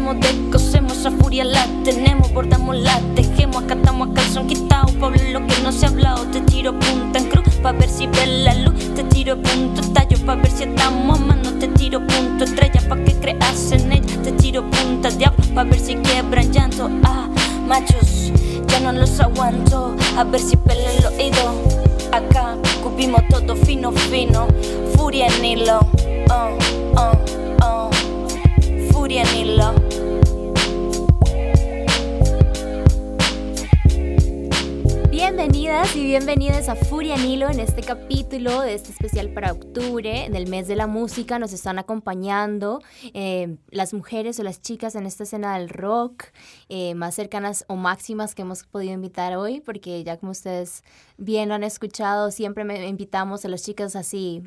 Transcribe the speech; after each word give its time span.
hacemos, 0.00 0.20
descosemos, 0.20 1.06
a 1.06 1.10
furia 1.10 1.44
la 1.44 1.66
tenemos, 1.84 2.32
bordamos 2.32 2.76
la 2.76 2.98
tejemos, 3.14 3.64
acatamos 3.64 4.08
a 4.10 4.14
calzón 4.14 4.46
quitado, 4.46 4.86
Pablo 4.98 5.18
lo 5.32 5.46
que 5.46 5.60
no 5.62 5.72
se 5.72 5.86
ha 5.86 5.88
hablado, 5.90 6.24
te 6.26 6.40
tiro 6.40 6.78
punta 6.78 7.18
en 7.18 7.28
cruz, 7.28 7.54
pa' 7.62 7.72
ver 7.72 7.88
si 7.88 8.06
ves 8.06 8.28
la 8.28 8.54
luz, 8.54 8.94
te 8.94 9.04
tiro 9.04 9.36
punto 9.40 9.82
tallo, 9.92 10.16
pa' 10.24 10.36
ver 10.36 10.50
si 10.50 10.64
estamos 10.64 11.18
amando, 11.18 11.52
te 11.58 11.68
tiro 11.68 12.00
punto 12.06 12.44
estrella, 12.44 12.80
pa' 12.88 12.96
que 13.04 13.14
creas 13.14 13.72
en 13.72 13.92
ella, 13.92 14.22
te 14.22 14.32
tiro 14.32 14.68
punta 14.70 15.10
diablo, 15.10 15.44
pa' 15.54 15.64
ver 15.64 15.78
si 15.78 15.96
quiebran 15.96 16.50
llanto, 16.50 16.88
ah, 17.04 17.28
machos, 17.66 18.32
ya 18.68 18.80
no 18.80 18.92
los 18.92 19.20
aguanto, 19.20 19.94
a 20.16 20.24
ver 20.24 20.40
si 20.40 20.56
pelan 20.56 20.96
el 20.98 21.06
oído, 21.06 21.54
acá, 22.12 22.56
cubimos 22.82 23.20
todo 23.28 23.54
fino, 23.54 23.92
fino, 23.92 24.46
furia 24.96 25.26
en 25.26 25.44
hilo, 25.44 25.80
oh, 26.30 26.58
oh, 26.96 27.12
oh, 27.62 27.90
furia 28.92 29.22
en 29.22 29.36
hilo. 29.36 29.79
Bienvenidas 35.32 35.94
y 35.94 36.04
bienvenidos 36.04 36.68
a 36.68 36.74
Furia 36.74 37.16
Nilo 37.16 37.48
en 37.48 37.60
este 37.60 37.82
capítulo 37.82 38.62
de 38.62 38.74
este 38.74 38.90
especial 38.90 39.32
para 39.32 39.52
octubre, 39.52 40.24
en 40.24 40.34
el 40.34 40.48
mes 40.48 40.66
de 40.66 40.74
la 40.74 40.88
música. 40.88 41.38
Nos 41.38 41.52
están 41.52 41.78
acompañando 41.78 42.80
eh, 43.14 43.56
las 43.70 43.94
mujeres 43.94 44.40
o 44.40 44.42
las 44.42 44.60
chicas 44.60 44.96
en 44.96 45.06
esta 45.06 45.22
escena 45.22 45.56
del 45.56 45.68
rock 45.68 46.24
eh, 46.68 46.96
más 46.96 47.14
cercanas 47.14 47.64
o 47.68 47.76
máximas 47.76 48.34
que 48.34 48.42
hemos 48.42 48.64
podido 48.64 48.92
invitar 48.92 49.36
hoy, 49.36 49.60
porque 49.60 50.02
ya 50.02 50.16
como 50.16 50.32
ustedes 50.32 50.82
bien 51.16 51.48
lo 51.48 51.54
han 51.54 51.62
escuchado, 51.62 52.32
siempre 52.32 52.64
me 52.64 52.88
invitamos 52.88 53.44
a 53.44 53.48
las 53.48 53.62
chicas 53.62 53.94
así 53.94 54.42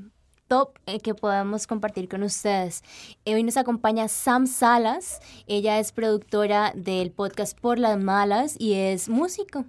eh, 0.85 0.99
que 0.99 1.15
podamos 1.15 1.65
compartir 1.65 2.07
con 2.07 2.21
ustedes. 2.21 2.83
Eh, 3.25 3.33
hoy 3.33 3.43
nos 3.43 3.57
acompaña 3.57 4.07
Sam 4.07 4.45
Salas, 4.45 5.19
ella 5.47 5.79
es 5.79 5.91
productora 5.91 6.71
del 6.75 7.11
podcast 7.11 7.59
Por 7.59 7.79
las 7.79 7.99
Malas 7.99 8.55
y 8.59 8.73
es 8.73 9.09
músico. 9.09 9.65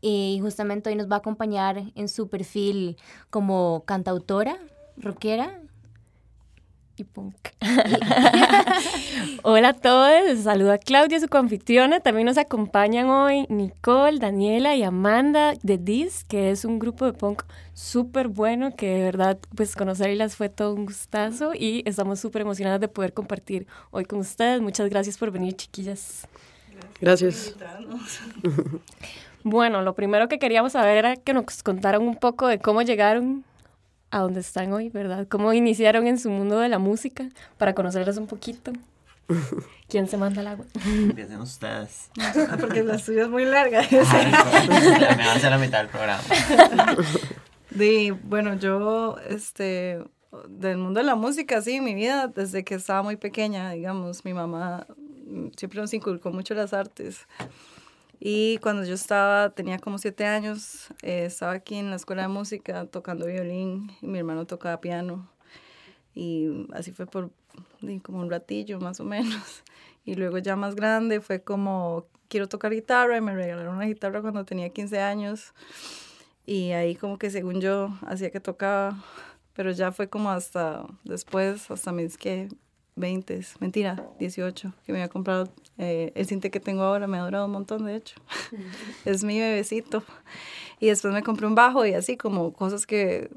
Y 0.00 0.38
justamente 0.42 0.90
hoy 0.90 0.96
nos 0.96 1.08
va 1.08 1.16
a 1.16 1.18
acompañar 1.18 1.84
en 1.94 2.08
su 2.08 2.28
perfil 2.28 2.96
como 3.30 3.84
cantautora, 3.86 4.58
rockera 4.96 5.60
y 6.96 7.04
punk. 7.04 7.34
Hola 9.42 9.68
a 9.70 9.72
todos, 9.72 10.38
saluda 10.40 10.78
Claudia, 10.78 11.20
su 11.20 11.28
confitriona. 11.28 12.00
También 12.00 12.26
nos 12.26 12.38
acompañan 12.38 13.08
hoy 13.08 13.46
Nicole, 13.48 14.18
Daniela 14.18 14.74
y 14.76 14.82
Amanda 14.82 15.54
de 15.62 15.78
Dis, 15.78 16.24
que 16.24 16.50
es 16.50 16.64
un 16.64 16.78
grupo 16.78 17.04
de 17.04 17.12
punk 17.12 17.42
súper 17.72 18.28
bueno, 18.28 18.74
que 18.76 18.88
de 18.88 19.02
verdad, 19.02 19.38
pues 19.54 19.74
conocerlas 19.76 20.36
fue 20.36 20.48
todo 20.48 20.74
un 20.74 20.86
gustazo 20.86 21.52
y 21.54 21.82
estamos 21.86 22.20
súper 22.20 22.42
emocionadas 22.42 22.80
de 22.80 22.88
poder 22.88 23.12
compartir 23.12 23.66
hoy 23.90 24.04
con 24.04 24.20
ustedes. 24.20 24.60
Muchas 24.60 24.88
gracias 24.88 25.18
por 25.18 25.30
venir, 25.30 25.54
chiquillas. 25.54 26.28
Gracias. 27.00 27.54
Bueno, 29.46 29.82
lo 29.82 29.94
primero 29.94 30.26
que 30.26 30.38
queríamos 30.38 30.72
saber 30.72 30.96
era 30.96 31.16
que 31.16 31.34
nos 31.34 31.62
contaran 31.62 32.00
un 32.00 32.16
poco 32.16 32.46
de 32.46 32.58
cómo 32.58 32.80
llegaron 32.80 33.44
a 34.14 34.20
donde 34.20 34.38
están 34.38 34.72
hoy, 34.72 34.90
¿verdad? 34.90 35.26
¿Cómo 35.28 35.52
iniciaron 35.52 36.06
en 36.06 36.20
su 36.20 36.30
mundo 36.30 36.60
de 36.60 36.68
la 36.68 36.78
música 36.78 37.28
para 37.58 37.74
conocerlas 37.74 38.16
un 38.16 38.28
poquito? 38.28 38.72
¿Quién 39.88 40.06
se 40.06 40.16
manda 40.16 40.40
el 40.40 40.46
agua? 40.46 40.66
Empiecen 40.86 41.40
ustedes. 41.40 42.10
Ah, 42.20 42.56
porque 42.60 42.84
la 42.84 42.96
suya 43.00 43.24
es 43.24 43.28
muy 43.28 43.44
larga. 43.44 43.82
me 43.90 43.98
va 43.98 45.32
a 45.32 45.34
hacer 45.34 45.50
la 45.50 45.58
mitad 45.58 45.78
del 45.78 45.88
programa. 45.88 46.22
Sí, 47.76 48.12
bueno, 48.12 48.54
yo, 48.54 49.16
este, 49.28 49.98
del 50.46 50.78
mundo 50.78 51.00
de 51.00 51.06
la 51.06 51.16
música, 51.16 51.60
sí, 51.60 51.80
mi 51.80 51.92
vida, 51.92 52.28
desde 52.28 52.62
que 52.62 52.76
estaba 52.76 53.02
muy 53.02 53.16
pequeña, 53.16 53.72
digamos, 53.72 54.24
mi 54.24 54.32
mamá 54.32 54.86
siempre 55.56 55.80
nos 55.80 55.92
inculcó 55.92 56.30
mucho 56.30 56.54
las 56.54 56.72
artes. 56.72 57.26
Y 58.20 58.58
cuando 58.58 58.84
yo 58.84 58.94
estaba, 58.94 59.50
tenía 59.50 59.78
como 59.78 59.98
siete 59.98 60.24
años, 60.24 60.88
eh, 61.02 61.24
estaba 61.26 61.52
aquí 61.52 61.76
en 61.76 61.90
la 61.90 61.96
escuela 61.96 62.22
de 62.22 62.28
música 62.28 62.86
tocando 62.86 63.26
violín 63.26 63.90
y 64.00 64.06
mi 64.06 64.18
hermano 64.18 64.46
tocaba 64.46 64.80
piano. 64.80 65.28
Y 66.14 66.68
así 66.72 66.92
fue 66.92 67.06
por 67.06 67.30
como 68.02 68.20
un 68.20 68.30
ratillo 68.30 68.80
más 68.80 69.00
o 69.00 69.04
menos. 69.04 69.62
Y 70.06 70.16
luego 70.16 70.36
ya 70.36 70.54
más 70.54 70.74
grande 70.74 71.22
fue 71.22 71.42
como, 71.42 72.04
quiero 72.28 72.46
tocar 72.46 72.74
guitarra 72.74 73.16
y 73.16 73.22
me 73.22 73.34
regalaron 73.34 73.76
una 73.76 73.86
guitarra 73.86 74.20
cuando 74.20 74.44
tenía 74.44 74.68
15 74.68 75.00
años. 75.00 75.54
Y 76.44 76.72
ahí 76.72 76.94
como 76.94 77.16
que 77.18 77.30
según 77.30 77.62
yo 77.62 77.88
hacía 78.06 78.30
que 78.30 78.38
tocaba, 78.38 79.02
pero 79.54 79.70
ya 79.70 79.92
fue 79.92 80.10
como 80.10 80.30
hasta 80.30 80.84
después, 81.04 81.70
hasta 81.70 81.90
mis 81.90 82.18
que 82.18 82.48
20, 82.96 83.40
mentira, 83.60 84.08
18, 84.18 84.72
que 84.84 84.92
me 84.92 84.98
había 84.98 85.08
comprado 85.08 85.48
eh, 85.78 86.12
el 86.14 86.26
cinte 86.26 86.50
que 86.50 86.60
tengo 86.60 86.82
ahora, 86.82 87.06
me 87.06 87.18
ha 87.18 87.24
durado 87.24 87.46
un 87.46 87.52
montón, 87.52 87.84
de 87.84 87.96
hecho. 87.96 88.16
es 89.04 89.24
mi 89.24 89.38
bebecito. 89.38 90.02
Y 90.80 90.86
después 90.86 91.12
me 91.12 91.22
compré 91.22 91.46
un 91.46 91.54
bajo 91.54 91.86
y 91.86 91.94
así 91.94 92.16
como 92.16 92.52
cosas 92.52 92.86
que 92.86 93.30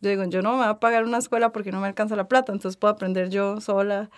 yo 0.00 0.10
digo, 0.10 0.24
yo 0.24 0.42
no 0.42 0.52
me 0.52 0.58
voy 0.58 0.66
a 0.66 0.80
pagar 0.80 1.04
una 1.04 1.18
escuela 1.18 1.50
porque 1.52 1.72
no 1.72 1.80
me 1.80 1.88
alcanza 1.88 2.14
la 2.14 2.28
plata, 2.28 2.52
entonces 2.52 2.76
puedo 2.76 2.92
aprender 2.94 3.30
yo 3.30 3.60
sola 3.60 4.10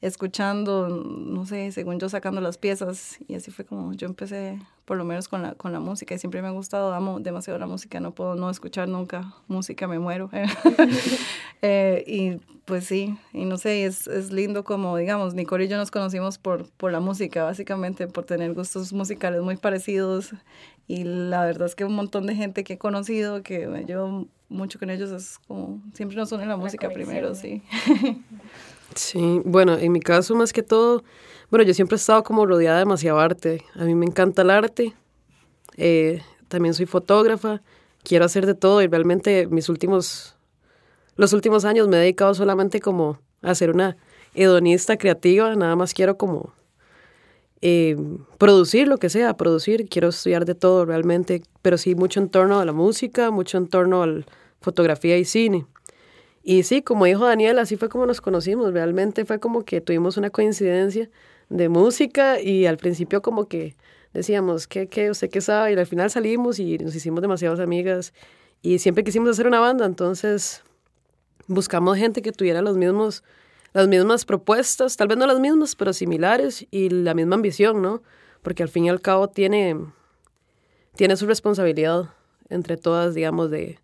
escuchando, 0.00 0.88
no 0.88 1.44
sé, 1.44 1.72
según 1.72 1.98
yo 1.98 2.08
sacando 2.08 2.40
las 2.40 2.56
piezas 2.56 3.18
y 3.28 3.34
así 3.34 3.50
fue 3.50 3.66
como 3.66 3.92
yo 3.92 4.06
empecé 4.06 4.58
por 4.86 4.96
lo 4.96 5.04
menos 5.04 5.28
con 5.28 5.42
la, 5.42 5.54
con 5.54 5.72
la 5.72 5.80
música 5.80 6.14
y 6.14 6.18
siempre 6.18 6.40
me 6.42 6.48
ha 6.48 6.52
gustado, 6.52 6.92
amo 6.94 7.20
demasiado 7.20 7.58
la 7.58 7.66
música, 7.66 8.00
no 8.00 8.12
puedo 8.12 8.34
no 8.34 8.50
escuchar 8.50 8.88
nunca 8.88 9.34
música, 9.46 9.86
me 9.86 9.98
muero. 9.98 10.30
eh, 11.62 12.02
y 12.06 12.40
pues 12.64 12.86
sí, 12.86 13.16
y 13.32 13.44
no 13.44 13.58
sé, 13.58 13.84
es, 13.84 14.06
es, 14.06 14.32
lindo 14.32 14.64
como, 14.64 14.96
digamos, 14.96 15.34
Nicole 15.34 15.64
y 15.64 15.68
yo 15.68 15.76
nos 15.76 15.90
conocimos 15.90 16.38
por, 16.38 16.68
por 16.70 16.92
la 16.92 17.00
música, 17.00 17.44
básicamente 17.44 18.06
por 18.08 18.24
tener 18.24 18.54
gustos 18.54 18.92
musicales 18.92 19.42
muy 19.42 19.56
parecidos 19.56 20.32
y 20.86 21.04
la 21.04 21.44
verdad 21.44 21.66
es 21.66 21.74
que 21.74 21.84
un 21.84 21.94
montón 21.94 22.26
de 22.26 22.34
gente 22.34 22.64
que 22.64 22.72
he 22.72 22.78
conocido, 22.78 23.42
que 23.42 23.66
me 23.66 23.84
llevo 23.84 24.26
mucho 24.48 24.78
con 24.78 24.90
ellos, 24.90 25.10
es 25.10 25.38
como, 25.46 25.80
siempre 25.92 26.16
nos 26.16 26.32
une 26.32 26.46
la, 26.46 26.50
la 26.50 26.56
música 26.56 26.88
primero, 26.88 27.34
sí. 27.34 27.62
Sí, 28.94 29.40
bueno, 29.44 29.78
en 29.78 29.92
mi 29.92 30.00
caso 30.00 30.34
más 30.34 30.52
que 30.52 30.62
todo, 30.62 31.04
bueno, 31.50 31.64
yo 31.64 31.74
siempre 31.74 31.96
he 31.96 31.98
estado 31.98 32.22
como 32.22 32.46
rodeada 32.46 32.76
de 32.76 32.84
demasiado 32.84 33.18
arte. 33.18 33.64
A 33.74 33.84
mí 33.84 33.94
me 33.94 34.06
encanta 34.06 34.42
el 34.42 34.50
arte. 34.50 34.94
Eh, 35.76 36.22
también 36.48 36.74
soy 36.74 36.86
fotógrafa. 36.86 37.62
Quiero 38.02 38.24
hacer 38.24 38.46
de 38.46 38.54
todo 38.54 38.82
y 38.82 38.86
realmente 38.86 39.46
mis 39.46 39.68
últimos, 39.68 40.36
los 41.16 41.32
últimos 41.32 41.64
años 41.64 41.88
me 41.88 41.96
he 41.96 42.00
dedicado 42.00 42.34
solamente 42.34 42.80
como 42.80 43.18
a 43.42 43.54
ser 43.54 43.70
una 43.70 43.96
hedonista 44.34 44.96
creativa. 44.96 45.54
Nada 45.54 45.76
más 45.76 45.92
quiero 45.92 46.16
como 46.16 46.52
eh, 47.62 47.96
producir 48.38 48.88
lo 48.88 48.98
que 48.98 49.10
sea, 49.10 49.36
producir. 49.36 49.88
Quiero 49.88 50.08
estudiar 50.08 50.44
de 50.44 50.54
todo 50.54 50.84
realmente, 50.84 51.42
pero 51.62 51.78
sí 51.78 51.94
mucho 51.94 52.20
en 52.20 52.28
torno 52.28 52.60
a 52.60 52.64
la 52.64 52.72
música, 52.72 53.30
mucho 53.30 53.58
en 53.58 53.68
torno 53.68 54.02
a 54.02 54.08
fotografía 54.60 55.18
y 55.18 55.24
cine. 55.24 55.66
Y 56.42 56.62
sí, 56.62 56.82
como 56.82 57.04
dijo 57.04 57.26
Daniel, 57.26 57.58
así 57.58 57.76
fue 57.76 57.88
como 57.88 58.06
nos 58.06 58.20
conocimos. 58.20 58.72
Realmente 58.72 59.24
fue 59.24 59.40
como 59.40 59.64
que 59.64 59.80
tuvimos 59.80 60.16
una 60.16 60.30
coincidencia 60.30 61.10
de 61.48 61.68
música 61.68 62.40
y 62.40 62.66
al 62.66 62.78
principio 62.78 63.20
como 63.22 63.46
que 63.46 63.76
decíamos, 64.12 64.66
¿qué, 64.66 64.88
qué, 64.88 65.10
usted 65.10 65.28
qué 65.30 65.40
sabe? 65.40 65.72
Y 65.72 65.76
al 65.76 65.86
final 65.86 66.10
salimos 66.10 66.58
y 66.58 66.78
nos 66.78 66.94
hicimos 66.94 67.20
demasiadas 67.20 67.60
amigas 67.60 68.12
y 68.62 68.78
siempre 68.78 69.04
quisimos 69.04 69.30
hacer 69.30 69.46
una 69.46 69.60
banda, 69.60 69.86
entonces 69.86 70.62
buscamos 71.46 71.96
gente 71.96 72.22
que 72.22 72.32
tuviera 72.32 72.62
los 72.62 72.76
mismos, 72.76 73.24
las 73.72 73.88
mismas 73.88 74.24
propuestas, 74.24 74.96
tal 74.96 75.08
vez 75.08 75.18
no 75.18 75.26
las 75.26 75.40
mismas, 75.40 75.74
pero 75.74 75.92
similares 75.92 76.66
y 76.70 76.90
la 76.90 77.14
misma 77.14 77.36
ambición, 77.36 77.82
¿no? 77.82 78.02
Porque 78.42 78.62
al 78.62 78.68
fin 78.68 78.84
y 78.84 78.90
al 78.90 79.00
cabo 79.00 79.28
tiene, 79.28 79.76
tiene 80.94 81.16
su 81.16 81.26
responsabilidad 81.26 82.10
entre 82.48 82.76
todas, 82.76 83.14
digamos, 83.14 83.50
de 83.50 83.78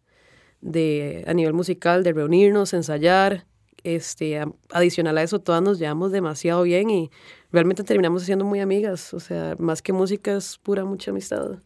de, 0.67 1.25
a 1.27 1.35
nivel 1.35 1.55
musical, 1.55 2.03
de 2.03 2.13
reunirnos, 2.13 2.75
ensayar. 2.75 3.47
Este, 3.85 4.45
adicional 4.73 5.17
a 5.17 5.23
eso, 5.23 5.39
todas 5.39 5.63
nos 5.63 5.79
llevamos 5.79 6.11
demasiado 6.11 6.65
bien 6.65 6.91
y 6.91 7.13
realmente 7.53 7.85
terminamos 7.85 8.25
siendo 8.25 8.45
muy 8.45 8.59
amigas. 8.59 9.15
O 9.15 9.21
sea, 9.21 9.55
más 9.61 9.81
que 9.81 9.93
música 9.93 10.37
es 10.37 10.59
pura 10.59 10.85
mucha 10.85 11.13
amistad. 11.13 11.59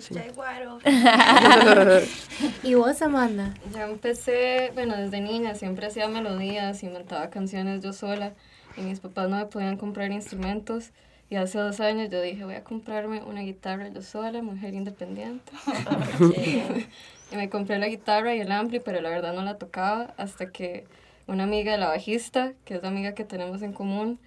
Sí. 0.00 0.14
¿Y 2.62 2.74
vos, 2.74 3.00
Amanda? 3.02 3.54
Yo 3.72 3.80
empecé, 3.80 4.70
bueno, 4.74 4.96
desde 4.96 5.20
niña 5.20 5.54
siempre 5.54 5.86
hacía 5.86 6.08
melodías, 6.08 6.82
inventaba 6.82 7.30
canciones 7.30 7.82
yo 7.82 7.92
sola 7.92 8.34
y 8.76 8.82
mis 8.82 9.00
papás 9.00 9.30
no 9.30 9.36
me 9.36 9.46
podían 9.46 9.76
comprar 9.76 10.10
instrumentos. 10.10 10.90
Y 11.30 11.36
hace 11.36 11.58
dos 11.58 11.78
años 11.78 12.10
yo 12.10 12.20
dije, 12.20 12.44
voy 12.44 12.54
a 12.54 12.64
comprarme 12.64 13.22
una 13.22 13.42
guitarra 13.42 13.88
yo 13.88 14.02
sola, 14.02 14.42
mujer 14.42 14.74
independiente. 14.74 15.52
Y 17.30 17.36
me 17.36 17.48
compré 17.48 17.78
la 17.78 17.88
guitarra 17.88 18.34
y 18.34 18.40
el 18.40 18.50
ampli, 18.50 18.80
pero 18.80 19.00
la 19.00 19.10
verdad 19.10 19.32
no 19.32 19.42
la 19.42 19.58
tocaba 19.58 20.14
hasta 20.16 20.50
que 20.50 20.84
una 21.26 21.44
amiga 21.44 21.72
de 21.72 21.78
la 21.78 21.88
bajista, 21.88 22.52
que 22.64 22.74
es 22.74 22.82
la 22.82 22.88
amiga 22.88 23.14
que 23.14 23.24
tenemos 23.24 23.62
en 23.62 23.72
común, 23.72 24.18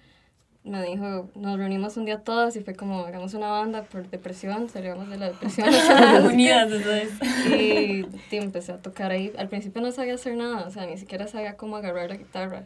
me 0.64 0.82
dijo, 0.82 1.28
nos 1.34 1.58
reunimos 1.58 1.98
un 1.98 2.06
día 2.06 2.20
todas 2.20 2.56
y 2.56 2.60
fue 2.60 2.74
como, 2.74 3.00
hagamos 3.00 3.34
una 3.34 3.50
banda 3.50 3.82
por 3.82 4.08
depresión, 4.08 4.70
salíamos 4.70 5.10
de 5.10 5.18
la 5.18 5.26
depresión. 5.26 5.68
Unidas, 6.24 6.70
y, 7.50 8.06
y 8.30 8.36
empecé 8.36 8.72
a 8.72 8.78
tocar 8.78 9.10
ahí. 9.10 9.30
Al 9.36 9.48
principio 9.48 9.82
no 9.82 9.92
sabía 9.92 10.14
hacer 10.14 10.34
nada, 10.36 10.66
o 10.66 10.70
sea, 10.70 10.86
ni 10.86 10.96
siquiera 10.96 11.26
sabía 11.26 11.58
cómo 11.58 11.76
agarrar 11.76 12.08
la 12.08 12.16
guitarra. 12.16 12.64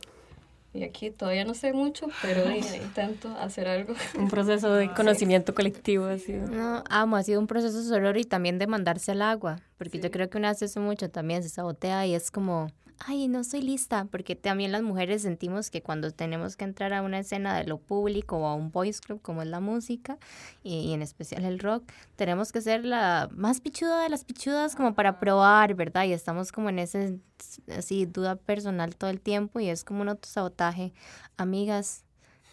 Y 0.78 0.84
aquí 0.84 1.10
todavía 1.10 1.44
no 1.44 1.54
sé 1.54 1.72
mucho, 1.72 2.06
pero 2.22 2.42
intento 2.82 3.28
hacer 3.38 3.68
algo. 3.68 3.94
Un 4.16 4.28
proceso 4.28 4.72
de 4.72 4.92
conocimiento 4.92 5.54
colectivo, 5.54 6.06
así. 6.06 6.32
No, 6.32 6.84
amo, 6.88 7.16
ha 7.16 7.22
sido 7.22 7.40
un 7.40 7.46
proceso 7.46 7.82
soror 7.82 8.16
y 8.16 8.24
también 8.24 8.58
de 8.58 8.66
mandarse 8.66 9.12
al 9.12 9.22
agua, 9.22 9.60
porque 9.76 9.98
yo 9.98 10.10
creo 10.10 10.30
que 10.30 10.38
una 10.38 10.50
hace 10.50 10.66
eso 10.66 10.80
mucho 10.80 11.10
también, 11.10 11.42
se 11.42 11.48
sabotea 11.48 12.06
y 12.06 12.14
es 12.14 12.30
como, 12.30 12.68
ay, 12.98 13.28
no 13.28 13.44
soy 13.44 13.62
lista, 13.62 14.06
porque 14.10 14.36
también 14.36 14.72
las 14.72 14.82
mujeres 14.82 15.22
sentimos 15.22 15.70
que 15.70 15.82
cuando 15.82 16.10
tenemos 16.10 16.56
que 16.56 16.64
entrar 16.64 16.92
a 16.92 17.02
una 17.02 17.20
escena 17.20 17.56
de 17.56 17.64
lo 17.64 17.78
público 17.78 18.38
o 18.38 18.46
a 18.46 18.54
un 18.54 18.70
voice 18.70 19.00
club 19.00 19.20
como 19.22 19.42
es 19.42 19.48
la 19.48 19.60
música 19.60 20.18
y, 20.62 20.80
y 20.80 20.92
en 20.92 21.02
especial 21.02 21.44
el 21.44 21.58
rock, 21.58 21.84
tenemos 22.16 22.52
que 22.52 22.60
ser 22.60 22.84
la 22.84 23.28
más 23.32 23.60
pichuda 23.60 24.02
de 24.02 24.08
las 24.08 24.24
pichudas 24.24 24.74
como 24.76 24.94
para 24.94 25.20
probar, 25.20 25.74
¿verdad? 25.74 26.04
Y 26.04 26.12
estamos 26.12 26.52
como 26.52 26.68
en 26.68 26.78
ese, 26.80 27.18
así, 27.76 28.06
duda 28.06 28.36
personal 28.36 28.96
todo 28.96 29.10
el 29.10 29.20
tiempo 29.20 29.60
y 29.60 29.68
es 29.68 29.84
como 29.84 30.02
un 30.02 30.08
autosabotaje. 30.08 30.92
Amigas, 31.36 32.04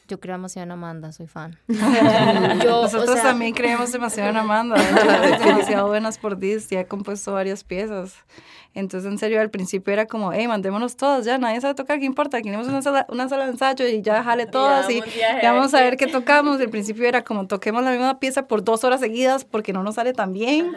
yo 0.08 0.20
creo 0.20 0.36
demasiado 0.36 0.66
en 0.66 0.72
Amanda, 0.72 1.12
soy 1.12 1.28
fan. 1.28 1.58
Yo, 1.68 2.80
o 2.80 2.84
Nosotros 2.84 3.16
sea, 3.16 3.24
también 3.24 3.54
creemos 3.54 3.92
demasiado 3.92 4.30
en 4.30 4.38
Amanda. 4.38 4.76
Es 4.76 5.40
demasiado 5.46 5.88
buenas 5.88 6.18
por 6.18 6.38
Dis 6.38 6.72
y 6.72 6.76
ha 6.78 6.88
compuesto 6.88 7.34
varias 7.34 7.64
piezas. 7.64 8.14
Entonces, 8.76 9.10
en 9.10 9.18
serio, 9.18 9.40
al 9.40 9.50
principio 9.50 9.94
era 9.94 10.06
como, 10.06 10.34
hey, 10.34 10.50
mandémonos 10.50 10.98
todas, 10.98 11.24
ya 11.24 11.38
nadie 11.38 11.62
sabe 11.62 11.76
tocar, 11.76 11.98
¿qué 11.98 12.06
importa? 12.06 12.38
Aquí 12.38 12.50
tenemos 12.50 12.68
una 12.68 12.82
sala, 12.82 13.06
una 13.08 13.30
sala 13.30 13.46
de 13.46 13.52
ensayo 13.52 13.88
y 13.88 14.02
ya 14.02 14.22
jale 14.22 14.48
todas 14.48 14.90
y, 14.90 14.98
y 14.98 15.46
vamos 15.46 15.74
a 15.74 15.80
ver 15.80 15.96
qué 15.96 16.08
tocamos. 16.08 16.60
Al 16.60 16.70
principio 16.70 17.08
era 17.08 17.24
como, 17.24 17.48
toquemos 17.48 17.86
la 17.86 17.92
misma 17.92 18.20
pieza 18.20 18.48
por 18.48 18.66
dos 18.66 18.84
horas 18.84 19.00
seguidas 19.00 19.46
porque 19.46 19.72
no 19.72 19.82
nos 19.82 19.96
sale 19.96 20.12
tan 20.12 20.34
bien. 20.34 20.76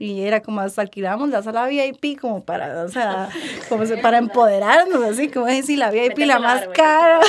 Y 0.00 0.22
era 0.22 0.42
como, 0.42 0.60
hasta 0.60 0.82
alquilamos 0.82 1.28
la 1.28 1.40
sala 1.40 1.68
VIP 1.68 2.20
como 2.20 2.44
para, 2.44 2.82
o 2.82 2.88
sea, 2.88 3.28
como 3.68 3.84
para 4.02 4.18
empoderarnos, 4.18 5.04
así 5.04 5.28
como, 5.28 5.46
hey, 5.46 5.62
sí, 5.64 5.76
la 5.76 5.92
VIP 5.92 6.18
la 6.26 6.40
más 6.40 6.66
cara. 6.74 7.20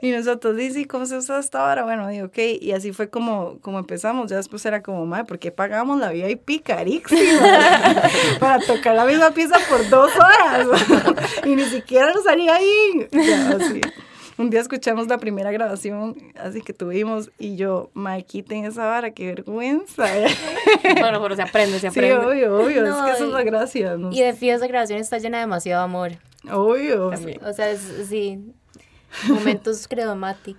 y 0.00 0.10
nosotros, 0.10 0.47
sí, 0.56 0.70
sí, 0.72 0.84
¿cómo 0.84 1.06
se 1.06 1.16
usa 1.16 1.38
hasta 1.38 1.66
ahora? 1.68 1.84
Bueno, 1.84 2.08
digo, 2.08 2.26
ok, 2.26 2.38
y 2.60 2.72
así 2.72 2.92
fue 2.92 3.08
como, 3.10 3.58
como 3.60 3.78
empezamos. 3.78 4.30
Ya 4.30 4.36
después 4.36 4.64
era 4.66 4.82
como, 4.82 5.06
madre, 5.06 5.24
¿por 5.24 5.38
qué 5.38 5.50
pagamos 5.50 5.98
la 6.00 6.10
VIP 6.10 6.62
carísima? 6.62 7.40
para 8.40 8.58
tocar 8.60 8.94
la 8.94 9.04
misma 9.04 9.30
pieza 9.32 9.56
por 9.68 9.88
dos 9.88 10.10
horas. 10.16 10.66
y 11.44 11.54
ni 11.56 11.64
siquiera 11.64 12.12
nos 12.12 12.24
salía 12.24 12.56
ahí. 12.56 13.08
Ya, 13.12 13.50
así. 13.50 13.80
Un 14.36 14.50
día 14.50 14.60
escuchamos 14.60 15.08
la 15.08 15.18
primera 15.18 15.50
grabación, 15.50 16.16
así 16.40 16.60
que 16.60 16.72
tuvimos, 16.72 17.28
y 17.40 17.56
yo, 17.56 17.90
mae, 17.92 18.22
quiten 18.22 18.64
esa 18.66 18.86
vara, 18.86 19.10
qué 19.10 19.26
vergüenza. 19.26 20.04
Bueno, 21.00 21.20
pero 21.20 21.34
se 21.34 21.42
aprende, 21.42 21.72
se 21.80 21.80
sí, 21.80 21.86
aprende. 21.88 22.16
obvio, 22.24 22.56
obvio, 22.58 22.82
No, 22.84 22.98
es 22.98 23.04
que 23.04 23.10
esa 23.16 23.24
es 23.24 23.30
la 23.32 23.42
y- 23.42 23.46
gracia, 23.46 23.96
¿no? 23.96 24.12
Y 24.12 24.20
de 24.22 24.32
fijo 24.34 24.54
esa 24.54 24.66
grabación 24.68 25.00
está 25.00 25.18
llena 25.18 25.38
de 25.38 25.42
demasiado 25.44 25.82
amor. 25.82 26.12
Obvio. 26.50 27.10
También. 27.10 27.44
O 27.44 27.52
sea, 27.52 27.68
es, 27.70 27.80
sí, 28.08 28.38
momentos 29.28 29.88
credomatic. 29.88 30.56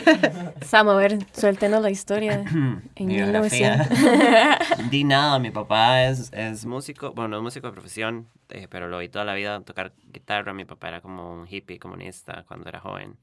Sam, 0.64 0.88
a 0.88 0.94
ver, 0.94 1.18
suéltenos 1.32 1.82
la 1.82 1.90
historia. 1.90 2.44
En 2.96 3.06
Mi 3.06 3.14
1900. 3.14 3.88
biografía. 3.88 4.58
Di 4.90 5.04
nada, 5.04 5.38
mi 5.38 5.50
papá 5.50 6.04
es, 6.04 6.32
es 6.32 6.64
músico, 6.66 7.12
bueno, 7.12 7.28
no 7.28 7.36
es 7.38 7.42
músico 7.42 7.66
de 7.66 7.72
profesión, 7.72 8.28
eh, 8.48 8.68
pero 8.68 8.88
lo 8.88 8.98
vi 8.98 9.08
toda 9.08 9.24
la 9.24 9.34
vida 9.34 9.60
tocar 9.62 9.92
guitarra. 10.12 10.52
Mi 10.52 10.64
papá 10.64 10.88
era 10.88 11.00
como 11.00 11.32
un 11.32 11.46
hippie 11.48 11.78
comunista 11.78 12.44
cuando 12.48 12.68
era 12.68 12.80
joven. 12.80 13.16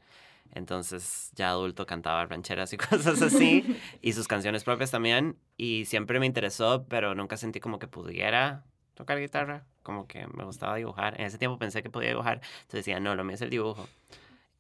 Entonces, 0.56 1.32
ya 1.36 1.50
adulto 1.50 1.86
cantaba 1.86 2.26
rancheras 2.26 2.72
y 2.74 2.78
cosas 2.90 3.22
así, 3.22 3.80
y 4.02 4.14
sus 4.14 4.28
canciones 4.28 4.64
propias 4.64 4.92
también. 4.92 5.38
Y 5.58 5.86
siempre 5.86 6.20
me 6.20 6.26
interesó, 6.28 6.86
pero 6.88 7.16
nunca 7.16 7.38
sentí 7.38 7.60
como 7.60 7.80
que 7.80 7.88
pudiera 7.88 8.64
tocar 8.94 9.20
guitarra. 9.20 9.66
Como 9.82 10.08
que 10.08 10.28
me 10.28 10.46
gustaba 10.46 10.76
dibujar. 10.76 11.20
En 11.20 11.26
ese 11.26 11.38
tiempo 11.38 11.58
pensé 11.58 11.82
que 11.84 11.90
podía 11.90 12.10
dibujar. 12.10 12.36
Entonces 12.62 12.86
decía, 12.86 13.00
no, 13.00 13.16
lo 13.16 13.24
mío 13.24 13.36
es 13.36 13.42
el 13.42 13.50
dibujo. 13.50 13.90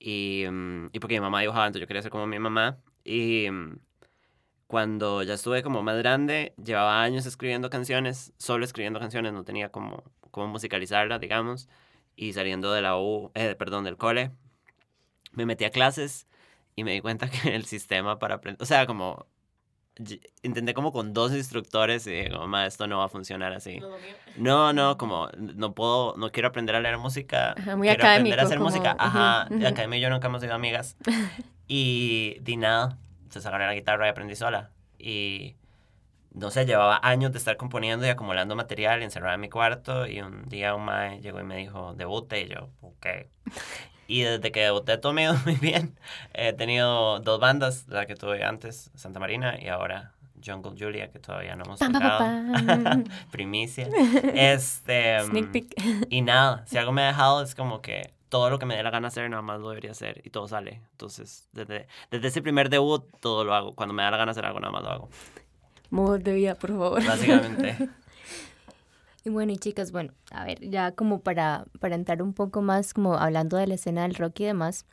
Y, 0.05 0.45
mm, 0.51 0.87
y 0.91 0.99
porque 0.99 1.15
mi 1.15 1.21
mamá 1.21 1.39
dibujaba, 1.39 1.65
entonces 1.67 1.81
yo 1.81 1.87
quería 1.87 2.01
ser 2.01 2.11
como 2.11 2.27
mi 2.27 2.37
mamá. 2.37 2.77
Y 3.05 3.49
mm, 3.49 3.77
cuando 4.67 5.23
ya 5.23 5.35
estuve 5.35 5.63
como 5.63 5.81
más 5.81 5.97
grande, 5.97 6.53
llevaba 6.63 7.01
años 7.03 7.25
escribiendo 7.25 7.69
canciones, 7.69 8.33
solo 8.37 8.65
escribiendo 8.65 8.99
canciones, 8.99 9.31
no 9.33 9.45
tenía 9.45 9.69
como 9.69 10.03
cómo 10.31 10.47
musicalizarlas, 10.47 11.21
digamos. 11.21 11.69
Y 12.17 12.33
saliendo 12.33 12.73
de 12.73 12.81
la 12.81 12.97
U, 12.97 13.31
eh, 13.35 13.55
perdón, 13.55 13.85
del 13.85 13.97
cole, 13.97 14.31
me 15.31 15.45
metí 15.45 15.65
a 15.65 15.71
clases 15.71 16.27
y 16.75 16.83
me 16.83 16.91
di 16.93 17.01
cuenta 17.01 17.29
que 17.31 17.55
el 17.55 17.65
sistema 17.65 18.19
para 18.19 18.35
aprender, 18.35 18.61
o 18.61 18.65
sea, 18.65 18.85
como 18.87 19.27
intenté 20.41 20.73
como 20.73 20.91
con 20.91 21.13
dos 21.13 21.31
instructores 21.33 22.07
y 22.07 22.11
dije, 22.11 22.29
como, 22.31 22.47
"Ma, 22.47 22.65
esto 22.65 22.87
no 22.87 22.97
va 22.97 23.05
a 23.05 23.09
funcionar 23.09 23.53
así. 23.53 23.79
No, 24.37 24.73
no, 24.73 24.97
como 24.97 25.29
no 25.37 25.73
puedo, 25.75 26.15
no 26.17 26.31
quiero 26.31 26.49
aprender 26.49 26.75
a 26.75 26.79
leer 26.81 26.97
música, 26.97 27.53
Ajá, 27.57 27.75
muy 27.75 27.87
quiero 27.87 28.03
aprender 28.07 28.39
a 28.39 28.43
hacer 28.43 28.57
como- 28.57 28.69
música. 28.71 28.95
Ajá, 28.97 29.47
la 29.49 29.55
ujú. 29.57 29.67
academia 29.67 29.99
y 29.99 30.01
yo 30.01 30.09
nunca 30.09 30.27
hemos 30.27 30.41
sido 30.41 30.53
amigas. 30.55 30.97
Y 31.67 32.37
di 32.41 32.57
nada, 32.57 32.97
entonces 33.23 33.45
agarré 33.45 33.65
la 33.67 33.73
guitarra 33.73 34.05
y 34.07 34.09
aprendí 34.09 34.35
sola. 34.35 34.69
Y 34.99 35.55
no 36.33 36.49
sé, 36.49 36.65
llevaba 36.65 36.99
años 37.03 37.31
de 37.31 37.37
estar 37.37 37.57
componiendo 37.57 38.05
y 38.05 38.09
acumulando 38.09 38.55
material 38.55 39.03
encerrada 39.03 39.35
en 39.35 39.41
mi 39.41 39.49
cuarto. 39.49 40.07
Y 40.07 40.21
un 40.21 40.47
día 40.49 40.75
un 40.75 40.85
mae 40.85 41.19
llegó 41.21 41.39
y 41.39 41.43
me 41.43 41.57
dijo, 41.57 41.93
debute. 41.95 42.41
Y 42.41 42.49
yo, 42.49 42.69
ok. 42.81 43.07
Y 44.07 44.21
desde 44.21 44.51
que 44.51 44.61
debuté 44.61 44.97
todo 44.97 45.13
me 45.13 45.31
muy 45.45 45.55
bien. 45.55 45.97
He 46.33 46.53
tenido 46.53 47.19
dos 47.19 47.39
bandas, 47.39 47.87
la 47.87 48.05
que 48.05 48.15
tuve 48.15 48.43
antes, 48.43 48.91
Santa 48.95 49.19
Marina, 49.19 49.57
y 49.61 49.67
ahora 49.67 50.13
Jungle 50.45 50.73
Julia, 50.77 51.09
que 51.09 51.19
todavía 51.19 51.55
no 51.55 51.63
hemos 51.65 51.79
tocado. 51.79 53.03
Primicia. 53.31 53.87
Este, 54.33 55.21
Sneak 55.21 55.47
mm, 55.47 55.51
peek. 55.51 55.75
y 56.09 56.21
nada, 56.21 56.65
si 56.65 56.77
algo 56.77 56.91
me 56.91 57.03
ha 57.03 57.07
dejado 57.07 57.43
es 57.43 57.55
como 57.55 57.81
que 57.81 58.11
todo 58.29 58.49
lo 58.49 58.57
que 58.57 58.65
me 58.65 58.75
dé 58.75 58.83
la 58.83 58.89
gana 58.89 59.09
hacer, 59.09 59.29
nada 59.29 59.43
más 59.43 59.59
lo 59.59 59.69
debería 59.69 59.91
hacer 59.91 60.21
y 60.23 60.31
todo 60.31 60.47
sale. 60.47 60.81
Entonces, 60.91 61.47
desde, 61.51 61.87
desde 62.09 62.27
ese 62.27 62.41
primer 62.41 62.69
debut, 62.69 63.05
todo 63.19 63.43
lo 63.43 63.53
hago. 63.53 63.75
Cuando 63.75 63.93
me 63.93 64.03
da 64.03 64.11
la 64.11 64.17
gana 64.17 64.31
hacer 64.31 64.45
algo, 64.45 64.59
nada 64.59 64.71
más 64.71 64.81
lo 64.81 64.89
hago. 64.89 65.09
Modo 65.93 66.17
de 66.17 66.33
vida, 66.33 66.55
por 66.55 66.71
favor. 66.71 67.05
Básicamente. 67.05 67.89
Y 69.25 69.29
bueno, 69.29 69.53
y 69.53 69.57
chicas, 69.57 69.93
bueno, 69.93 70.11
a 70.31 70.43
ver, 70.43 70.59
ya 70.69 70.91
como 70.91 71.21
para, 71.21 71.63
para 71.79 71.95
entrar 71.95 72.21
un 72.21 72.33
poco 72.33 72.61
más, 72.61 72.93
como 72.93 73.13
hablando 73.13 73.55
de 73.55 73.67
la 73.67 73.75
escena 73.75 74.01
del 74.01 74.15
rock 74.15 74.41
y 74.41 74.43
demás, 74.43 74.85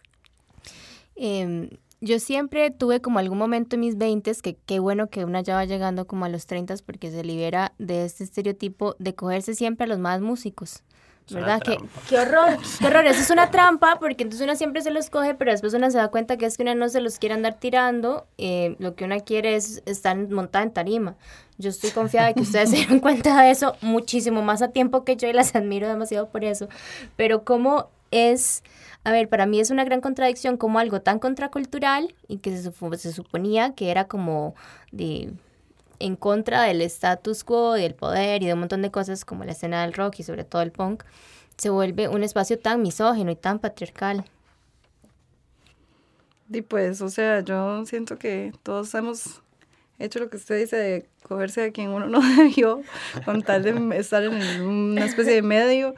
em, 1.16 1.68
yo 2.00 2.20
siempre 2.20 2.70
tuve 2.70 3.00
como 3.00 3.18
algún 3.18 3.38
momento 3.38 3.74
en 3.74 3.80
mis 3.80 3.98
20 3.98 4.32
que 4.40 4.54
qué 4.54 4.78
bueno 4.78 5.08
que 5.10 5.24
una 5.24 5.40
ya 5.40 5.56
va 5.56 5.64
llegando 5.64 6.06
como 6.06 6.26
a 6.26 6.28
los 6.28 6.46
30 6.46 6.76
porque 6.86 7.10
se 7.10 7.24
libera 7.24 7.72
de 7.78 8.04
este 8.04 8.22
estereotipo 8.22 8.94
de 9.00 9.16
cogerse 9.16 9.56
siempre 9.56 9.86
a 9.86 9.88
los 9.88 9.98
más 9.98 10.20
músicos. 10.20 10.84
¿Verdad? 11.30 11.60
Qué, 11.64 11.78
qué 12.08 12.18
horror, 12.18 12.58
qué 12.78 12.86
horror. 12.86 13.06
Eso 13.06 13.20
es 13.20 13.30
una 13.30 13.50
trampa 13.50 13.98
porque 14.00 14.24
entonces 14.24 14.44
una 14.44 14.56
siempre 14.56 14.82
se 14.82 14.90
los 14.90 15.10
coge, 15.10 15.34
pero 15.34 15.50
después 15.50 15.74
una 15.74 15.90
se 15.90 15.98
da 15.98 16.08
cuenta 16.08 16.36
que 16.36 16.46
es 16.46 16.56
que 16.56 16.62
una 16.62 16.74
no 16.74 16.88
se 16.88 17.00
los 17.00 17.18
quiere 17.18 17.34
andar 17.34 17.54
tirando. 17.54 18.26
eh, 18.38 18.76
lo 18.78 18.94
que 18.94 19.04
una 19.04 19.20
quiere 19.20 19.56
es 19.56 19.82
estar 19.86 20.16
montada 20.28 20.64
en 20.64 20.72
tarima. 20.72 21.16
Yo 21.58 21.70
estoy 21.70 21.90
confiada 21.90 22.28
de 22.28 22.34
que 22.34 22.40
ustedes 22.40 22.70
se 22.70 22.76
dieron 22.76 23.00
cuenta 23.00 23.42
de 23.42 23.50
eso 23.50 23.76
muchísimo 23.82 24.42
más 24.42 24.62
a 24.62 24.68
tiempo 24.68 25.04
que 25.04 25.16
yo 25.16 25.28
y 25.28 25.32
las 25.32 25.54
admiro 25.54 25.88
demasiado 25.88 26.28
por 26.28 26.44
eso. 26.44 26.68
Pero 27.16 27.44
cómo 27.44 27.90
es, 28.10 28.62
a 29.04 29.12
ver, 29.12 29.28
para 29.28 29.46
mí 29.46 29.60
es 29.60 29.70
una 29.70 29.84
gran 29.84 30.00
contradicción 30.00 30.56
como 30.56 30.78
algo 30.78 31.00
tan 31.02 31.18
contracultural 31.18 32.14
y 32.28 32.38
que 32.38 32.56
se, 32.56 32.72
se 32.98 33.12
suponía 33.12 33.74
que 33.74 33.90
era 33.90 34.04
como 34.04 34.54
de 34.90 35.32
en 36.00 36.16
contra 36.16 36.62
del 36.62 36.80
status 36.82 37.44
quo 37.44 37.76
y 37.76 37.82
del 37.82 37.94
poder 37.94 38.42
y 38.42 38.46
de 38.46 38.54
un 38.54 38.60
montón 38.60 38.82
de 38.82 38.90
cosas 38.90 39.24
como 39.24 39.44
la 39.44 39.52
escena 39.52 39.82
del 39.82 39.92
rock 39.92 40.18
y 40.18 40.22
sobre 40.22 40.44
todo 40.44 40.62
el 40.62 40.72
punk, 40.72 41.04
se 41.56 41.70
vuelve 41.70 42.08
un 42.08 42.22
espacio 42.22 42.58
tan 42.58 42.82
misógino 42.82 43.30
y 43.30 43.36
tan 43.36 43.58
patriarcal. 43.58 44.24
Y 46.52 46.62
pues, 46.62 47.00
o 47.00 47.08
sea, 47.08 47.40
yo 47.40 47.84
siento 47.86 48.18
que 48.18 48.52
todos 48.62 48.92
hemos 48.94 49.42
hecho 49.98 50.18
lo 50.18 50.30
que 50.30 50.38
usted 50.38 50.58
dice 50.58 50.76
de 50.76 51.06
cogerse 51.22 51.64
a 51.64 51.70
quien 51.70 51.90
uno 51.90 52.06
no 52.06 52.20
debió, 52.36 52.82
con 53.24 53.42
tal 53.42 53.62
de 53.62 53.98
estar 53.98 54.24
en 54.24 54.62
una 54.62 55.04
especie 55.04 55.34
de 55.34 55.42
medio. 55.42 55.94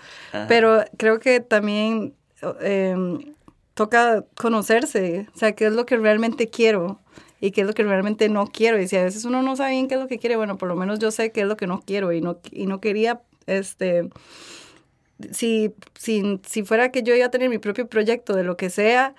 Pero 0.48 0.84
creo 0.98 1.20
que 1.20 1.40
también 1.40 2.14
eh, 2.60 2.94
toca 3.74 4.24
conocerse, 4.36 5.28
o 5.34 5.38
sea, 5.38 5.52
qué 5.52 5.66
es 5.66 5.72
lo 5.72 5.86
que 5.86 5.96
realmente 5.96 6.48
quiero 6.48 6.98
y 7.42 7.50
qué 7.50 7.62
es 7.62 7.66
lo 7.66 7.74
que 7.74 7.82
realmente 7.82 8.28
no 8.28 8.46
quiero. 8.46 8.80
Y 8.80 8.86
si 8.86 8.96
a 8.96 9.02
veces 9.02 9.24
uno 9.24 9.42
no 9.42 9.56
sabe 9.56 9.72
bien 9.72 9.88
qué 9.88 9.96
es 9.96 10.00
lo 10.00 10.06
que 10.06 10.20
quiere, 10.20 10.36
bueno, 10.36 10.56
por 10.58 10.68
lo 10.68 10.76
menos 10.76 11.00
yo 11.00 11.10
sé 11.10 11.32
qué 11.32 11.40
es 11.40 11.46
lo 11.48 11.56
que 11.56 11.66
no 11.66 11.82
quiero 11.84 12.12
y 12.12 12.20
no, 12.20 12.38
y 12.52 12.66
no 12.66 12.80
quería, 12.80 13.20
este, 13.46 14.08
si, 15.32 15.74
si, 15.98 16.40
si 16.46 16.62
fuera 16.62 16.92
que 16.92 17.02
yo 17.02 17.16
iba 17.16 17.26
a 17.26 17.30
tener 17.32 17.50
mi 17.50 17.58
propio 17.58 17.88
proyecto 17.88 18.36
de 18.36 18.44
lo 18.44 18.56
que 18.56 18.70
sea, 18.70 19.16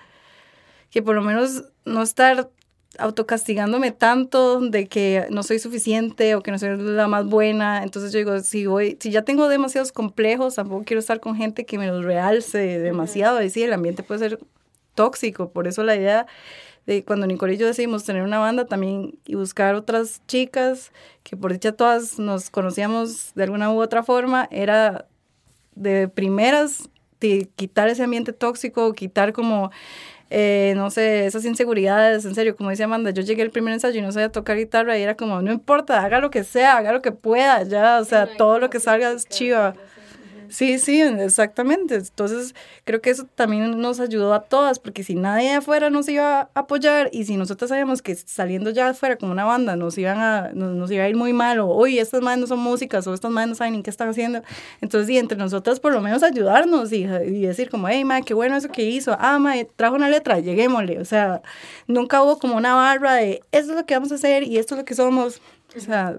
que 0.90 1.02
por 1.02 1.14
lo 1.14 1.20
menos 1.20 1.64
no 1.84 2.02
estar 2.02 2.48
autocastigándome 2.98 3.90
tanto 3.90 4.58
de 4.58 4.86
que 4.86 5.26
no 5.28 5.42
soy 5.42 5.58
suficiente 5.58 6.34
o 6.34 6.42
que 6.42 6.50
no 6.50 6.58
soy 6.58 6.78
la 6.78 7.08
más 7.08 7.26
buena. 7.26 7.82
Entonces 7.82 8.10
yo 8.10 8.20
digo, 8.20 8.40
si 8.40 8.64
voy, 8.64 8.96
si 9.00 9.10
ya 9.10 9.20
tengo 9.20 9.48
demasiados 9.48 9.92
complejos, 9.92 10.54
tampoco 10.54 10.84
quiero 10.86 11.00
estar 11.00 11.20
con 11.20 11.36
gente 11.36 11.66
que 11.66 11.76
me 11.76 11.88
los 11.88 12.02
realce 12.02 12.78
demasiado. 12.78 13.42
Y 13.42 13.50
sí, 13.50 13.62
el 13.64 13.74
ambiente 13.74 14.02
puede 14.02 14.20
ser 14.20 14.38
tóxico. 14.94 15.50
Por 15.50 15.66
eso 15.68 15.82
la 15.82 15.96
idea 15.96 16.26
de 16.86 17.04
cuando 17.04 17.26
Nicole 17.26 17.54
y 17.54 17.56
yo 17.56 17.66
decidimos 17.66 18.04
tener 18.04 18.22
una 18.22 18.38
banda 18.38 18.66
también 18.66 19.18
y 19.24 19.34
buscar 19.34 19.74
otras 19.74 20.22
chicas 20.26 20.92
que 21.22 21.36
por 21.36 21.52
dicha 21.52 21.72
todas 21.72 22.18
nos 22.18 22.50
conocíamos 22.50 23.32
de 23.34 23.44
alguna 23.44 23.72
u 23.72 23.80
otra 23.80 24.02
forma, 24.02 24.48
era 24.50 25.06
de 25.74 26.08
primeras 26.08 26.88
de 27.20 27.48
quitar 27.56 27.88
ese 27.88 28.02
ambiente 28.02 28.32
tóxico, 28.32 28.92
quitar 28.92 29.32
como 29.32 29.70
eh, 30.30 30.72
no 30.76 30.90
sé, 30.90 31.26
esas 31.26 31.44
inseguridades, 31.44 32.24
en 32.24 32.34
serio, 32.34 32.56
como 32.56 32.70
dice 32.70 32.82
Amanda, 32.82 33.10
yo 33.10 33.22
llegué 33.22 33.42
el 33.42 33.50
primer 33.50 33.74
ensayo 33.74 33.98
y 33.98 34.02
no 34.02 34.10
sabía 34.10 34.32
tocar 34.32 34.56
guitarra 34.56 34.98
y 34.98 35.02
era 35.02 35.16
como, 35.16 35.40
no 35.42 35.52
importa, 35.52 36.02
haga 36.02 36.18
lo 36.18 36.30
que 36.30 36.44
sea, 36.44 36.76
haga 36.76 36.92
lo 36.92 37.02
que 37.02 37.12
pueda, 37.12 37.62
ya, 37.62 38.00
o 38.00 38.04
sea, 38.04 38.26
todo 38.36 38.58
lo 38.58 38.68
que 38.70 38.80
salga 38.80 39.12
es 39.12 39.28
chiva. 39.28 39.74
Sí, 40.54 40.78
sí, 40.78 41.00
exactamente. 41.00 41.96
Entonces, 41.96 42.54
creo 42.84 43.00
que 43.00 43.10
eso 43.10 43.24
también 43.34 43.76
nos 43.80 43.98
ayudó 43.98 44.32
a 44.32 44.42
todas, 44.44 44.78
porque 44.78 45.02
si 45.02 45.16
nadie 45.16 45.52
afuera 45.52 45.90
nos 45.90 46.08
iba 46.08 46.42
a 46.42 46.50
apoyar 46.54 47.10
y 47.12 47.24
si 47.24 47.36
nosotros 47.36 47.70
sabíamos 47.70 48.02
que 48.02 48.14
saliendo 48.14 48.70
ya 48.70 48.90
afuera 48.90 49.16
como 49.16 49.32
una 49.32 49.44
banda 49.44 49.74
nos 49.74 49.98
iban 49.98 50.20
a, 50.20 50.52
nos, 50.54 50.88
iba 50.92 51.02
a 51.02 51.08
ir 51.08 51.16
muy 51.16 51.32
mal, 51.32 51.58
o 51.58 51.66
oye, 51.66 52.00
estas 52.00 52.22
madres 52.22 52.42
no 52.42 52.46
son 52.46 52.60
músicas, 52.60 53.04
o 53.08 53.14
estas 53.14 53.32
madres 53.32 53.48
no 53.48 53.54
saben 53.56 53.72
ni 53.72 53.82
qué 53.82 53.90
están 53.90 54.10
haciendo. 54.10 54.42
Entonces, 54.80 55.10
y 55.10 55.18
entre 55.18 55.36
nosotras 55.36 55.80
por 55.80 55.92
lo 55.92 56.00
menos 56.00 56.22
ayudarnos 56.22 56.92
y, 56.92 56.98
y 56.98 57.46
decir 57.46 57.68
como, 57.68 57.88
hey, 57.88 58.04
ma, 58.04 58.22
qué 58.22 58.32
bueno 58.32 58.54
eso 58.54 58.68
que 58.68 58.84
hizo. 58.84 59.16
Ah, 59.18 59.40
ma, 59.40 59.54
trajo 59.74 59.96
una 59.96 60.08
letra, 60.08 60.38
lleguémosle. 60.38 61.00
O 61.00 61.04
sea, 61.04 61.42
nunca 61.88 62.22
hubo 62.22 62.38
como 62.38 62.54
una 62.54 62.74
barra 62.76 63.14
de, 63.14 63.42
esto 63.50 63.72
es 63.72 63.76
lo 63.76 63.86
que 63.86 63.94
vamos 63.94 64.12
a 64.12 64.14
hacer 64.14 64.44
y 64.44 64.58
esto 64.58 64.76
es 64.76 64.78
lo 64.78 64.84
que 64.84 64.94
somos. 64.94 65.40
O 65.76 65.80
sea... 65.80 66.16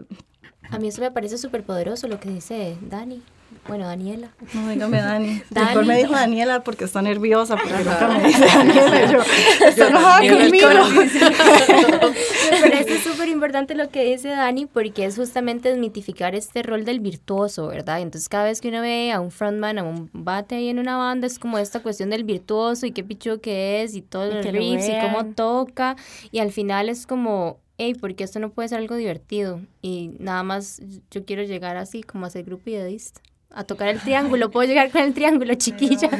A 0.72 0.78
mí 0.78 0.90
eso 0.90 1.00
me 1.00 1.12
parece 1.12 1.38
súper 1.38 1.64
poderoso 1.64 2.10
lo 2.10 2.20
que 2.20 2.28
dice 2.28 2.76
Dani. 2.82 3.24
Bueno, 3.68 3.88
Daniela. 3.88 4.30
No, 4.54 4.70
dígame 4.70 4.98
Dani. 4.98 5.42
Dani. 5.50 5.88
Me 5.88 5.98
dijo 5.98 6.14
Daniela 6.14 6.64
porque 6.64 6.84
está 6.84 7.02
nerviosa, 7.02 7.58
porque 7.58 7.74
nunca 7.74 8.08
me 8.10 8.28
dice 8.28 8.46
Daniela. 8.46 9.12
Yo, 9.12 9.20
está 9.68 9.88
enojada 9.88 10.20
conmigo. 10.20 10.68
Pero 12.62 12.78
es 12.78 13.04
súper 13.04 13.30
importante 13.30 13.74
lo 13.74 13.90
que 13.90 14.04
dice 14.04 14.30
Dani 14.30 14.68
porque 14.68 15.06
es 15.06 15.16
justamente 15.16 15.70
desmitificar 15.70 16.36
este 16.36 16.62
rol 16.62 16.86
del 16.86 17.00
virtuoso, 17.00 17.68
¿verdad? 17.68 18.02
Entonces 18.02 18.30
cada 18.30 18.46
vez 18.46 18.62
que 18.62 18.70
uno 18.70 18.82
ve 18.82 19.12
a 19.12 19.20
un 19.20 19.32
frontman, 19.32 19.80
a 19.80 19.84
un 19.84 20.12
bate 20.14 20.56
ahí 20.56 20.70
en 20.70 20.78
una 20.78 20.98
banda, 20.98 21.26
es 21.26 21.40
como 21.40 21.58
esta 21.58 21.80
cuestión 21.80 22.12
del 22.12 22.24
virtuoso 22.24 22.86
y 22.86 22.92
qué 22.92 23.04
picho 23.04 23.42
que 23.42 23.82
es 23.82 23.96
y 23.96 24.04
todos 24.04 24.32
los 24.32 24.46
riffs 24.46 24.88
y 24.88 25.00
cómo 25.02 25.34
toca. 25.34 25.96
Y 26.32 26.38
al 26.38 26.52
final 26.52 26.88
es 26.88 27.08
como, 27.08 27.60
hey, 27.80 27.96
porque 28.00 28.26
esto 28.26 28.40
no 28.40 28.52
puede 28.52 28.70
ser 28.70 28.78
algo 28.78 28.96
divertido. 28.96 29.60
Y 29.82 30.12
nada 30.20 30.44
más 30.44 30.84
yo 31.10 31.26
quiero 31.26 31.42
llegar 31.42 31.78
así 31.78 32.04
como 32.04 32.28
a 32.28 32.30
ser 32.30 32.44
grupo 32.44 32.70
idealista 32.70 33.22
a 33.56 33.64
tocar 33.64 33.88
el 33.88 34.02
triángulo. 34.02 34.52
Puedo 34.52 34.68
llegar 34.68 34.92
con 34.92 35.02
el 35.02 35.14
triángulo, 35.14 35.54
chiquillas. 35.56 36.12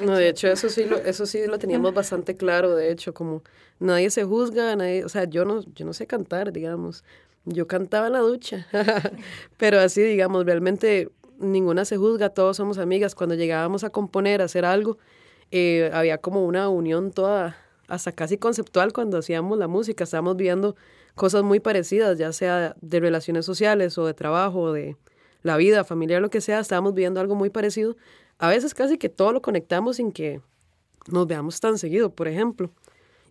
No, 0.00 0.14
de 0.14 0.28
hecho, 0.28 0.48
eso 0.48 0.68
sí, 0.68 0.84
lo, 0.84 0.98
eso 0.98 1.26
sí 1.26 1.46
lo 1.46 1.58
teníamos 1.58 1.94
bastante 1.94 2.36
claro, 2.36 2.76
de 2.76 2.92
hecho, 2.92 3.14
como 3.14 3.42
nadie 3.80 4.10
se 4.10 4.22
juzga, 4.24 4.76
nadie, 4.76 5.04
o 5.04 5.08
sea, 5.08 5.24
yo 5.24 5.44
no, 5.44 5.62
yo 5.74 5.86
no 5.86 5.92
sé 5.92 6.06
cantar, 6.06 6.52
digamos. 6.52 7.04
Yo 7.46 7.66
cantaba 7.66 8.08
en 8.08 8.12
la 8.12 8.18
ducha, 8.18 8.66
pero 9.56 9.80
así, 9.80 10.02
digamos, 10.02 10.44
realmente 10.44 11.08
ninguna 11.38 11.86
se 11.86 11.96
juzga, 11.96 12.28
todos 12.28 12.58
somos 12.58 12.76
amigas. 12.76 13.14
Cuando 13.14 13.34
llegábamos 13.34 13.84
a 13.84 13.90
componer, 13.90 14.42
a 14.42 14.44
hacer 14.44 14.66
algo, 14.66 14.98
eh, 15.50 15.90
había 15.94 16.18
como 16.18 16.44
una 16.44 16.68
unión 16.68 17.10
toda, 17.10 17.56
hasta 17.86 18.12
casi 18.12 18.36
conceptual 18.36 18.92
cuando 18.92 19.16
hacíamos 19.16 19.56
la 19.56 19.68
música. 19.68 20.04
Estábamos 20.04 20.36
viendo 20.36 20.76
cosas 21.14 21.42
muy 21.42 21.58
parecidas, 21.58 22.18
ya 22.18 22.34
sea 22.34 22.76
de 22.82 23.00
relaciones 23.00 23.46
sociales 23.46 23.96
o 23.96 24.04
de 24.04 24.12
trabajo 24.12 24.60
o 24.60 24.72
de, 24.72 24.96
la 25.42 25.56
vida 25.56 25.84
familiar, 25.84 26.20
lo 26.20 26.30
que 26.30 26.40
sea, 26.40 26.60
estábamos 26.60 26.94
viendo 26.94 27.20
algo 27.20 27.34
muy 27.34 27.50
parecido. 27.50 27.96
A 28.38 28.48
veces 28.48 28.74
casi 28.74 28.98
que 28.98 29.08
todo 29.08 29.32
lo 29.32 29.42
conectamos 29.42 29.96
sin 29.96 30.12
que 30.12 30.40
nos 31.06 31.26
veamos 31.26 31.60
tan 31.60 31.78
seguido, 31.78 32.10
por 32.10 32.28
ejemplo. 32.28 32.70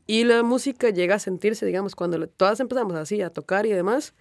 Y 0.05 0.23
la 0.23 0.41
música 0.43 0.89
llega 0.89 1.15
a 1.15 1.19
sentirse, 1.19 1.65
digamos, 1.65 1.95
cuando 1.95 2.27
todas 2.27 2.59
empezamos 2.59 2.95
así 2.95 3.21
a 3.21 3.29
tocar 3.29 3.65
y 3.65 3.71
demás, 3.71 4.13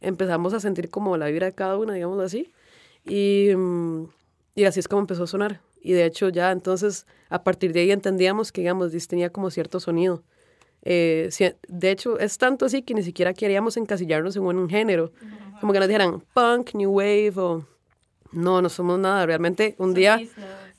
empezamos 0.00 0.54
a 0.54 0.60
sentir 0.60 0.88
como 0.88 1.16
la 1.16 1.26
vibra 1.26 1.46
de 1.46 1.52
cada 1.52 1.76
una, 1.78 1.94
digamos 1.94 2.20
así. 2.20 2.52
Y, 3.04 3.50
mm, 3.54 4.04
y 4.54 4.64
así 4.64 4.80
es 4.80 4.88
como 4.88 5.00
empezó 5.00 5.24
a 5.24 5.26
sonar. 5.26 5.60
Y 5.80 5.92
de 5.92 6.04
hecho 6.04 6.28
ya 6.28 6.52
entonces, 6.52 7.06
a 7.28 7.42
partir 7.42 7.72
de 7.72 7.80
ahí 7.80 7.90
entendíamos 7.90 8.52
que, 8.52 8.60
digamos, 8.60 8.92
tenía 9.08 9.30
como 9.30 9.50
cierto 9.50 9.80
sonido. 9.80 10.22
Eh, 10.84 11.30
de 11.68 11.90
hecho, 11.90 12.18
es 12.18 12.38
tanto 12.38 12.66
así 12.66 12.82
que 12.82 12.94
ni 12.94 13.02
siquiera 13.02 13.34
queríamos 13.34 13.76
encasillarnos 13.76 14.36
en 14.36 14.42
un 14.42 14.68
género. 14.68 15.12
Como 15.60 15.72
que 15.72 15.78
nos 15.78 15.88
dijeran 15.88 16.22
punk, 16.34 16.74
new 16.74 16.90
wave 16.90 17.32
o... 17.36 17.66
No, 18.32 18.62
no 18.62 18.68
somos 18.68 18.98
nada. 18.98 19.26
Realmente 19.26 19.74
un 19.78 19.92
día, 19.92 20.20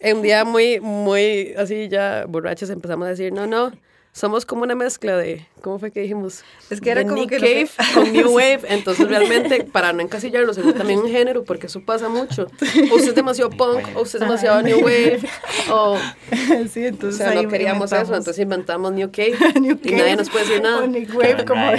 un 0.02 0.22
día 0.22 0.44
muy, 0.44 0.80
muy 0.80 1.54
así 1.56 1.88
ya 1.88 2.26
borrachos 2.28 2.70
empezamos 2.70 3.06
a 3.06 3.10
decir, 3.12 3.32
no, 3.32 3.46
no, 3.46 3.72
somos 4.14 4.46
como 4.46 4.62
una 4.62 4.76
mezcla 4.76 5.18
de, 5.18 5.48
¿cómo 5.62 5.80
fue 5.80 5.92
que 5.92 6.02
dijimos? 6.02 6.44
Es 6.70 6.80
que 6.80 6.92
era 6.92 7.02
como 7.02 7.16
Nick 7.16 7.32
que 7.32 7.38
Cave 7.38 7.70
con 7.96 8.14
New 8.14 8.30
Wave, 8.36 8.62
entonces 8.70 9.10
realmente 9.10 9.64
para 9.64 9.92
no 9.92 10.02
encasillarnos 10.02 10.56
en 10.60 10.72
también 10.74 11.00
un 11.00 11.10
género, 11.10 11.44
porque 11.44 11.66
eso 11.66 11.82
pasa 11.82 12.10
mucho. 12.10 12.48
O 12.92 12.96
usted 12.96 13.10
es 13.10 13.16
demasiado 13.16 13.50
punk, 13.50 13.82
o 13.96 14.02
usted 14.02 14.22
es 14.22 14.28
demasiado 14.28 14.62
New 14.62 14.82
Wave, 14.82 15.22
o... 15.72 15.98
Sí, 16.72 16.86
entonces 16.86 17.22
o 17.22 17.32
sea, 17.32 17.42
no 17.42 17.50
queríamos 17.50 17.92
eso, 17.92 18.16
entonces 18.16 18.40
inventamos 18.40 18.92
New 18.94 19.12
Cave, 19.12 19.36
y 19.84 19.92
nadie 19.92 20.16
nos 20.16 20.30
puede 20.30 20.46
decir 20.46 20.62
nada. 20.62 20.84
O 20.84 20.88
New 20.88 21.08
Wave, 21.16 21.46
como... 21.46 21.72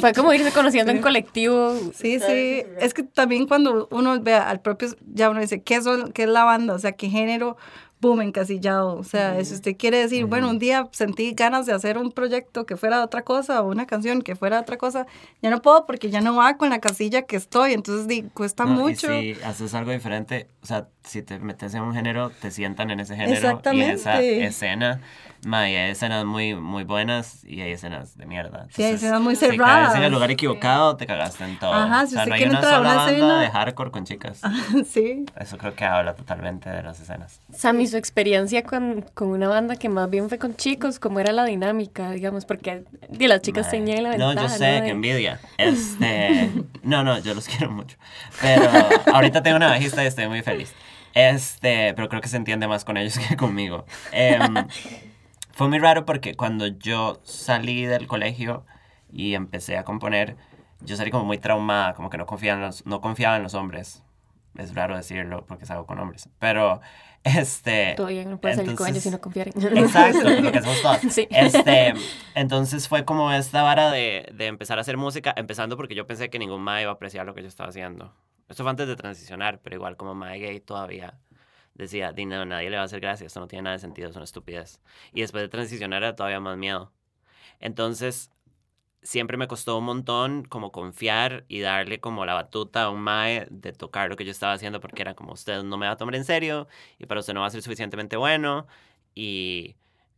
Fue 0.00 0.12
como 0.12 0.32
irse 0.32 0.52
conociendo 0.52 0.92
en 0.92 1.00
colectivo. 1.00 1.74
Sí, 1.94 2.20
sí, 2.20 2.62
es 2.78 2.94
que 2.94 3.02
también 3.02 3.46
cuando 3.46 3.88
uno 3.90 4.20
ve 4.20 4.34
al 4.34 4.60
propio, 4.60 4.88
ya 5.12 5.28
uno 5.28 5.40
dice, 5.40 5.62
¿qué 5.62 5.74
es, 5.74 5.84
qué 6.14 6.22
es 6.22 6.28
la 6.28 6.44
banda? 6.44 6.74
O 6.74 6.78
sea, 6.78 6.92
¿qué 6.92 7.08
género? 7.08 7.56
Boom, 8.00 8.22
encasillado. 8.22 8.96
O 8.96 9.04
sea, 9.04 9.42
si 9.44 9.54
usted 9.54 9.76
quiere 9.76 9.98
decir, 9.98 10.24
bueno, 10.24 10.48
un 10.48 10.58
día 10.58 10.88
sentí 10.92 11.32
ganas 11.32 11.66
de 11.66 11.72
hacer 11.72 11.98
un 11.98 12.12
proyecto 12.12 12.64
que 12.64 12.76
fuera 12.76 13.04
otra 13.04 13.22
cosa 13.22 13.62
o 13.62 13.70
una 13.70 13.86
canción 13.86 14.22
que 14.22 14.36
fuera 14.36 14.60
otra 14.60 14.78
cosa, 14.78 15.06
ya 15.42 15.50
no 15.50 15.60
puedo 15.60 15.86
porque 15.86 16.10
ya 16.10 16.20
no 16.20 16.36
va 16.36 16.56
con 16.56 16.70
la 16.70 16.80
casilla 16.80 17.22
que 17.22 17.36
estoy. 17.36 17.74
Entonces, 17.74 18.08
di, 18.08 18.22
cuesta 18.22 18.64
mucho. 18.64 19.12
Y 19.12 19.34
si 19.34 19.42
haces 19.42 19.74
algo 19.74 19.92
diferente, 19.92 20.48
o 20.62 20.66
sea, 20.66 20.88
si 21.04 21.22
te 21.22 21.38
metes 21.38 21.74
en 21.74 21.82
un 21.82 21.94
género, 21.94 22.30
te 22.30 22.50
sientan 22.50 22.90
en 22.90 23.00
ese 23.00 23.16
género 23.16 23.60
y 23.72 23.80
en 23.80 23.90
esa 23.90 24.20
escena 24.20 25.00
Ma, 25.46 25.60
hay 25.60 25.74
escenas 25.74 26.26
muy, 26.26 26.54
muy 26.54 26.84
buenas 26.84 27.44
y 27.44 27.62
hay 27.62 27.72
escenas 27.72 28.16
de 28.18 28.26
mierda. 28.26 28.66
sí, 28.70 28.82
hay 28.82 28.94
escenas 28.94 29.22
muy 29.22 29.36
cerradas. 29.36 29.58
Si 29.58 29.86
caes 29.86 29.96
en 29.96 30.02
el 30.02 30.12
lugar 30.12 30.30
equivocado, 30.30 30.96
te 30.96 31.06
cagaste 31.06 31.44
en 31.44 31.58
todo. 31.58 31.72
Ajá, 31.72 32.06
si 32.06 32.14
o 32.14 32.18
sea, 32.18 32.26
no 32.26 32.34
hay 32.34 32.44
una 32.44 32.60
sola 32.60 32.80
una 32.80 32.94
banda 32.94 33.10
escena... 33.10 33.40
de 33.40 33.50
hardcore 33.50 33.90
con 33.90 34.04
chicas. 34.04 34.42
sí. 34.86 35.24
Eso 35.38 35.56
creo 35.56 35.74
que 35.74 35.84
habla 35.84 36.14
totalmente 36.14 36.68
de 36.68 36.82
las 36.82 37.00
escenas. 37.00 37.40
Sammy, 37.54 37.86
su 37.86 37.96
experiencia 37.96 38.64
con, 38.64 39.06
con 39.14 39.28
una 39.28 39.48
banda 39.48 39.76
que 39.76 39.88
más 39.88 40.10
bien 40.10 40.28
fue 40.28 40.38
con 40.38 40.56
chicos, 40.56 40.98
¿cómo 40.98 41.20
era 41.20 41.32
la 41.32 41.46
dinámica, 41.46 42.10
digamos? 42.10 42.44
Porque 42.44 42.84
de 43.08 43.28
las 43.28 43.40
chicas 43.40 43.70
tenían 43.70 44.02
la 44.02 44.10
ventaja. 44.10 44.34
No, 44.34 44.42
yo 44.42 44.48
sé, 44.50 44.82
que 44.84 44.90
envidia. 44.90 45.40
Este, 45.60 46.50
no, 46.82 47.04
no, 47.04 47.18
yo 47.18 47.34
los 47.34 47.46
quiero 47.46 47.70
mucho. 47.70 47.96
Pero 48.40 48.64
ahorita 49.12 49.42
tengo 49.42 49.56
una 49.56 49.68
bajista 49.68 50.02
y 50.02 50.06
estoy 50.06 50.26
muy 50.26 50.42
feliz. 50.42 50.74
Este, 51.14 51.94
pero 51.94 52.08
creo 52.08 52.20
que 52.20 52.28
se 52.28 52.36
entiende 52.36 52.68
más 52.68 52.84
con 52.84 52.96
ellos 52.96 53.18
que 53.28 53.36
conmigo. 53.36 53.84
Eh, 54.12 54.38
fue 55.52 55.68
muy 55.68 55.78
raro 55.78 56.04
porque 56.04 56.34
cuando 56.34 56.66
yo 56.66 57.20
salí 57.24 57.84
del 57.84 58.06
colegio 58.06 58.64
y 59.12 59.34
empecé 59.34 59.76
a 59.76 59.84
componer, 59.84 60.36
yo 60.80 60.96
salí 60.96 61.10
como 61.10 61.24
muy 61.24 61.38
traumada, 61.38 61.94
como 61.94 62.10
que 62.10 62.18
no 62.18 62.26
confiaba 62.26 62.60
en 62.60 62.66
los, 62.66 62.86
no 62.86 63.00
confiaba 63.00 63.36
en 63.36 63.42
los 63.42 63.54
hombres. 63.54 64.02
Es 64.56 64.74
raro 64.74 64.96
decirlo 64.96 65.44
porque 65.46 65.64
salgo 65.64 65.86
con 65.86 65.98
hombres, 66.00 66.28
pero 66.40 66.80
este... 67.22 67.94
Todavía 67.96 68.24
no 68.24 68.40
puedes 68.40 68.56
salir 68.56 68.74
con 68.74 68.88
ellos 68.88 69.02
si 69.02 69.10
no 69.10 69.20
confiar 69.20 69.48
Exacto, 69.54 70.28
lo 70.28 70.50
que 70.50 70.60
todos. 70.60 70.98
Sí. 71.10 71.28
Este, 71.30 71.94
entonces 72.34 72.88
fue 72.88 73.04
como 73.04 73.30
esta 73.30 73.62
vara 73.62 73.90
de, 73.90 74.28
de, 74.34 74.46
empezar 74.46 74.78
a 74.78 74.80
hacer 74.80 74.96
música, 74.96 75.32
empezando 75.36 75.76
porque 75.76 75.94
yo 75.94 76.06
pensé 76.06 76.30
que 76.30 76.38
ningún 76.38 76.62
mae 76.62 76.82
iba 76.82 76.90
a 76.90 76.94
apreciar 76.94 77.26
lo 77.26 77.34
que 77.34 77.42
yo 77.42 77.48
estaba 77.48 77.68
haciendo. 77.68 78.12
Esto 78.50 78.64
fue 78.64 78.70
antes 78.70 78.88
de 78.88 78.96
transicionar, 78.96 79.60
pero 79.62 79.76
igual 79.76 79.96
como 79.96 80.14
mae 80.14 80.40
gay 80.40 80.60
todavía 80.60 81.18
decía, 81.74 82.12
no, 82.12 82.44
nadie 82.44 82.68
le 82.70 82.76
va 82.76 82.82
a 82.82 82.86
hacer 82.86 83.00
gracia, 83.00 83.26
esto 83.26 83.40
no 83.40 83.48
tiene 83.48 83.62
nada 83.62 83.76
de 83.76 83.80
sentido, 83.80 84.10
es 84.10 84.16
una 84.16 84.24
estupidez. 84.24 84.82
Y 85.12 85.20
después 85.22 85.42
de 85.42 85.48
transicionar 85.48 86.02
era 86.02 86.16
todavía 86.16 86.40
más 86.40 86.58
miedo. 86.58 86.92
Entonces, 87.60 88.32
siempre 89.02 89.36
me 89.36 89.48
costó 89.48 89.78
un 89.78 89.84
montón 89.84 90.44
como 90.44 90.72
confiar 90.72 91.44
y 91.48 91.60
darle 91.60 92.00
como 92.00 92.26
la 92.26 92.34
batuta 92.34 92.84
a 92.84 92.90
un 92.90 93.00
mae 93.02 93.46
de 93.50 93.72
tocar 93.72 94.10
lo 94.10 94.16
que 94.16 94.24
yo 94.24 94.32
estaba 94.32 94.54
haciendo 94.54 94.80
porque 94.80 95.02
era 95.02 95.14
como, 95.14 95.32
usted 95.32 95.62
no 95.64 95.78
me 95.78 95.86
va 95.86 95.92
a 95.94 95.96
tomar 95.96 96.16
en 96.16 96.24
serio 96.24 96.68
y 96.98 97.06
para 97.06 97.20
usted 97.20 97.34
no 97.34 97.42
va 97.42 97.46
a 97.48 97.50
ser 97.50 97.62
suficientemente 97.62 98.16
bueno 98.16 98.66
y, 99.14 99.76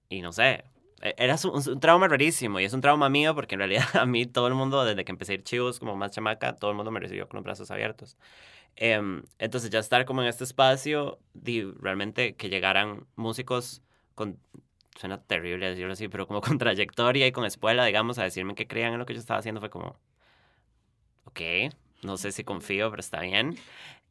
y 0.09 0.23
no 0.23 0.33
sé. 0.33 0.65
E, 1.03 1.15
era 1.19 1.37
un, 1.45 1.69
un, 1.69 1.81
trauma 1.81 2.09
rarísimo 2.09 2.61
y 2.61 2.65
es 2.65 2.73
un 2.73 2.81
trauma 2.81 3.09
mío 3.09 3.35
porque 3.35 3.55
en 3.57 3.61
realidad 3.61 3.85
a 3.95 4.07
mí 4.07 4.27
todo 4.27 4.47
el 4.49 4.55
mundo, 4.55 4.85
desde 4.85 5.05
que 5.05 5.13
empecé 5.13 5.33
a 5.33 5.35
ir 5.37 5.43
chivos 5.45 5.79
como 5.79 5.97
más 5.97 6.13
chamaca, 6.13 6.55
todo 6.55 6.71
el 6.71 6.77
mundo 6.77 6.91
me 6.91 7.01
recibió 7.01 7.29
con 7.29 7.39
los 7.39 7.45
brazos 7.45 7.71
abiertos. 7.71 8.17
Eh, 8.77 9.01
entonces 9.39 9.71
ya 9.71 9.79
estar 9.81 10.05
como 10.07 10.23
en 10.23 10.29
este 10.29 10.45
espacio, 10.45 11.19
di, 11.35 11.63
realmente 11.63 12.37
que 12.37 12.49
llegaran 12.49 13.07
músicos 13.17 13.83
con, 14.15 14.39
suena 14.99 15.23
terrible 15.23 15.71
decirlo 15.71 15.93
así, 15.93 16.09
pero 16.09 16.27
como 16.27 16.41
con 16.41 16.59
trayectoria 16.59 17.27
y 17.27 17.33
con 17.33 17.45
escuela, 17.45 17.85
digamos, 17.85 18.19
a 18.19 18.25
decirme 18.25 18.55
que 18.55 18.67
creían 18.67 18.93
en 18.95 18.99
lo 18.99 19.07
que 19.07 19.15
yo 19.15 19.21
estaba 19.21 19.41
haciendo 19.41 19.61
fue 19.61 19.71
como, 19.71 19.99
ok, 21.25 21.41
no 22.03 22.17
sé 22.17 22.33
si 22.33 22.45
confío, 22.45 22.91
pero 22.91 23.01
está 23.01 23.21
bien. 23.21 23.57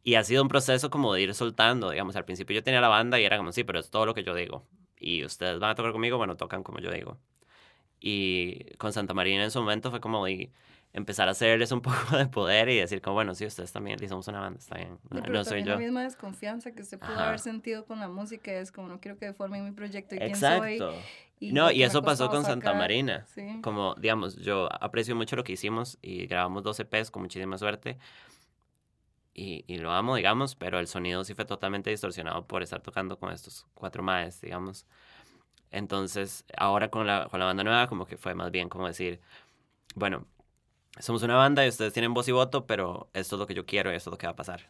Y 0.03 0.15
ha 0.15 0.23
sido 0.23 0.43
un 0.43 0.49
proceso 0.49 0.89
como 0.89 1.13
de 1.13 1.21
ir 1.21 1.33
soltando, 1.35 1.91
digamos, 1.91 2.15
al 2.15 2.25
principio 2.25 2.55
yo 2.55 2.63
tenía 2.63 2.81
la 2.81 2.87
banda 2.89 3.19
y 3.19 3.25
era 3.25 3.37
como, 3.37 3.51
sí, 3.51 3.63
pero 3.63 3.79
es 3.79 3.89
todo 3.91 4.05
lo 4.05 4.13
que 4.13 4.23
yo 4.23 4.33
digo. 4.35 4.65
Y 5.03 5.25
ustedes 5.25 5.59
van 5.59 5.71
a 5.71 5.75
tocar 5.75 5.91
conmigo, 5.91 6.17
bueno, 6.17 6.37
tocan 6.37 6.61
como 6.61 6.77
yo 6.79 6.91
digo. 6.91 7.17
Y 7.99 8.75
con 8.77 8.93
Santa 8.93 9.13
Marina 9.13 9.43
en 9.43 9.51
su 9.51 9.59
momento 9.59 9.89
fue 9.89 9.99
como, 9.99 10.27
y 10.27 10.51
empezar 10.93 11.27
a 11.27 11.31
hacerles 11.31 11.71
un 11.71 11.81
poco 11.81 12.17
de 12.17 12.27
poder 12.27 12.69
y 12.69 12.77
decir 12.77 13.01
como, 13.01 13.15
bueno, 13.15 13.33
sí, 13.33 13.45
ustedes 13.45 13.71
también, 13.71 13.97
y 14.03 14.07
somos 14.07 14.27
una 14.27 14.39
banda, 14.41 14.59
está 14.59 14.75
bien, 14.75 14.99
no, 15.09 15.17
No, 15.17 15.21
pero 15.23 15.33
no 15.33 15.43
soy 15.43 15.63
yo. 15.63 15.71
la 15.71 15.77
misma 15.77 16.03
desconfianza 16.03 16.71
que 16.71 16.81
usted 16.81 16.99
pudo 16.99 17.13
Ajá. 17.13 17.27
haber 17.29 17.39
sentido 17.39 17.85
con 17.85 17.99
la 17.99 18.09
música 18.09 18.51
es 18.53 18.71
como 18.71 18.87
no 18.87 18.99
quiero 18.99 19.17
que 19.17 19.25
deformen 19.25 19.65
mi 19.65 19.71
proyecto 19.71 20.15
y 20.15 20.19
quién 20.19 20.35
soy. 20.35 20.73
Exacto. 20.73 20.93
y 21.39 21.51
no, 21.53 21.71
y 21.71 21.81
eso 21.83 22.03
pasó 22.03 22.29
con 22.29 22.43
Santa. 22.43 22.73
Marina. 22.73 23.25
Sí. 23.27 23.59
Como, 23.63 23.95
digamos, 23.95 24.35
yo 24.37 24.69
aprecio 24.71 25.15
mucho 25.15 25.35
lo 25.35 25.43
que 25.43 25.53
hicimos 25.53 25.97
y 26.01 26.27
grabamos 26.27 26.61
12 26.63 26.83
EPs 26.83 27.09
con 27.11 27.23
muchísima 27.23 27.57
suerte. 27.57 27.97
Y, 29.33 29.63
y 29.67 29.77
lo 29.77 29.91
amo, 29.91 30.15
digamos, 30.15 30.55
pero 30.55 30.79
el 30.79 30.87
sonido 30.87 31.23
sí 31.23 31.33
fue 31.33 31.45
totalmente 31.45 31.89
distorsionado 31.89 32.45
por 32.45 32.63
estar 32.63 32.81
tocando 32.81 33.17
con 33.17 33.31
estos 33.31 33.65
cuatro 33.73 34.03
maes, 34.03 34.41
digamos. 34.41 34.85
Entonces, 35.71 36.45
ahora 36.57 36.89
con 36.89 37.07
la, 37.07 37.27
con 37.29 37.39
la 37.39 37.45
banda 37.45 37.63
nueva, 37.63 37.87
como 37.87 38.05
que 38.05 38.17
fue 38.17 38.35
más 38.35 38.51
bien 38.51 38.67
como 38.69 38.87
decir, 38.87 39.21
bueno, 39.95 40.27
somos 40.99 41.23
una 41.23 41.35
banda 41.35 41.65
y 41.65 41.69
ustedes 41.69 41.93
tienen 41.93 42.13
voz 42.13 42.27
y 42.27 42.31
voto, 42.33 42.67
pero 42.67 43.09
esto 43.13 43.35
es 43.35 43.39
lo 43.39 43.47
que 43.47 43.53
yo 43.53 43.65
quiero 43.65 43.91
y 43.91 43.95
esto 43.95 44.09
es 44.09 44.11
lo 44.11 44.17
que 44.17 44.27
va 44.27 44.33
a 44.33 44.35
pasar. 44.35 44.69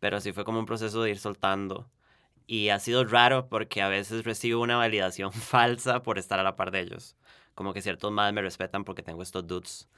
Pero 0.00 0.16
así 0.16 0.32
fue 0.32 0.44
como 0.44 0.58
un 0.58 0.66
proceso 0.66 1.02
de 1.02 1.10
ir 1.10 1.18
soltando. 1.18 1.88
Y 2.46 2.70
ha 2.70 2.78
sido 2.78 3.04
raro 3.04 3.48
porque 3.48 3.82
a 3.82 3.88
veces 3.88 4.24
recibo 4.24 4.62
una 4.62 4.76
validación 4.76 5.32
falsa 5.34 6.02
por 6.02 6.18
estar 6.18 6.40
a 6.40 6.42
la 6.42 6.56
par 6.56 6.70
de 6.70 6.80
ellos. 6.80 7.16
Como 7.54 7.72
que 7.74 7.82
ciertos 7.82 8.12
más 8.12 8.32
me 8.32 8.42
respetan 8.42 8.84
porque 8.84 9.02
tengo 9.02 9.22
estos 9.22 9.46
dudes, 9.46 9.88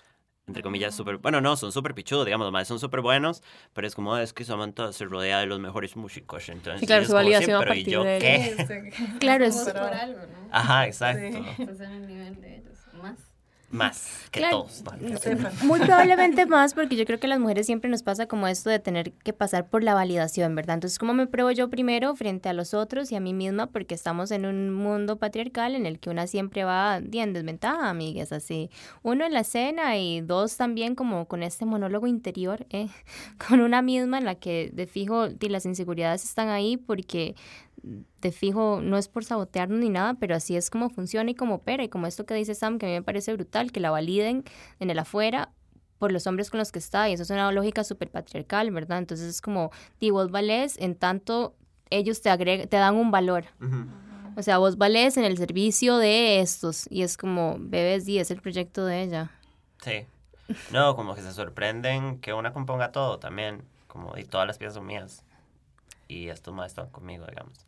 entre 0.47 0.63
comillas, 0.63 0.95
súper... 0.95 1.19
Bueno, 1.19 1.41
no, 1.41 1.57
son 1.57 1.71
súper 1.73 1.95
pichudos, 1.95 2.25
digamos, 2.25 2.51
más 2.51 2.67
son 2.67 2.81
súper 2.81 3.01
buenos, 3.01 3.43
pero 3.73 3.87
es 3.87 3.95
como, 3.95 4.17
es 4.19 4.33
que 4.33 4.45
Samantha 4.45 4.93
se 4.93 5.05
rodea 5.05 5.39
de 5.41 5.47
los 5.47 5.61
mejores 5.61 5.97
músicos, 5.97 6.49
entonces... 6.49 6.83
Y 6.83 6.87
claro, 6.87 7.03
su 7.05 7.09
sí, 7.09 7.15
validación 7.15 7.57
a 7.57 7.61
pero 7.61 7.75
¿y 7.75 7.85
yo 7.85 8.03
de 8.05 8.19
qué? 8.19 8.91
Claro, 9.21 9.45
es- 9.45 9.55
por 9.65 9.77
algo, 9.95 10.21
¿no? 10.27 10.49
Ajá, 10.51 10.87
exacto. 10.87 11.39
Estás 11.59 11.81
en 11.81 11.93
el 11.93 12.07
nivel 12.09 12.41
de 12.41 12.57
ellos, 12.57 12.79
más. 13.01 13.30
Más 13.71 14.29
que 14.33 14.41
Claro. 14.41 14.63
todos. 14.63 14.83
¿no? 15.01 15.51
Muy 15.65 15.79
probablemente 15.81 16.45
más, 16.47 16.75
porque 16.75 16.97
yo 16.97 17.05
creo 17.05 17.21
que 17.21 17.27
a 17.27 17.31
las 17.31 17.39
mujeres 17.39 17.67
siempre 17.67 17.89
nos 17.89 18.03
pasa 18.03 18.27
como 18.27 18.49
esto 18.49 18.69
de 18.69 18.81
tener 18.81 19.13
que 19.13 19.33
pasar 19.33 19.69
por 19.69 19.85
la 19.85 19.95
validación, 19.95 20.55
¿verdad? 20.57 20.75
Entonces, 20.75 20.99
¿cómo 20.99 21.15
me 21.15 21.29
pruebo 21.29 21.53
yo 21.53 21.71
primero 21.71 22.17
frente 22.17 22.49
a 22.49 22.53
los 22.53 22.75
otros 22.75 23.13
y 23.13 23.17
a 23.17 23.21
mí 23.21 23.33
misma? 23.33 23.69
Porque 23.69 23.95
estamos 23.95 24.33
en 24.33 24.45
un 24.45 24.73
mundo 24.75 25.19
patriarcal 25.19 25.77
en 25.77 25.87
el 25.87 26.01
que 26.01 26.11
una 26.11 26.27
siempre 26.27 26.65
va 26.65 27.01
di, 27.01 27.21
en 27.21 27.33
desventaja, 27.33 27.89
amigues, 27.91 28.33
así. 28.33 28.71
Uno 29.03 29.25
en 29.25 29.33
la 29.33 29.41
escena 29.41 29.97
y 29.99 30.21
dos 30.21 30.57
también 30.57 30.97
como 30.97 31.27
con 31.27 31.45
este 31.45 31.65
monólogo 31.65 32.09
interior, 32.09 32.67
¿eh? 32.71 32.89
con 33.49 33.61
una 33.61 33.83
misma 33.83 34.19
en 34.19 34.25
la 34.25 34.35
que 34.35 34.71
de 34.73 34.87
fijo 34.87 35.29
las 35.41 35.67
inseguridades 35.67 36.25
están 36.25 36.49
ahí 36.49 36.77
porque 36.77 37.35
de 37.83 38.33
fijo 38.33 38.81
no 38.83 38.99
es 38.99 39.09
por 39.09 39.25
sabotearnos 39.25 39.79
ni 39.81 39.89
nada, 39.89 40.15
pero 40.15 40.35
así 40.35 40.57
es 40.57 40.71
como 40.71 40.91
funciona 40.91 41.31
y 41.31 41.35
como 41.35 41.57
opera. 41.57 41.83
Y 41.83 41.89
como 41.89 42.07
esto 42.07 42.27
que 42.27 42.35
dice 42.35 42.55
Sam, 42.55 42.79
que 42.79 42.87
a 42.87 42.89
mí 42.89 42.95
me 42.95 43.03
parece 43.03 43.33
brutal, 43.33 43.73
que 43.73 43.81
la 43.81 43.91
validen 43.91 44.45
en 44.79 44.91
el 44.91 44.99
afuera 44.99 45.53
por 45.99 46.13
los 46.13 46.27
hombres 46.27 46.51
con 46.51 46.59
los 46.59 46.73
que 46.73 46.79
está. 46.79 47.09
Y 47.09 47.13
eso 47.13 47.23
es 47.23 47.31
una 47.31 47.53
lógica 47.53 47.85
súper 47.85 48.11
patriarcal, 48.11 48.71
¿verdad? 48.71 48.99
Entonces 48.99 49.29
es 49.29 49.41
como, 49.41 49.71
di, 50.01 50.11
vos 50.11 50.31
valés 50.31 50.77
en 50.79 50.95
tanto 50.95 51.55
ellos 51.91 52.23
te, 52.23 52.31
agreg 52.31 52.69
te 52.69 52.77
dan 52.77 52.97
un 52.97 53.11
valor. 53.11 53.45
O 54.37 54.43
sea, 54.43 54.59
vos 54.59 54.79
valés 54.79 55.17
en 55.17 55.25
el 55.25 55.37
servicio 55.37 55.99
de 55.99 56.41
estos. 56.41 56.87
Y 56.91 57.03
es 57.03 57.17
como, 57.17 57.57
bebés, 57.59 58.07
di, 58.07 58.19
es 58.19 58.31
el 58.31 58.41
proyecto 58.41 58.87
de 58.87 59.03
ella. 59.03 59.31
Sí. 59.83 60.07
No, 60.73 60.97
como 60.97 61.15
que 61.15 61.23
se 61.23 61.33
sorprenden 61.33 62.19
que 62.21 62.33
una 62.33 62.53
componga 62.53 62.93
todo 62.93 63.19
también. 63.19 63.63
Como, 63.87 64.17
y 64.17 64.25
todas 64.25 64.47
las 64.47 64.59
piezas 64.59 64.75
son 64.75 64.87
mías. 64.87 65.25
Y 66.09 66.29
estos 66.29 66.55
más 66.55 66.69
están 66.69 66.89
conmigo, 66.89 67.27
digamos. 67.27 67.67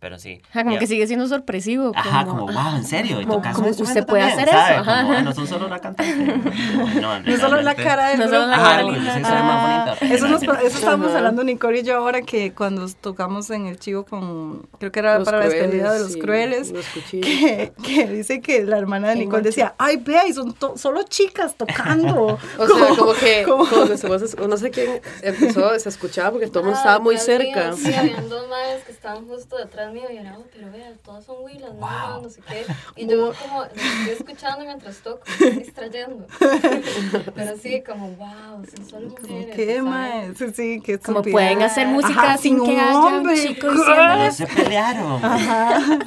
Pero 0.00 0.18
sí. 0.18 0.40
Ajá, 0.50 0.64
como 0.64 0.76
Y- 0.76 0.78
que 0.78 0.86
sigue 0.86 1.06
siendo 1.06 1.28
sorpresivo. 1.28 1.92
Ajá, 1.94 2.24
como, 2.24 2.46
wow, 2.46 2.76
¿en 2.76 2.84
serio? 2.84 3.20
¿Y 3.20 3.26
como- 3.26 3.42
como 3.52 3.68
usted 3.68 4.06
puede 4.06 4.22
también? 4.26 4.28
hacer 4.30 4.48
eso, 4.48 4.56
¿sabe? 4.58 4.74
ajá. 4.76 5.02
Como, 5.02 5.12
"Ah, 5.12 5.22
no 5.22 5.32
son 5.34 5.46
solo 5.46 5.68
la 5.68 5.78
cantante. 5.78 6.14
No, 7.00 7.20
No 7.20 7.36
solo 7.36 7.60
la 7.60 7.74
cara 7.74 8.08
del 8.08 8.18
No 8.20 8.24
solo 8.24 8.46
la 8.46 8.56
cara 8.56 8.82
bonita. 8.84 9.96
Eso, 10.00 10.26
nos, 10.28 10.42
eso 10.42 10.58
estábamos 10.78 11.12
hablando 11.12 11.44
Nicole 11.44 11.80
y 11.80 11.82
yo 11.82 11.96
ahora 11.96 12.22
que 12.22 12.52
cuando 12.54 12.86
tocamos 13.00 13.50
en 13.50 13.66
el 13.66 13.78
chivo 13.78 14.04
con, 14.06 14.66
creo 14.78 14.90
que 14.90 15.00
era 15.00 15.18
Los 15.18 15.26
para 15.26 15.38
la 15.38 15.44
crueles, 15.44 15.62
despedida 15.70 15.92
de 15.92 16.00
los 16.00 16.12
sí, 16.12 16.18
crueles, 16.18 16.70
los 16.72 16.86
cuchillos. 16.86 17.26
que, 17.26 17.72
que 17.84 18.06
dice 18.08 18.40
que 18.40 18.64
la 18.64 18.78
hermana 18.78 19.08
de 19.10 19.16
Nicole 19.16 19.42
decía, 19.42 19.74
ay, 19.78 19.96
vea, 19.98 20.26
y 20.26 20.32
son 20.32 20.54
to- 20.54 20.78
solo 20.78 21.02
chicas 21.02 21.54
tocando. 21.56 22.38
O 22.58 22.66
sea, 22.66 22.88
como 22.96 23.12
que 23.12 23.42
como- 23.44 23.64
voz- 23.66 24.48
no 24.48 24.56
sé 24.56 24.70
quién 24.70 25.00
empezó, 25.22 25.78
se 25.78 25.88
escuchaba 25.90 26.30
porque 26.30 26.46
todo 26.46 26.60
el 26.60 26.64
mundo 26.66 26.78
estaba 26.78 26.98
muy 27.00 27.16
Ah, 27.16 27.18
cerca. 27.18 27.72
sí, 27.74 27.92
habían 27.92 28.28
dos 28.30 28.48
madres 28.48 28.82
que 28.84 28.92
estaban 28.92 29.26
justo 29.26 29.56
detrás 29.58 29.89
mío 29.92 30.04
y 30.12 30.16
era, 30.18 30.36
"Oh, 30.38 30.44
pero 30.52 30.70
vea, 30.70 30.92
todas 31.04 31.24
son 31.24 31.36
huilas, 31.44 31.72
no, 31.74 31.88
no, 32.08 32.20
no 32.22 32.28
sé 32.30 32.40
qué. 32.48 32.64
Y 32.96 33.06
yo 33.06 33.32
como, 33.40 33.64
estoy 33.64 34.10
escuchando 34.18 34.64
mientras 34.64 34.96
toco, 34.98 35.22
estoy 35.26 35.50
distrayendo. 35.52 36.26
pero 37.34 37.56
sí, 37.56 37.82
como, 37.86 38.10
wow, 38.12 38.64
son 38.74 38.88
solo 38.88 39.08
mujeres. 39.10 39.54
¿Qué, 39.56 39.82
mae? 39.82 40.34
Sí, 40.36 40.46
sí, 40.54 40.80
qué 40.84 40.98
Como 40.98 41.18
estupidez. 41.18 41.32
pueden 41.32 41.62
hacer 41.62 41.86
música 41.86 42.20
Ajá, 42.22 42.36
sin 42.38 42.56
sin 42.58 42.64
que 42.66 42.72
un 42.72 42.78
haya 42.80 42.98
hombre. 42.98 43.32
un 43.34 43.40
chico 43.40 43.68
Pero 43.68 44.24
diciendo... 44.24 44.32
se 44.32 44.46
pelearon. 44.62 45.20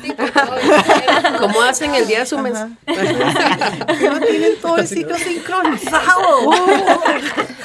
Sí, 0.03 0.13
porque 0.17 0.39
obviamente- 0.39 1.37
¿Cómo 1.39 1.61
hacen 1.61 1.95
el 1.95 2.07
día 2.07 2.19
de 2.19 2.25
su 2.25 2.37
mes? 2.39 2.53
Que 2.85 4.09
no 4.09 4.19
tienen 4.19 4.53
todo 4.61 4.77
el 4.77 4.87
ciclo 4.87 5.17
sincronizado. 5.17 6.51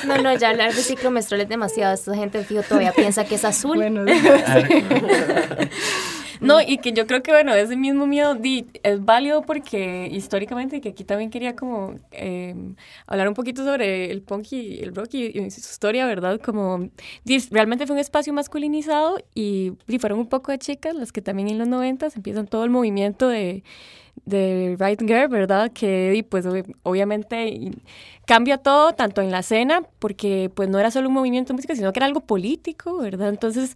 No, 0.04 0.16
no, 0.18 0.32
ya 0.36 0.50
hablar 0.50 0.72
de 0.72 0.82
ciclo 0.82 1.10
menstrual 1.10 1.42
es 1.42 1.48
demasiado. 1.48 1.92
Esta 1.94 2.14
gente, 2.14 2.42
fijo, 2.44 2.62
todavía 2.62 2.92
piensa 2.92 3.24
que 3.24 3.34
es 3.34 3.44
azul. 3.44 3.76
bueno, 3.76 4.04
No, 6.40 6.60
y 6.60 6.78
que 6.78 6.92
yo 6.92 7.06
creo 7.06 7.22
que, 7.22 7.32
bueno, 7.32 7.52
ese 7.54 7.76
mismo 7.76 8.06
miedo 8.06 8.36
es 8.82 9.04
válido 9.04 9.42
porque 9.42 10.08
históricamente, 10.12 10.80
que 10.80 10.90
aquí 10.90 11.04
también 11.04 11.30
quería 11.30 11.56
como 11.56 11.98
eh, 12.12 12.54
hablar 13.06 13.28
un 13.28 13.34
poquito 13.34 13.64
sobre 13.64 14.10
el 14.10 14.22
punk 14.22 14.52
y 14.52 14.80
el 14.82 14.94
rock 14.94 15.14
y, 15.14 15.26
y 15.38 15.50
su 15.50 15.60
historia, 15.60 16.06
¿verdad? 16.06 16.40
Como 16.40 16.88
realmente 17.50 17.86
fue 17.86 17.94
un 17.94 18.00
espacio 18.00 18.32
masculinizado 18.32 19.18
y, 19.34 19.72
di, 19.86 19.98
fueron 19.98 20.18
un 20.20 20.28
poco 20.28 20.52
de 20.52 20.58
chicas 20.58 20.94
las 20.94 21.12
que 21.12 21.22
también 21.22 21.48
en 21.48 21.58
los 21.58 21.68
90 21.68 22.08
empiezan 22.14 22.46
todo 22.46 22.64
el 22.64 22.70
movimiento 22.70 23.28
de, 23.28 23.62
de 24.24 24.76
Right 24.78 25.00
Girl, 25.02 25.28
¿verdad? 25.28 25.72
Que 25.72 26.24
pues 26.28 26.46
ob- 26.46 26.74
obviamente 26.82 27.48
y 27.48 27.72
cambia 28.26 28.58
todo, 28.58 28.92
tanto 28.94 29.22
en 29.22 29.30
la 29.30 29.40
escena, 29.40 29.82
porque 29.98 30.50
pues 30.54 30.68
no 30.68 30.78
era 30.78 30.90
solo 30.90 31.08
un 31.08 31.14
movimiento 31.14 31.52
de 31.52 31.56
música, 31.56 31.74
sino 31.76 31.92
que 31.92 31.98
era 32.00 32.06
algo 32.06 32.20
político, 32.20 32.98
¿verdad? 32.98 33.28
Entonces 33.30 33.74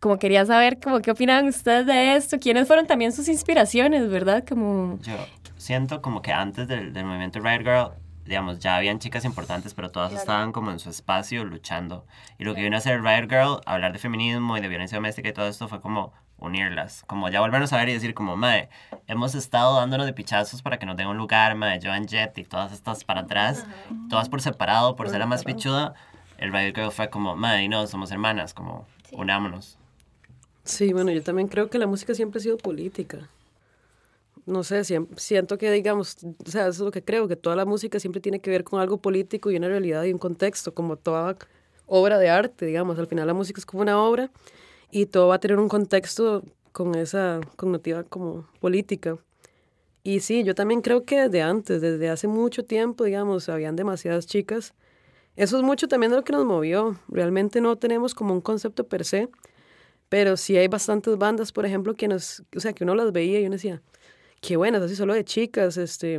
como 0.00 0.18
quería 0.18 0.44
saber 0.46 0.78
como 0.80 1.00
qué 1.00 1.10
opinan 1.10 1.46
ustedes 1.46 1.86
de 1.86 2.16
esto, 2.16 2.38
quiénes 2.38 2.66
fueron 2.66 2.86
también 2.86 3.12
sus 3.12 3.28
inspiraciones, 3.28 4.08
¿verdad? 4.08 4.44
Como 4.48 4.98
Yo 5.02 5.16
siento 5.56 6.00
como 6.02 6.22
que 6.22 6.32
antes 6.32 6.68
del, 6.68 6.92
del 6.92 7.04
movimiento 7.04 7.40
Riot 7.40 7.60
Girl, 7.60 7.90
digamos, 8.24 8.58
ya 8.58 8.76
habían 8.76 8.98
chicas 8.98 9.24
importantes, 9.24 9.74
pero 9.74 9.90
todas 9.90 10.12
estaban 10.12 10.52
como 10.52 10.70
en 10.70 10.78
su 10.78 10.90
espacio 10.90 11.44
luchando. 11.44 12.06
Y 12.38 12.44
lo 12.44 12.54
que 12.54 12.62
vino 12.62 12.76
a 12.76 12.78
hacer 12.78 13.02
Riot 13.02 13.28
Girl, 13.28 13.60
hablar 13.66 13.92
de 13.92 13.98
feminismo 13.98 14.56
y 14.56 14.60
de 14.60 14.68
violencia 14.68 14.96
doméstica 14.96 15.28
y 15.28 15.32
todo 15.32 15.48
esto, 15.48 15.66
fue 15.66 15.80
como 15.80 16.12
unirlas. 16.36 17.02
Como 17.06 17.28
ya 17.28 17.40
volvernos 17.40 17.72
a 17.72 17.78
ver 17.78 17.88
y 17.88 17.94
decir 17.94 18.14
como, 18.14 18.36
mae, 18.36 18.68
hemos 19.06 19.34
estado 19.34 19.76
dándonos 19.76 20.06
de 20.06 20.12
pichazos 20.12 20.62
para 20.62 20.78
que 20.78 20.86
nos 20.86 20.96
den 20.96 21.08
un 21.08 21.16
lugar, 21.16 21.54
mae, 21.56 21.80
Joan 21.82 22.06
Jett 22.06 22.36
y 22.38 22.44
todas 22.44 22.72
estas 22.72 23.02
para 23.04 23.22
atrás, 23.22 23.66
todas 24.08 24.28
por 24.28 24.40
separado, 24.40 24.94
por 24.94 25.08
ser 25.08 25.18
la 25.18 25.26
más 25.26 25.44
pichuda. 25.44 25.94
El 26.36 26.52
Riot 26.52 26.74
Girl 26.74 26.92
fue 26.92 27.10
como, 27.10 27.34
mae, 27.34 27.68
no, 27.68 27.86
somos 27.86 28.12
hermanas, 28.12 28.54
como, 28.54 28.86
unámonos. 29.12 29.78
Sí, 30.68 30.92
bueno, 30.92 31.10
yo 31.10 31.22
también 31.22 31.48
creo 31.48 31.70
que 31.70 31.78
la 31.78 31.86
música 31.86 32.14
siempre 32.14 32.40
ha 32.40 32.42
sido 32.42 32.58
política. 32.58 33.30
No 34.44 34.62
sé, 34.62 34.82
siento 35.16 35.56
que, 35.56 35.72
digamos, 35.72 36.18
o 36.46 36.50
sea, 36.50 36.68
eso 36.68 36.70
es 36.70 36.78
lo 36.80 36.90
que 36.90 37.02
creo, 37.02 37.26
que 37.26 37.36
toda 37.36 37.56
la 37.56 37.64
música 37.64 37.98
siempre 37.98 38.20
tiene 38.20 38.40
que 38.40 38.50
ver 38.50 38.64
con 38.64 38.78
algo 38.78 38.98
político 38.98 39.50
y 39.50 39.56
una 39.56 39.68
realidad 39.68 40.04
y 40.04 40.12
un 40.12 40.18
contexto, 40.18 40.74
como 40.74 40.96
toda 40.96 41.36
obra 41.86 42.18
de 42.18 42.28
arte, 42.28 42.66
digamos. 42.66 42.98
Al 42.98 43.06
final 43.06 43.26
la 43.26 43.32
música 43.32 43.58
es 43.58 43.64
como 43.64 43.80
una 43.80 43.98
obra 43.98 44.30
y 44.90 45.06
todo 45.06 45.28
va 45.28 45.36
a 45.36 45.40
tener 45.40 45.58
un 45.58 45.70
contexto 45.70 46.44
con 46.72 46.94
esa 46.94 47.40
connotativa 47.56 48.04
como 48.04 48.46
política. 48.60 49.16
Y 50.02 50.20
sí, 50.20 50.44
yo 50.44 50.54
también 50.54 50.82
creo 50.82 51.04
que 51.04 51.22
desde 51.22 51.40
antes, 51.40 51.80
desde 51.80 52.10
hace 52.10 52.28
mucho 52.28 52.62
tiempo, 52.66 53.04
digamos, 53.04 53.48
habían 53.48 53.74
demasiadas 53.74 54.26
chicas. 54.26 54.74
Eso 55.34 55.56
es 55.56 55.62
mucho 55.62 55.88
también 55.88 56.10
de 56.10 56.18
lo 56.18 56.24
que 56.24 56.32
nos 56.32 56.44
movió. 56.44 56.98
Realmente 57.08 57.62
no 57.62 57.76
tenemos 57.76 58.14
como 58.14 58.34
un 58.34 58.42
concepto 58.42 58.84
per 58.84 59.06
se, 59.06 59.30
pero 60.08 60.36
sí 60.36 60.56
hay 60.56 60.68
bastantes 60.68 61.16
bandas, 61.18 61.52
por 61.52 61.66
ejemplo, 61.66 61.94
que 61.94 62.08
nos, 62.08 62.42
o 62.56 62.60
sea, 62.60 62.72
que 62.72 62.84
uno 62.84 62.94
las 62.94 63.12
veía 63.12 63.40
y 63.40 63.46
uno 63.46 63.54
decía, 63.54 63.82
qué 64.40 64.56
buenas, 64.56 64.82
así 64.82 64.96
solo 64.96 65.14
de 65.14 65.24
chicas, 65.24 65.76
este, 65.76 66.18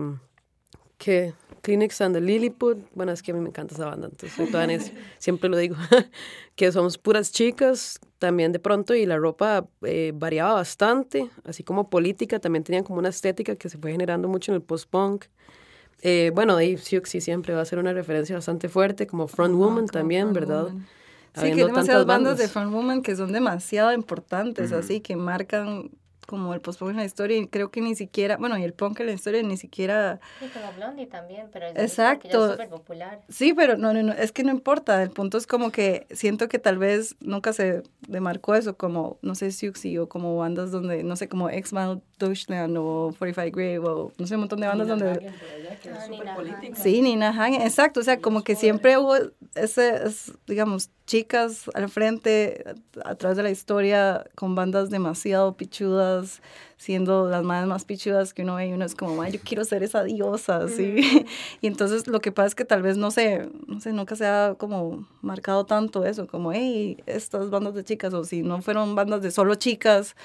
que 0.98 1.34
Kleenex 1.62 2.02
and 2.02 2.16
the 2.16 2.22
Lilliput, 2.22 2.78
bueno, 2.94 3.12
es 3.12 3.24
que 3.24 3.32
a 3.32 3.34
mí 3.34 3.42
me 3.42 3.50
encanta 3.50 3.74
esa 3.74 3.86
banda, 3.86 4.10
entonces 4.12 4.94
siempre 5.18 5.50
lo 5.50 5.58
digo, 5.58 5.76
que 6.56 6.72
somos 6.72 6.98
puras 6.98 7.32
chicas, 7.32 8.00
también 8.20 8.52
de 8.52 8.60
pronto, 8.60 8.94
y 8.94 9.06
la 9.06 9.18
ropa 9.18 9.68
eh, 9.82 10.12
variaba 10.14 10.54
bastante, 10.54 11.30
así 11.46 11.64
como 11.64 11.90
política, 11.90 12.40
también 12.40 12.64
tenían 12.64 12.84
como 12.84 13.00
una 13.00 13.10
estética 13.10 13.56
que 13.56 13.70
se 13.70 13.78
fue 13.78 13.92
generando 13.92 14.28
mucho 14.28 14.52
en 14.52 14.58
el 14.58 14.62
post-punk. 14.62 15.26
Eh, 16.02 16.32
bueno, 16.34 16.54
Dave 16.54 16.78
Siouxsie 16.78 17.20
siempre 17.20 17.54
va 17.54 17.62
a 17.62 17.66
ser 17.66 17.80
una 17.80 17.92
referencia 17.92 18.36
bastante 18.36 18.70
fuerte, 18.70 19.08
como 19.08 19.28
Front 19.28 19.56
Woman 19.56 19.88
también, 19.88 20.32
¿verdad? 20.32 20.70
Sí, 21.40 21.54
que 21.54 21.62
hay 21.62 21.68
demasiadas 21.68 22.06
bandas 22.06 22.38
de 22.38 22.48
front 22.48 22.72
woman 22.72 23.02
que 23.02 23.16
son 23.16 23.32
demasiado 23.32 23.94
importantes, 23.94 24.72
Ujú. 24.72 24.80
así 24.80 25.02
que 25.02 25.16
marcan 25.16 25.90
como 26.30 26.54
el 26.54 26.62
post-punk 26.62 26.92
en 26.92 26.98
la 26.98 27.06
historia 27.06 27.38
y 27.38 27.48
creo 27.48 27.72
que 27.72 27.82
ni 27.82 27.96
siquiera, 27.96 28.38
bueno, 28.38 28.56
y 28.58 28.64
el 28.64 28.74
punk 28.74 29.00
en 29.00 29.08
la 29.08 29.14
historia 29.14 29.42
ni 29.42 29.58
siquiera... 29.58 30.20
Sí, 30.40 30.46
como 30.54 30.72
Blondie 30.74 31.08
también, 31.08 31.48
pero 31.52 31.66
es 31.66 31.76
Exacto. 31.76 32.52
súper 32.52 32.70
popular. 32.70 33.22
Sí, 33.30 33.54
pero 33.56 33.78
no, 33.78 33.94
no, 33.94 34.04
no, 34.04 34.14
es 34.14 34.32
que 34.32 34.44
no 34.44 34.52
importa, 34.52 35.02
el 35.02 35.10
punto 35.10 35.40
es 35.40 35.48
como 35.48 35.72
que 35.72 36.06
siento 36.12 36.48
que 36.48 36.60
tal 36.60 36.78
vez 36.78 37.16
nunca 37.20 37.52
se 37.52 37.82
demarcó 38.08 38.54
eso, 38.54 38.78
como, 38.78 39.18
no 39.24 39.34
sé, 39.34 39.52
Siouxsie 39.52 39.98
o 39.98 40.08
como 40.08 40.38
bandas 40.38 40.70
donde, 40.70 41.04
no 41.04 41.16
sé, 41.16 41.28
como 41.28 41.50
X-Man, 41.50 42.04
Deutschland 42.20 42.78
o 42.78 43.12
45 43.18 43.58
Grave 43.58 43.80
o 43.80 44.12
no 44.20 44.28
sé, 44.28 44.36
un 44.36 44.42
montón 44.42 44.60
de 44.60 44.68
bandas 44.68 44.88
donde... 44.88 45.32
Sí, 46.76 47.02
Nina 47.02 47.30
Hagen, 47.30 47.62
exacto, 47.64 48.02
o 48.02 48.04
sea, 48.04 48.20
como 48.20 48.44
que 48.44 48.56
siempre 48.56 49.00
hubo 49.00 49.16
ese, 49.56 50.06
es, 50.06 50.32
digamos, 50.46 50.92
chicas 51.10 51.72
al 51.74 51.90
frente 51.90 52.64
a, 53.04 53.16
través 53.16 53.36
de 53.36 53.42
la 53.42 53.50
historia 53.50 54.28
con 54.36 54.54
bandas 54.54 54.92
demasiado 54.92 55.58
pichudas, 55.58 56.40
siendo 56.78 57.28
las 57.28 57.42
más 57.44 57.66
más 57.66 57.84
pichudas 57.84 58.32
que 58.32 58.44
uno 58.44 58.56
ve 58.56 58.68
y 58.68 58.74
uno 58.74 58.86
es 58.86 58.94
como, 58.94 59.26
yo 59.26 59.40
quiero 59.44 59.66
ser 59.66 59.82
esa 59.82 60.04
diosa, 60.04 60.68
¿sí? 60.68 61.26
y 61.62 61.68
entonces 61.68 62.06
lo 62.06 62.22
que 62.22 62.32
pasa 62.32 62.50
es 62.50 62.56
que 62.56 62.64
tal 62.64 62.84
vez, 62.84 62.96
no 62.96 63.10
sé, 63.10 63.50
no 63.66 63.82
sé, 63.82 63.92
nunca 63.92 64.16
se 64.16 64.28
ha 64.28 64.54
como 64.56 65.08
marcado 65.24 65.66
tanto 65.66 66.06
eso, 66.06 66.28
como, 66.28 66.54
hey, 66.54 67.02
estas 67.08 67.50
bandas 67.50 67.74
de 67.74 67.84
chicas, 67.84 68.14
o 68.14 68.24
si 68.24 68.44
no 68.44 68.62
fueron 68.62 68.94
bandas 68.94 69.24
de 69.24 69.32
solo 69.32 69.56
chicas, 69.56 70.16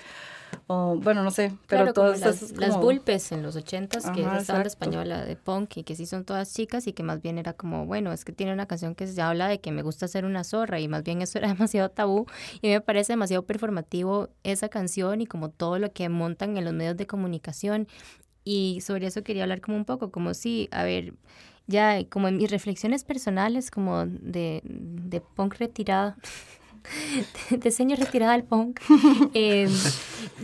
o 0.67 0.97
bueno, 0.97 1.23
no 1.23 1.31
sé, 1.31 1.53
pero 1.67 1.93
todas 1.93 2.21
las, 2.21 2.53
las 2.53 2.79
Bulpes 2.79 3.33
en 3.33 3.43
los 3.43 3.55
ochentas, 3.55 4.11
que 4.11 4.23
es 4.23 4.29
esta 4.43 4.63
española 4.63 5.25
de 5.25 5.37
punk 5.37 5.77
y 5.77 5.83
que 5.83 5.95
sí 5.95 6.07
son 6.07 6.25
todas 6.25 6.55
chicas 6.55 6.87
y 6.87 6.95
que 6.95 7.03
más 7.03 7.21
bien 7.21 7.39
era 7.39 7.53
como, 7.53 7.85
bueno, 7.85 8.13
es 8.13 8.25
que 8.25 8.33
tiene 8.33 8.53
una 8.53 8.67
canción 8.67 8.95
que 8.95 9.07
se 9.07 9.21
habla 9.21 9.49
de 9.49 9.61
que 9.61 9.73
me 9.73 9.83
gusta 9.83 10.09
ser 10.09 10.25
una 10.25 10.43
zorra 10.43 10.81
y 10.81 10.89
más 10.89 11.03
bien 11.03 11.21
eso 11.21 11.39
era 11.39 11.49
demasiado 11.53 11.91
tabú 11.91 12.27
y 12.63 12.69
me 12.69 12.81
parece 12.81 13.13
demasiado 13.13 13.45
performativo 13.45 14.31
esa 14.43 14.71
canción 14.71 15.21
y 15.21 15.27
como 15.27 15.51
todo 15.51 15.79
lo 15.79 15.93
que 15.93 16.09
montan 16.09 16.57
en 16.57 16.65
los 16.65 16.73
medios 16.73 16.97
de 16.97 17.07
comunicación 17.07 17.87
y 18.43 18.81
sobre 18.81 19.07
eso 19.07 19.23
quería 19.23 19.43
hablar 19.43 19.61
como 19.61 19.77
un 19.77 19.85
poco, 19.85 20.11
como 20.11 20.33
si, 20.35 20.69
a 20.71 20.85
ver, 20.85 21.15
ya 21.67 22.05
como 22.09 22.29
en 22.29 22.37
mis 22.37 22.51
reflexiones 22.51 23.05
personales 23.05 23.71
como 23.71 24.07
de, 24.07 24.63
de 24.65 25.21
punk 25.21 25.57
retirada. 25.59 26.17
de 27.51 27.71
señor 27.71 27.99
retirada 27.99 28.33
del 28.33 28.45
punk. 28.45 28.81
Eh, 29.37 29.69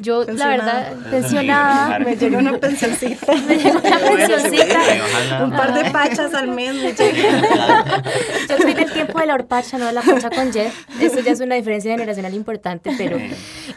yo, 0.01 0.25
la 0.25 0.49
verdad, 0.49 0.95
pensionada. 1.11 1.99
Me 1.99 2.17
llegó 2.17 2.39
una 2.39 2.59
pensioncita. 2.59 3.33
me 3.49 3.57
llegó 3.57 3.79
una 3.79 3.99
pensioncita. 3.99 5.45
Un 5.45 5.51
par 5.51 5.75
de 5.75 5.91
pachas 5.91 6.35
al 6.35 6.49
mes 6.49 6.75
me 6.75 6.93
Yo 6.93 8.57
soy 8.59 8.75
del 8.75 8.93
tiempo 8.93 9.19
de 9.19 9.27
la 9.27 9.35
horpacha, 9.35 9.79
no 9.79 9.87
de 9.87 9.93
la 9.93 10.03
pacha 10.03 10.31
con 10.31 10.53
Jeff. 10.53 10.75
Eso 11.01 11.21
ya 11.21 11.33
es 11.33 11.41
una 11.41 11.55
diferencia 11.55 11.93
generacional 11.93 12.35
importante, 12.35 12.93
pero... 12.97 13.19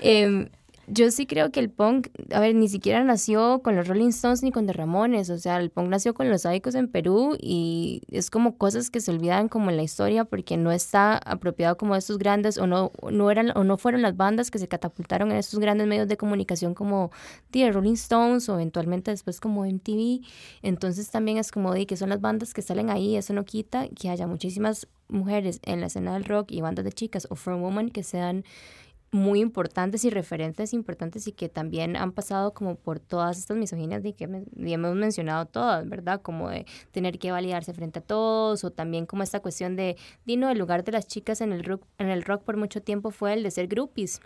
Eh, 0.02 0.50
yo 0.88 1.10
sí 1.12 1.26
creo 1.26 1.52
que 1.52 1.60
el 1.60 1.70
punk, 1.70 2.10
a 2.34 2.40
ver, 2.40 2.56
ni 2.56 2.68
siquiera 2.68 3.04
nació 3.04 3.62
con 3.64 3.76
los 3.76 3.88
Rolling 3.88 4.10
Stones 4.10 4.44
ni 4.44 4.52
con 4.52 4.68
The 4.68 4.74
Ramones, 4.74 5.30
o 5.30 5.38
sea, 5.38 5.58
el 5.58 5.70
punk 5.70 5.90
nació 5.90 6.14
con 6.14 6.30
los 6.30 6.42
sádicos 6.42 6.76
en 6.76 6.90
Perú 6.90 7.38
y 7.40 8.02
es 8.12 8.30
como 8.30 8.58
cosas 8.58 8.90
que 8.90 9.00
se 9.00 9.12
olvidan 9.12 9.48
como 9.48 9.70
en 9.70 9.78
la 9.78 9.84
historia 9.84 10.26
porque 10.26 10.58
no 10.58 10.72
está 10.72 11.18
apropiado 11.18 11.78
como 11.78 11.96
estos 11.96 12.18
grandes 12.18 12.58
o 12.58 12.68
no, 12.68 12.92
no 13.12 13.32
eran 13.32 13.56
o 13.56 13.64
no 13.64 13.78
fueron 13.78 14.02
las 14.02 14.18
bandas 14.18 14.52
que 14.52 14.60
se 14.60 14.68
catapultaron 14.68 15.32
en 15.32 15.38
estos 15.38 15.60
grandes 15.60 15.88
medios 15.88 16.08
de 16.08 16.18
comunicación 16.18 16.74
como 16.74 17.12
The 17.52 17.72
Rolling 17.72 17.94
Stones 17.94 18.50
o 18.50 18.56
eventualmente 18.56 19.12
después 19.12 19.40
como 19.40 19.66
MTV. 19.66 20.26
Entonces 20.62 21.10
también 21.10 21.38
es 21.38 21.52
como 21.52 21.74
de 21.74 21.86
que 21.86 21.96
son 21.96 22.10
las 22.10 22.20
bandas 22.20 22.54
que 22.54 22.62
salen 22.62 22.90
ahí, 22.90 23.16
eso 23.16 23.34
no 23.34 23.46
quita 23.46 23.88
que 23.90 24.10
haya 24.10 24.28
muchísimas 24.28 24.88
mujeres 25.08 25.60
en 25.64 25.80
la 25.80 25.88
escena 25.88 26.14
del 26.14 26.26
rock 26.26 26.52
y 26.52 26.62
bandas 26.62 26.84
de 26.84 26.92
chicas 26.92 27.28
o 27.30 27.36
from 27.36 27.62
woman 27.62 27.90
que 27.90 28.04
sean 28.04 28.44
muy 29.14 29.42
importantes 29.42 30.04
y 30.06 30.10
referentes 30.10 30.74
importantes 30.74 31.28
y 31.28 31.32
que 31.32 31.48
también 31.48 31.96
han 31.96 32.12
pasado 32.12 32.54
como 32.54 32.76
por 32.76 33.00
todas 33.00 33.38
estas 33.38 33.56
misoginias 33.56 34.02
de 34.02 34.14
que 34.14 34.28
ya 34.56 34.74
hemos 34.74 34.96
mencionado 34.96 35.46
todas, 35.46 35.88
¿verdad? 35.88 36.22
Como 36.22 36.50
de 36.50 36.66
tener 36.92 37.20
que 37.20 37.32
validarse 37.32 37.74
frente 37.74 38.00
a 38.00 38.02
todos 38.02 38.64
o 38.64 38.72
también 38.72 39.06
como 39.06 39.22
esta 39.22 39.40
cuestión 39.40 39.76
de, 39.76 39.98
Dino, 40.26 40.50
el 40.50 40.58
lugar 40.58 40.84
de 40.84 40.94
las 40.94 41.08
chicas 41.08 41.42
en 41.42 41.54
el 41.54 41.64
rock, 41.64 41.86
en 42.00 42.10
el 42.10 42.24
rock 42.24 42.44
por 42.44 42.58
mucho 42.58 42.82
tiempo 42.82 43.12
fue 43.12 43.34
el 43.34 43.44
de 43.44 43.52
ser 43.52 43.68
groupies 43.68 44.20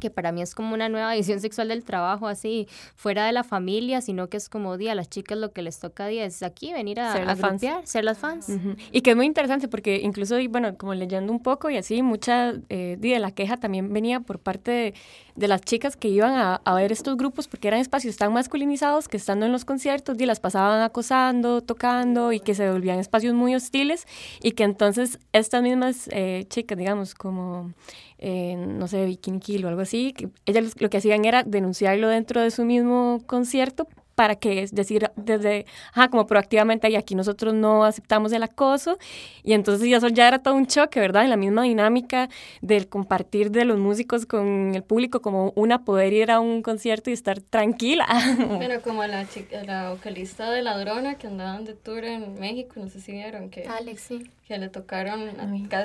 que 0.00 0.10
para 0.10 0.32
mí 0.32 0.42
es 0.42 0.54
como 0.54 0.74
una 0.74 0.88
nueva 0.88 1.14
visión 1.14 1.40
sexual 1.40 1.68
del 1.68 1.84
trabajo, 1.84 2.26
así, 2.28 2.68
fuera 2.94 3.26
de 3.26 3.32
la 3.32 3.44
familia, 3.44 4.00
sino 4.00 4.28
que 4.28 4.36
es 4.36 4.48
como, 4.48 4.76
día, 4.76 4.92
a 4.92 4.94
las 4.94 5.08
chicas 5.08 5.38
lo 5.38 5.52
que 5.52 5.62
les 5.62 5.78
toca 5.78 6.06
día 6.06 6.24
es 6.24 6.42
aquí 6.42 6.72
venir 6.72 7.00
a, 7.00 7.12
ser 7.12 7.26
las 7.26 7.38
fans. 7.38 7.62
ser 7.84 8.04
las 8.04 8.18
fans. 8.18 8.50
Y 8.92 9.00
que 9.00 9.10
es 9.10 9.16
muy 9.16 9.26
interesante 9.26 9.68
porque 9.68 10.00
incluso, 10.02 10.36
bueno, 10.50 10.76
como 10.76 10.94
leyendo 10.94 11.32
un 11.32 11.42
poco 11.42 11.70
y 11.70 11.76
así, 11.76 12.02
mucha 12.02 12.54
eh, 12.68 12.96
de 12.98 13.18
la 13.18 13.30
queja 13.30 13.56
también 13.56 13.92
venía 13.92 14.20
por 14.20 14.38
parte 14.38 14.70
de, 14.70 14.94
de 15.36 15.48
las 15.48 15.60
chicas 15.62 15.96
que 15.96 16.08
iban 16.08 16.32
a, 16.32 16.56
a, 16.56 16.74
ver 16.74 16.92
estos 16.92 17.16
grupos 17.16 17.48
porque 17.48 17.68
eran 17.68 17.80
espacios 17.80 18.16
tan 18.16 18.32
masculinizados 18.32 19.08
que 19.08 19.16
estando 19.16 19.46
en 19.46 19.52
los 19.52 19.64
conciertos, 19.64 20.16
y 20.18 20.26
las 20.26 20.40
pasaban 20.40 20.82
acosando, 20.82 21.60
tocando 21.60 22.32
y 22.32 22.40
que 22.40 22.54
se 22.54 22.70
volvían 22.70 22.98
espacios 22.98 23.34
muy 23.34 23.54
hostiles 23.54 24.06
y 24.42 24.52
que 24.52 24.64
entonces 24.64 25.18
estas 25.32 25.62
mismas 25.62 26.08
eh, 26.12 26.44
chicas, 26.48 26.76
digamos, 26.78 27.14
como 27.14 27.72
no 28.20 28.88
sé, 28.88 29.04
Bikini 29.04 29.40
Kill 29.40 29.64
o 29.64 29.68
algo 29.68 29.82
así, 29.82 30.12
que 30.12 30.28
ellas 30.46 30.74
lo 30.78 30.90
que 30.90 30.96
hacían 30.96 31.24
era 31.24 31.42
denunciarlo 31.42 32.08
dentro 32.08 32.40
de 32.40 32.50
su 32.50 32.64
mismo 32.64 33.22
concierto 33.26 33.88
para 34.16 34.34
que, 34.34 34.62
es 34.62 34.74
decir, 34.74 35.10
desde, 35.14 35.66
ajá, 35.92 36.08
como 36.08 36.26
proactivamente, 36.26 36.88
y 36.88 36.96
aquí 36.96 37.14
nosotros 37.14 37.52
no 37.52 37.84
aceptamos 37.84 38.32
el 38.32 38.42
acoso, 38.42 38.98
y 39.44 39.52
entonces 39.52 39.88
ya 39.88 39.98
eso 39.98 40.08
ya 40.08 40.26
era 40.26 40.40
todo 40.40 40.54
un 40.54 40.66
choque, 40.66 40.98
¿verdad? 40.98 41.22
En 41.22 41.30
la 41.30 41.36
misma 41.36 41.62
dinámica 41.62 42.30
del 42.62 42.88
compartir 42.88 43.50
de 43.50 43.66
los 43.66 43.78
músicos 43.78 44.24
con 44.24 44.74
el 44.74 44.82
público, 44.82 45.20
como 45.20 45.52
una 45.54 45.84
poder 45.84 46.14
ir 46.14 46.30
a 46.30 46.40
un 46.40 46.62
concierto 46.62 47.10
y 47.10 47.12
estar 47.12 47.42
tranquila. 47.42 48.06
Pero 48.58 48.80
como 48.80 49.04
la, 49.04 49.28
chica, 49.28 49.62
la 49.64 49.90
vocalista 49.90 50.50
de 50.50 50.62
Ladrona 50.62 51.16
que 51.16 51.26
andaban 51.26 51.66
de 51.66 51.74
tour 51.74 52.02
en 52.04 52.40
México, 52.40 52.74
no 52.76 52.88
sé 52.88 53.00
si 53.00 53.12
vieron 53.12 53.50
que... 53.50 53.64
Alex, 53.64 54.00
sí. 54.00 54.30
Que 54.48 54.56
le 54.56 54.70
tocaron, 54.70 55.28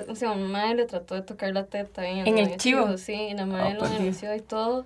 o 0.07 0.15
sea, 0.15 0.31
un 0.31 0.51
madre 0.51 0.75
le 0.75 0.85
trató 0.85 1.15
de 1.15 1.23
tocar 1.23 1.51
la 1.51 1.65
teta 1.65 2.07
en, 2.07 2.27
en 2.27 2.37
el 2.37 2.57
chivo. 2.57 2.97
Sí, 2.97 3.13
y 3.13 3.33
la 3.33 3.45
madre 3.45 3.73
lo 3.73 3.89
denunció 3.89 4.33
y 4.35 4.39
todo. 4.39 4.85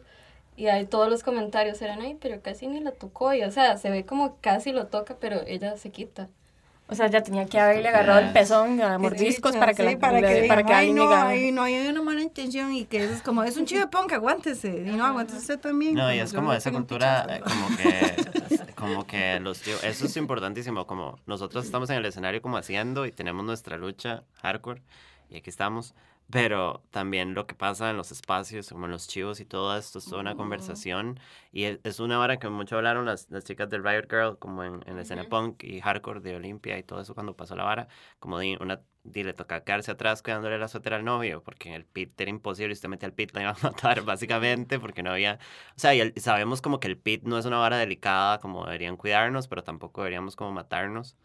Y 0.58 0.68
ahí 0.68 0.86
todos 0.86 1.10
los 1.10 1.24
comentarios 1.24 1.82
eran, 1.82 2.02
ay, 2.02 2.18
pero 2.20 2.42
casi 2.42 2.68
ni 2.68 2.80
la 2.80 2.92
tocó. 2.92 3.34
Y 3.34 3.44
o 3.44 3.52
sea, 3.52 3.78
se 3.78 3.90
ve 3.90 4.06
como 4.06 4.38
casi 4.42 4.72
lo 4.72 4.88
toca, 4.88 5.18
pero 5.20 5.42
ella 5.46 5.76
se 5.78 5.92
quita. 5.92 6.30
O 6.88 6.94
sea, 6.94 7.08
ya 7.08 7.24
tenía 7.24 7.48
que 7.48 7.60
haberle 7.60 7.90
agarrado 7.90 8.20
el 8.20 8.32
pezón 8.32 8.80
a 8.80 9.00
mordiscos 9.00 9.56
para 9.56 9.74
que, 9.74 9.90
sí, 9.90 9.96
para 9.96 10.22
que, 10.22 10.46
para 10.48 10.64
que 10.64 10.72
ay, 10.72 10.94
no, 10.94 11.10
ay, 11.10 11.52
no 11.52 11.64
hay 11.64 11.88
una 11.88 12.04
mala 12.04 12.22
intención 12.22 12.72
y 12.74 12.86
que 12.86 13.04
eso 13.04 13.14
es 13.14 13.24
como, 13.24 13.44
es 13.44 13.58
un 13.58 13.66
chivo 13.66 13.82
de 13.82 13.88
punk, 13.88 14.14
aguántese. 14.14 14.84
Y 14.86 14.92
no, 14.92 15.04
aguántese 15.04 15.58
también. 15.58 15.96
No, 15.96 16.14
y 16.14 16.20
es 16.20 16.32
como 16.32 16.54
esa 16.54 16.72
cultura, 16.72 17.26
eh, 17.28 17.42
como 17.42 17.76
que, 17.76 18.74
como 18.76 19.08
que 19.08 19.40
los 19.40 19.62
tíos, 19.62 19.84
eso 19.84 20.06
es 20.06 20.16
importantísimo, 20.16 20.86
como 20.86 21.18
nosotros 21.26 21.66
estamos 21.66 21.90
en 21.90 21.98
el 21.98 22.06
escenario 22.06 22.40
como 22.44 22.58
haciendo 22.58 23.08
y 23.08 23.12
tenemos 23.12 23.44
nuestra 23.44 23.78
lucha 23.78 24.24
hardcore 24.44 24.84
y 25.32 25.38
aquí 25.38 25.50
estamos 25.50 25.96
pero 26.32 26.84
también 26.90 27.36
lo 27.36 27.46
que 27.46 27.54
pasa 27.54 27.92
en 27.92 27.98
los 27.98 28.12
espacios, 28.12 28.70
como 28.70 28.86
en 28.86 28.92
los 28.92 29.08
chivos 29.08 29.40
y 29.40 29.46
todo 29.46 29.78
esto, 29.78 30.00
es 30.00 30.06
toda 30.06 30.22
una 30.22 30.36
conversación. 30.36 31.20
Y 31.52 31.66
e, 31.66 31.80
es, 31.84 32.00
una 32.00 32.20
hora 32.20 32.38
que 32.38 32.50
mucho 32.50 32.78
hablaron 32.78 33.06
las, 33.06 33.30
las 33.30 33.44
chicas 33.44 33.70
del 33.70 33.84
Riot 33.84 34.08
Girl, 34.10 34.38
como 34.40 34.64
en, 34.64 34.84
en 34.88 34.96
la 34.96 35.04
escena 35.04 35.26
punk 35.26 35.64
y 35.64 35.82
hardcore 35.82 36.22
de 36.22 36.36
Olimpia 36.36 36.80
y 36.80 36.84
todo 36.84 37.00
eso 37.02 37.14
cuando 37.14 37.36
pasó 37.36 37.56
la 37.56 37.64
vara. 37.64 37.88
Como 38.20 38.40
di, 38.40 38.58
una, 38.60 38.82
di, 39.04 39.24
le 39.24 39.34
toca 39.34 39.64
quedarse 39.64 39.92
atrás 39.92 40.24
cuidándole 40.24 40.58
la 40.58 40.68
suéter 40.68 40.96
al 40.96 41.06
novio, 41.06 41.44
porque 41.44 41.70
en 41.70 41.76
el 41.76 41.86
pit 41.86 42.20
era 42.20 42.32
imposible, 42.32 42.72
y 42.72 42.74
usted 42.74 42.90
mete 42.90 43.06
al 43.06 43.14
pit 43.14 43.32
la 43.34 43.42
iba 43.42 43.52
a 43.52 43.58
matar, 43.64 44.02
básicamente, 44.02 44.80
porque 44.80 45.04
no 45.04 45.12
había. 45.12 45.38
O 45.76 45.80
sea, 45.80 45.94
y 45.94 46.12
sabemos 46.20 46.60
como 46.62 46.80
que 46.80 46.88
el 46.88 46.98
pit 46.98 47.24
no 47.24 47.38
es 47.38 47.46
una 47.46 47.60
vara 47.60 47.78
delicada, 47.78 48.40
como 48.40 48.66
deberían 48.66 48.98
cuidarnos, 48.98 49.48
pero 49.48 49.64
tampoco 49.64 50.02
deberíamos 50.02 50.36
como 50.36 50.52
matarnos. 50.52 51.18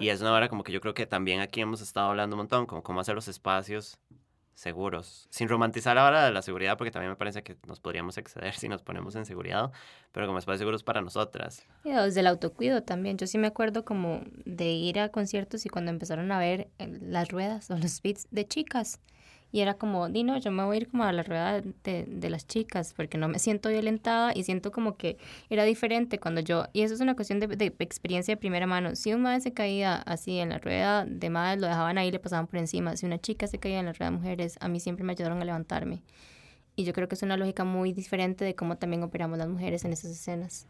Y 0.00 0.08
es 0.08 0.22
una 0.22 0.30
vara 0.30 0.48
como 0.48 0.64
que 0.64 0.72
yo 0.72 0.80
creo 0.80 0.94
que 0.94 1.06
también 1.06 1.40
aquí 1.40 1.60
hemos 1.60 1.82
estado 1.82 2.08
hablando 2.08 2.36
un 2.36 2.38
montón, 2.38 2.64
como 2.64 2.82
cómo 2.82 3.00
hacer 3.00 3.14
los 3.14 3.28
espacios 3.28 3.98
seguros, 4.58 5.28
sin 5.30 5.48
romantizar 5.48 5.96
ahora 5.98 6.24
de 6.24 6.32
la 6.32 6.42
seguridad, 6.42 6.76
porque 6.76 6.90
también 6.90 7.10
me 7.10 7.16
parece 7.16 7.44
que 7.44 7.56
nos 7.68 7.78
podríamos 7.78 8.18
exceder 8.18 8.54
si 8.56 8.68
nos 8.68 8.82
ponemos 8.82 9.14
en 9.14 9.24
seguridad, 9.24 9.70
pero 10.10 10.26
como 10.26 10.38
espacios 10.38 10.58
seguros 10.58 10.82
para 10.82 11.00
nosotras. 11.00 11.64
Y 11.84 11.92
desde 11.92 12.20
el 12.20 12.26
autocuido 12.26 12.82
también. 12.82 13.16
Yo 13.18 13.28
sí 13.28 13.38
me 13.38 13.46
acuerdo 13.46 13.84
como 13.84 14.22
de 14.44 14.72
ir 14.72 14.98
a 14.98 15.10
conciertos 15.10 15.64
y 15.64 15.68
cuando 15.68 15.92
empezaron 15.92 16.32
a 16.32 16.40
ver 16.40 16.70
eh, 16.78 16.98
las 17.00 17.28
ruedas 17.28 17.70
o 17.70 17.78
los 17.78 18.02
beats 18.02 18.26
de 18.32 18.48
chicas 18.48 19.00
y 19.50 19.60
era 19.60 19.74
como, 19.74 20.08
Dino, 20.08 20.36
yo 20.38 20.50
me 20.50 20.62
voy 20.64 20.76
a 20.76 20.80
ir 20.80 20.88
como 20.88 21.04
a 21.04 21.12
la 21.12 21.22
rueda 21.22 21.62
de, 21.62 22.04
de, 22.06 22.30
las 22.30 22.46
chicas 22.46 22.92
porque 22.94 23.16
no 23.16 23.28
me 23.28 23.38
siento 23.38 23.70
violentada 23.70 24.32
y 24.34 24.42
siento 24.42 24.70
como 24.70 24.96
que 24.96 25.16
era 25.48 25.64
diferente 25.64 26.18
cuando 26.18 26.42
yo, 26.42 26.66
y 26.74 26.82
eso 26.82 26.94
es 26.94 27.00
una 27.00 27.14
cuestión 27.14 27.40
de, 27.40 27.46
de 27.46 27.74
experiencia 27.78 28.34
de 28.34 28.36
primera 28.36 28.66
mano, 28.66 28.94
si 28.94 29.14
un 29.14 29.22
madre 29.22 29.40
se 29.40 29.52
caía 29.52 29.96
así 29.96 30.38
en 30.38 30.50
la 30.50 30.58
rueda 30.58 31.06
de 31.06 31.30
madres, 31.30 31.60
lo 31.60 31.66
dejaban 31.66 31.96
ahí, 31.96 32.10
le 32.10 32.18
pasaban 32.18 32.46
por 32.46 32.58
encima, 32.58 32.96
si 32.96 33.06
una 33.06 33.18
chica 33.18 33.46
se 33.46 33.58
caía 33.58 33.80
en 33.80 33.86
la 33.86 33.92
rueda 33.92 34.10
de 34.10 34.16
mujeres, 34.18 34.58
a 34.60 34.68
mí 34.68 34.80
siempre 34.80 35.04
me 35.04 35.12
ayudaron 35.12 35.40
a 35.40 35.44
levantarme. 35.44 36.02
Y 36.76 36.84
yo 36.84 36.92
creo 36.92 37.08
que 37.08 37.16
es 37.16 37.22
una 37.22 37.36
lógica 37.36 37.64
muy 37.64 37.92
diferente 37.92 38.44
de 38.44 38.54
cómo 38.54 38.76
también 38.76 39.02
operamos 39.02 39.38
las 39.38 39.48
mujeres 39.48 39.84
en 39.84 39.92
esas 39.92 40.12
escenas. 40.12 40.66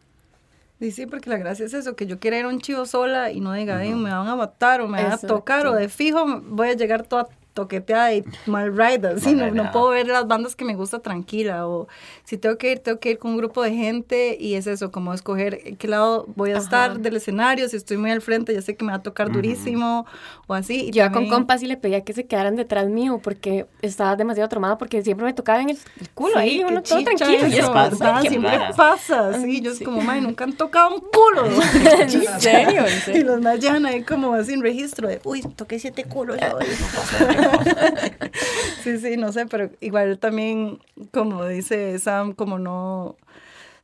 Sí, 0.78 0.92
sí, 0.92 1.06
porque 1.06 1.28
la 1.28 1.36
gracia 1.38 1.66
es 1.66 1.74
eso, 1.74 1.96
que 1.96 2.06
yo 2.06 2.20
quiera 2.20 2.38
ir 2.38 2.44
a 2.44 2.48
un 2.48 2.60
chivo 2.60 2.86
sola 2.86 3.32
y 3.32 3.40
no 3.40 3.52
diga, 3.52 3.78
me 3.78 4.10
van 4.10 4.28
a 4.28 4.36
matar 4.36 4.80
o 4.80 4.86
me 4.86 5.02
van 5.02 5.12
a 5.12 5.18
tocar 5.18 5.66
o 5.66 5.74
de 5.74 5.88
fijo 5.88 6.40
voy 6.42 6.68
a 6.68 6.74
llegar 6.74 7.02
toda 7.02 7.28
toqueteada 7.58 8.14
y 8.14 8.22
mal 8.46 8.70
ride, 8.76 9.08
así, 9.08 9.34
no, 9.34 9.70
puedo 9.72 9.88
ver 9.88 10.06
las 10.06 10.28
bandas 10.28 10.54
que 10.54 10.64
me 10.64 10.74
gusta 10.76 11.00
tranquila, 11.00 11.66
o 11.66 11.88
si 12.24 12.38
tengo 12.38 12.56
que 12.56 12.70
ir, 12.72 12.78
tengo 12.78 13.00
que 13.00 13.10
ir 13.10 13.18
con 13.18 13.32
un 13.32 13.36
grupo 13.38 13.62
de 13.62 13.72
gente, 13.72 14.36
y 14.38 14.54
es 14.54 14.68
eso, 14.68 14.92
como 14.92 15.12
escoger 15.12 15.60
en 15.64 15.76
qué 15.76 15.88
lado 15.88 16.24
voy 16.36 16.52
a 16.52 16.58
estar 16.58 17.00
del 17.00 17.16
escenario, 17.16 17.68
si 17.68 17.76
estoy 17.76 17.96
muy 17.96 18.12
al 18.12 18.20
frente, 18.22 18.54
ya 18.54 18.62
sé 18.62 18.76
que 18.76 18.84
me 18.84 18.92
va 18.92 18.98
a 18.98 19.02
tocar 19.02 19.32
durísimo, 19.32 20.06
o 20.46 20.54
así. 20.54 20.86
y 20.88 20.90
Yo 20.92 21.10
con 21.10 21.28
compas 21.28 21.62
y 21.62 21.66
le 21.66 21.76
pedía 21.76 22.02
que 22.04 22.12
se 22.12 22.26
quedaran 22.26 22.54
detrás 22.54 22.86
mío 22.88 23.20
porque 23.22 23.66
estaba 23.82 24.14
demasiado 24.14 24.48
traumada 24.48 24.78
porque 24.78 25.02
siempre 25.02 25.26
me 25.26 25.32
tocaba 25.32 25.60
en 25.60 25.70
el, 25.70 25.78
el 26.00 26.10
culo 26.10 26.34
Sí, 26.34 26.38
ahí, 26.38 26.64
uno 26.64 26.82
todo 26.82 27.02
tranquilo. 27.02 27.48
Y 27.48 27.52
eso, 27.58 27.66
es 27.66 27.68
pasa, 27.70 28.20
Siempre 28.20 28.58
pasa, 28.76 29.40
sí, 29.42 29.60
yo 29.60 29.72
es 29.72 29.80
como, 29.80 30.00
"Mae, 30.02 30.20
nunca 30.20 30.44
han 30.44 30.52
tocado 30.52 30.94
un 30.94 31.00
culo. 31.00 31.46
¿En 32.00 32.40
serio? 32.40 32.84
¿En 33.06 33.16
Y 33.16 33.24
los 33.24 33.40
más 33.40 33.58
llegan 33.58 33.84
ahí 33.86 34.02
como 34.02 34.42
sin 34.44 34.62
registro 34.62 35.08
de, 35.08 35.20
uy, 35.24 35.42
toqué 35.42 35.78
siete 35.78 36.04
culos 36.04 36.36
yo 36.40 36.56
hoy". 36.58 36.66
sí, 38.82 38.98
sí, 38.98 39.16
no 39.16 39.32
sé, 39.32 39.46
pero 39.46 39.70
igual 39.80 40.18
también, 40.18 40.78
como 41.12 41.46
dice 41.46 41.98
Sam, 41.98 42.32
como 42.32 42.58
no, 42.58 43.04
o 43.06 43.16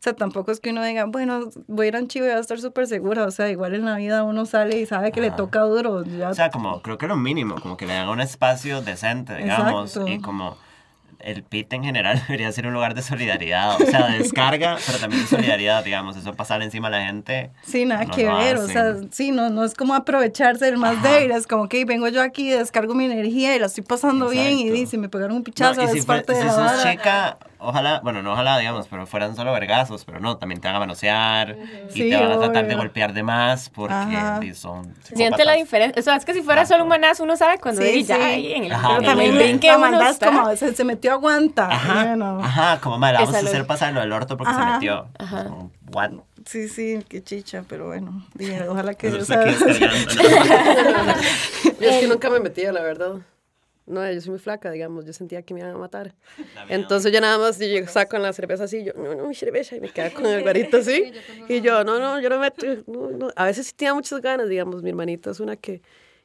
sea, 0.00 0.14
tampoco 0.14 0.52
es 0.52 0.60
que 0.60 0.70
uno 0.70 0.82
diga, 0.84 1.04
bueno, 1.06 1.48
voy 1.66 1.86
a 1.86 1.88
ir 1.88 1.96
a 1.96 2.00
un 2.00 2.08
chivo 2.08 2.26
y 2.26 2.28
voy 2.28 2.36
a 2.36 2.40
estar 2.40 2.60
súper 2.60 2.86
segura, 2.86 3.24
o 3.24 3.30
sea, 3.30 3.48
igual 3.50 3.74
en 3.74 3.84
la 3.84 3.96
vida 3.96 4.22
uno 4.22 4.44
sale 4.44 4.78
y 4.78 4.86
sabe 4.86 5.12
que 5.12 5.20
le 5.20 5.30
toca 5.30 5.60
duro, 5.60 6.04
ya, 6.04 6.30
O 6.30 6.34
sea, 6.34 6.50
como, 6.50 6.82
creo 6.82 6.98
que 6.98 7.06
lo 7.06 7.16
mínimo, 7.16 7.54
como 7.60 7.76
que 7.76 7.86
le 7.86 7.94
dan 7.94 8.08
un 8.08 8.20
espacio 8.20 8.82
decente, 8.82 9.34
digamos, 9.36 9.96
Exacto. 9.96 10.10
y 10.10 10.20
como 10.20 10.58
el 11.24 11.42
pit 11.42 11.72
en 11.72 11.82
general 11.84 12.22
debería 12.28 12.50
ser 12.52 12.66
un 12.66 12.74
lugar 12.74 12.94
de 12.94 13.02
solidaridad, 13.02 13.80
o 13.80 13.86
sea, 13.86 14.06
de 14.08 14.18
descarga, 14.18 14.76
pero 14.86 14.98
también 14.98 15.22
de 15.22 15.28
solidaridad, 15.28 15.82
digamos, 15.84 16.16
eso 16.16 16.34
pasarle 16.34 16.66
encima 16.66 16.88
a 16.88 16.90
la 16.92 17.06
gente. 17.06 17.50
Sí, 17.62 17.84
nada 17.84 18.04
no 18.04 18.14
que 18.14 18.24
ver, 18.26 18.56
o 18.56 18.66
sea, 18.68 18.90
hacen. 18.90 19.12
sí, 19.12 19.30
no, 19.30 19.50
no 19.50 19.64
es 19.64 19.74
como 19.74 19.94
aprovecharse 19.94 20.64
del 20.66 20.76
más 20.76 21.02
débil, 21.02 21.30
es 21.32 21.46
como 21.46 21.68
que 21.68 21.84
vengo 21.84 22.08
yo 22.08 22.22
aquí, 22.22 22.50
descargo 22.50 22.94
mi 22.94 23.06
energía 23.06 23.56
y 23.56 23.58
la 23.58 23.66
estoy 23.66 23.84
pasando 23.84 24.28
bien 24.28 24.58
y 24.58 24.62
Exacto. 24.62 24.74
dice, 24.80 24.98
me 24.98 25.08
pegaron 25.08 25.32
un 25.36 25.38
No, 25.38 25.44
pichazo, 25.44 25.82
y 25.82 25.88
si, 25.88 25.98
es 25.98 26.06
fue- 26.06 26.16
parte 26.16 26.32
de 26.34 26.40
si 26.40 26.46
la 26.46 26.52
sos 26.52 26.82
chica, 26.82 27.38
ojalá, 27.64 28.00
bueno, 28.02 28.22
no 28.22 28.32
ojalá, 28.32 28.58
digamos, 28.58 28.86
pero 28.88 29.06
fueran 29.06 29.34
solo 29.36 29.52
vergazos, 29.52 30.04
pero 30.04 30.20
no, 30.20 30.36
también 30.36 30.60
te 30.60 30.68
van 30.68 30.76
a 30.76 30.80
manosear 30.80 31.56
y 31.88 31.92
Sí, 31.92 32.08
te 32.10 32.16
van 32.16 32.30
a 32.32 32.38
tratar 32.38 32.66
de 32.66 32.74
golpear 32.74 33.12
de 33.12 33.22
más 33.22 33.70
porque 33.70 33.94
Ajá. 33.94 34.40
son 34.54 34.94
Siente 35.02 35.44
la 35.44 35.52
diferencia. 35.54 35.98
O 36.00 36.02
sea, 36.02 36.16
es 36.16 36.24
que 36.24 36.34
si 36.34 36.42
fuera 36.42 36.66
solo 36.66 36.84
un 36.84 36.88
manazo, 36.90 37.24
uno 37.24 37.36
sabe 37.36 37.58
cuando 37.58 37.82
Sí, 37.82 38.04
ya 38.04 38.16
sí. 38.16 38.22
ahí 38.22 38.52
en 38.52 38.64
el, 38.64 38.72
Ajá, 38.72 38.88
pero 38.98 39.02
también 39.02 39.34
maldad 39.80 40.02
es 40.08 40.10
está. 40.12 40.26
como, 40.26 40.54
se, 40.56 40.74
se 40.74 40.84
metió 40.84 41.12
aguanta. 41.12 41.68
Ajá, 41.70 42.04
Bueno, 42.04 42.40
ajá, 42.42 42.80
como 42.80 42.98
madre, 42.98 43.16
vamos 43.18 43.30
Esa 43.30 43.38
a 43.38 43.42
lo- 43.42 43.48
hacer 43.48 43.66
pasarlo 43.66 44.00
del 44.00 44.12
orto 44.12 44.36
porque 44.36 44.54
se 44.54 44.60
Ajá. 44.60 44.72
metió. 44.74 45.06
Como, 45.18 45.70
what? 45.92 46.10
Sí, 46.46 46.68
sí, 46.68 46.98
qué 47.08 47.22
chicha, 47.22 47.64
pero 47.68 47.86
bueno, 47.86 48.22
dije, 48.34 48.68
ojalá 48.68 48.92
que... 48.94 49.08
Eso 49.08 49.16
o 49.16 49.20
es 49.20 49.26
sea, 49.26 49.40
aquí 49.40 49.50
descargando. 49.50 50.12
Yo 51.80 51.88
es 51.88 52.00
que 52.00 52.06
nunca 52.08 52.28
me 52.30 52.40
metía, 52.40 52.72
la 52.72 52.82
verdad. 52.82 53.12
No, 53.86 54.10
yo 54.10 54.20
soy 54.20 54.30
muy 54.30 54.38
flaca, 54.38 54.70
digamos, 54.70 55.04
yo 55.04 55.12
sentía 55.12 55.42
que 55.42 55.52
me 55.52 55.60
iban 55.60 55.74
a 55.74 55.78
matar. 55.78 56.14
Entonces 56.68 57.12
ya 57.12 57.20
nada 57.20 57.38
más 57.38 57.58
yo 57.58 57.86
saco 57.86 58.16
la 58.18 58.32
cerveza 58.32 58.64
así, 58.64 58.84
yo, 58.84 58.92
no, 58.94 59.14
no, 59.14 59.28
mi 59.28 59.34
cerveza, 59.34 59.76
y 59.76 59.80
me 59.80 59.90
quedaba 59.90 60.14
con 60.14 60.26
el 60.26 60.42
garito 60.44 60.78
así. 60.78 61.12
Y 61.48 61.60
yo, 61.60 61.84
no, 61.84 61.98
no, 61.98 62.20
yo 62.20 62.28
no 62.30 62.38
meto, 62.38 62.66
no, 62.86 63.10
no. 63.10 63.30
A 63.36 63.44
veces 63.44 63.66
sí 63.66 63.72
tenía 63.74 63.94
muchas 63.94 64.20
ganas, 64.20 64.48
digamos, 64.48 64.82
mi 64.82 64.90
hermanita 64.90 65.30
es 65.30 65.40
una 65.40 65.56
que 65.56 65.82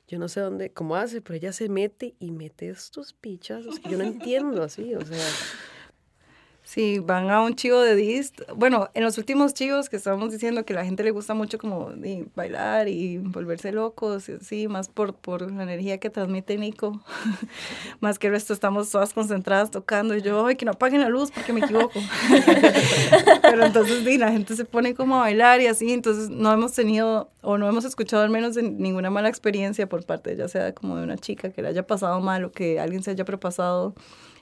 yo 0.07 0.17
no 0.17 0.27
sé 0.27 0.39
dónde, 0.39 0.71
cómo 0.71 0.95
hace, 0.95 1.21
pero 1.21 1.35
ella 1.35 1.51
se 1.53 1.69
mete 1.69 2.15
y 2.19 2.31
mete 2.31 2.69
estos 2.69 3.13
pichazos 3.13 3.79
que 3.79 3.89
yo 3.89 3.97
no 3.97 4.03
entiendo 4.05 4.63
así, 4.63 4.95
o 4.95 5.05
sea. 5.05 5.25
Sí, 6.69 6.99
van 6.99 7.31
a 7.31 7.41
un 7.41 7.55
chivo 7.55 7.81
de 7.81 7.95
dist. 7.95 8.41
Bueno, 8.55 8.91
en 8.93 9.03
los 9.03 9.17
últimos 9.17 9.55
chivos 9.55 9.89
que 9.89 9.95
estábamos 9.95 10.31
diciendo 10.31 10.65
que 10.65 10.75
la 10.75 10.85
gente 10.85 11.03
le 11.03 11.09
gusta 11.09 11.33
mucho 11.33 11.57
como 11.57 11.89
di, 11.93 12.27
bailar 12.35 12.87
y 12.87 13.17
volverse 13.17 13.71
locos, 13.71 14.29
y 14.29 14.33
así, 14.33 14.67
más 14.67 14.87
por, 14.87 15.15
por 15.15 15.51
la 15.51 15.63
energía 15.63 15.97
que 15.97 16.11
transmite 16.11 16.59
Nico. 16.59 17.01
más 18.01 18.19
que 18.19 18.27
el 18.27 18.33
resto 18.33 18.53
estamos 18.53 18.91
todas 18.91 19.13
concentradas 19.13 19.71
tocando 19.71 20.15
y 20.15 20.21
yo, 20.21 20.45
ay, 20.45 20.57
que 20.57 20.65
no 20.65 20.73
apaguen 20.73 21.01
la 21.01 21.09
luz 21.09 21.31
porque 21.31 21.53
me 21.53 21.61
equivoco. 21.61 21.99
Pero 23.41 23.65
entonces 23.65 24.05
di, 24.05 24.19
la 24.19 24.31
gente 24.31 24.55
se 24.55 24.63
pone 24.63 24.93
como 24.93 25.15
a 25.15 25.21
bailar 25.21 25.61
y 25.61 25.65
así, 25.65 25.91
entonces 25.91 26.29
no 26.29 26.53
hemos 26.53 26.73
tenido 26.73 27.31
o 27.41 27.57
no 27.57 27.67
hemos 27.67 27.83
escuchado 27.83 28.21
al 28.21 28.29
menos 28.29 28.57
en 28.57 28.77
ninguna 28.77 29.09
mala 29.09 29.29
experiencia 29.29 29.89
por 29.89 30.05
parte 30.05 30.35
ya 30.35 30.47
sea 30.47 30.73
como 30.75 30.97
de 30.97 31.03
una 31.03 31.17
chica 31.17 31.51
que 31.51 31.61
le 31.61 31.69
haya 31.69 31.87
pasado 31.87 32.19
mal 32.19 32.43
o 32.43 32.51
que 32.51 32.79
alguien 32.79 33.01
se 33.01 33.11
haya 33.11 33.25
propasado 33.25 33.95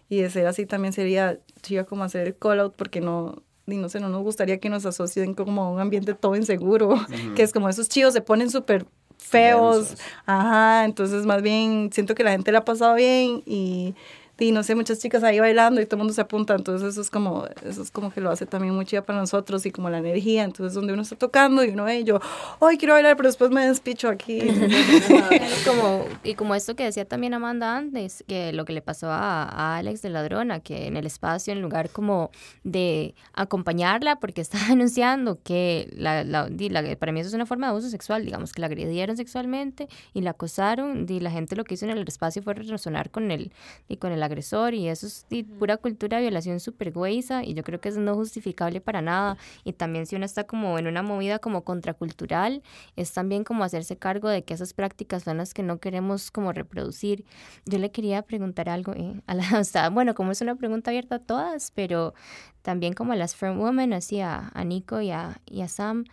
y 0.09 0.21
de 0.21 0.29
ser 0.29 0.47
así 0.47 0.65
también 0.65 0.93
sería 0.93 1.39
chido 1.61 1.85
como 1.85 2.03
hacer 2.03 2.27
el 2.27 2.35
call 2.37 2.59
out 2.59 2.75
porque 2.75 3.01
no, 3.01 3.43
y 3.65 3.77
no 3.77 3.89
sé, 3.89 3.99
no 3.99 4.09
nos 4.09 4.23
gustaría 4.23 4.59
que 4.59 4.69
nos 4.69 4.85
asocien 4.85 5.33
como 5.33 5.63
a 5.63 5.69
un 5.69 5.79
ambiente 5.79 6.13
todo 6.13 6.35
inseguro, 6.35 6.95
que 7.35 7.43
es 7.43 7.51
como 7.51 7.69
esos 7.69 7.89
chivos 7.89 8.13
se 8.13 8.21
ponen 8.21 8.49
súper 8.49 8.85
feos, 9.17 9.89
Densos. 9.89 10.05
ajá, 10.25 10.85
entonces 10.85 11.25
más 11.25 11.41
bien 11.41 11.89
siento 11.91 12.15
que 12.15 12.23
la 12.23 12.31
gente 12.31 12.51
le 12.51 12.57
ha 12.59 12.65
pasado 12.65 12.95
bien 12.95 13.43
y, 13.45 13.95
y 14.39 14.51
no 14.51 14.61
sé, 14.63 14.75
muchas 14.75 14.99
chicas 14.99 15.23
ahí 15.23 15.39
bailando 15.39 15.81
y 15.81 15.85
todo 15.85 15.95
el 15.95 15.99
mundo 15.99 16.13
se 16.13 16.21
apunta, 16.21 16.53
entonces 16.55 16.89
eso 16.89 17.01
es 17.01 17.09
como, 17.09 17.45
eso 17.65 17.81
es 17.81 17.91
como 17.91 18.11
que 18.11 18.21
lo 18.21 18.29
hace 18.29 18.45
también 18.45 18.73
muy 18.75 18.85
chido 18.85 19.03
para 19.03 19.19
nosotros 19.19 19.65
y 19.65 19.71
como 19.71 19.89
la 19.89 19.97
energía, 19.97 20.43
entonces 20.43 20.73
donde 20.73 20.93
uno 20.93 21.01
está 21.01 21.15
tocando 21.15 21.63
y 21.63 21.69
uno 21.69 21.85
ve 21.85 21.99
y 21.99 22.03
yo, 22.03 22.19
ay, 22.61 22.77
quiero 22.77 22.93
bailar, 22.93 23.17
pero 23.17 23.29
después 23.29 23.49
me 23.51 23.65
despicho 23.67 24.09
aquí. 24.09 24.39
como, 25.65 26.05
y 26.23 26.35
como 26.35 26.55
esto 26.55 26.75
que 26.75 26.83
decía 26.83 27.05
también 27.05 27.33
Amanda 27.33 27.75
antes, 27.77 28.23
que 28.27 28.53
lo 28.53 28.65
que 28.65 28.73
le 28.73 28.81
pasó 28.81 29.09
a, 29.09 29.43
a 29.43 29.77
Alex 29.77 30.01
de 30.01 30.09
Ladrona, 30.09 30.59
que 30.59 30.87
en 30.87 30.97
el 30.97 31.05
espacio, 31.05 31.53
en 31.53 31.61
lugar 31.61 31.89
como 31.89 32.31
de 32.63 33.15
acompañarla, 33.33 34.17
porque 34.19 34.41
está 34.47 34.57
denunciando 34.69 35.39
que 35.43 35.89
la, 35.95 36.23
la- 36.23 36.47
di, 36.49 36.69
la- 36.69 36.95
para 36.97 37.11
mí 37.11 37.19
eso 37.19 37.29
es 37.29 37.33
una 37.33 37.45
forma 37.45 37.67
de 37.67 37.71
abuso 37.71 37.89
sexual, 37.89 38.25
digamos, 38.25 38.53
que 38.53 38.61
la 38.61 38.67
agredieron 38.67 39.17
sexualmente 39.17 39.87
y 40.13 40.21
la 40.21 40.31
acosaron, 40.31 41.05
y 41.09 41.19
la 41.19 41.31
gente 41.31 41.55
lo 41.55 41.63
que 41.63 41.73
hizo 41.75 41.85
en 41.85 41.91
el 41.91 42.07
espacio 42.07 42.41
fue 42.43 42.53
resonar 42.53 43.09
con 43.09 43.31
el, 43.31 43.51
y 43.87 43.97
con 43.97 44.11
el 44.11 44.23
agresor, 44.27 44.73
y 44.73 44.87
eso 44.87 45.07
es 45.07 45.25
pura 45.59 45.77
cultura 45.77 46.17
de 46.17 46.23
violación 46.23 46.59
súper 46.59 46.91
güeyza, 46.91 47.43
y 47.43 47.53
yo 47.53 47.63
creo 47.63 47.81
que 47.81 47.89
eso 47.89 47.99
no 47.99 48.11
es 48.11 48.17
justificable 48.17 48.81
para 48.81 49.01
nada, 49.01 49.37
y 49.63 49.73
también 49.73 50.05
si 50.05 50.15
uno 50.15 50.25
está 50.25 50.45
como 50.45 50.77
en 50.77 50.87
una 50.87 51.01
movida 51.01 51.39
como 51.39 51.63
contracultural, 51.63 52.61
es 52.95 53.11
también 53.13 53.43
como 53.43 53.63
hacerse 53.63 53.97
cargo 53.97 54.29
de 54.29 54.43
que 54.43 54.53
esas 54.53 54.73
prácticas 54.73 55.23
son 55.23 55.37
las 55.37 55.53
que 55.53 55.63
no 55.63 55.79
queremos 55.79 56.31
como 56.31 56.53
reproducir. 56.53 57.25
Yo 57.65 57.79
le 57.79 57.91
quería 57.91 58.21
preguntar 58.21 58.69
algo 58.69 58.93
eh, 58.93 59.21
a 59.27 59.33
la, 59.33 59.43
o 59.59 59.63
sea, 59.63 59.89
bueno, 59.89 60.15
como 60.15 60.31
es 60.31 60.41
una 60.41 60.55
pregunta 60.55 60.91
abierta 60.91 61.15
a 61.15 61.19
todas, 61.19 61.71
pero 61.71 62.13
también 62.61 62.93
como 62.93 63.13
a 63.13 63.15
las 63.15 63.35
firm 63.35 63.59
women, 63.59 63.93
así 63.93 64.19
a, 64.19 64.51
a 64.53 64.63
Nico 64.63 65.01
y 65.01 65.11
a, 65.11 65.41
y 65.45 65.61
a 65.61 65.67
Sam, 65.67 66.05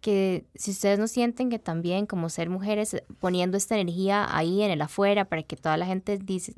que 0.00 0.44
si 0.54 0.72
ustedes 0.72 0.98
no 0.98 1.08
sienten 1.08 1.48
que 1.48 1.58
también 1.58 2.04
como 2.04 2.28
ser 2.28 2.50
mujeres 2.50 2.92
eh, 2.92 3.04
poniendo 3.20 3.56
esta 3.56 3.74
energía 3.78 4.26
ahí 4.36 4.60
en 4.60 4.70
el 4.70 4.82
afuera 4.82 5.24
para 5.24 5.42
que 5.42 5.56
toda 5.56 5.78
la 5.78 5.86
gente 5.86 6.18
dice, 6.18 6.52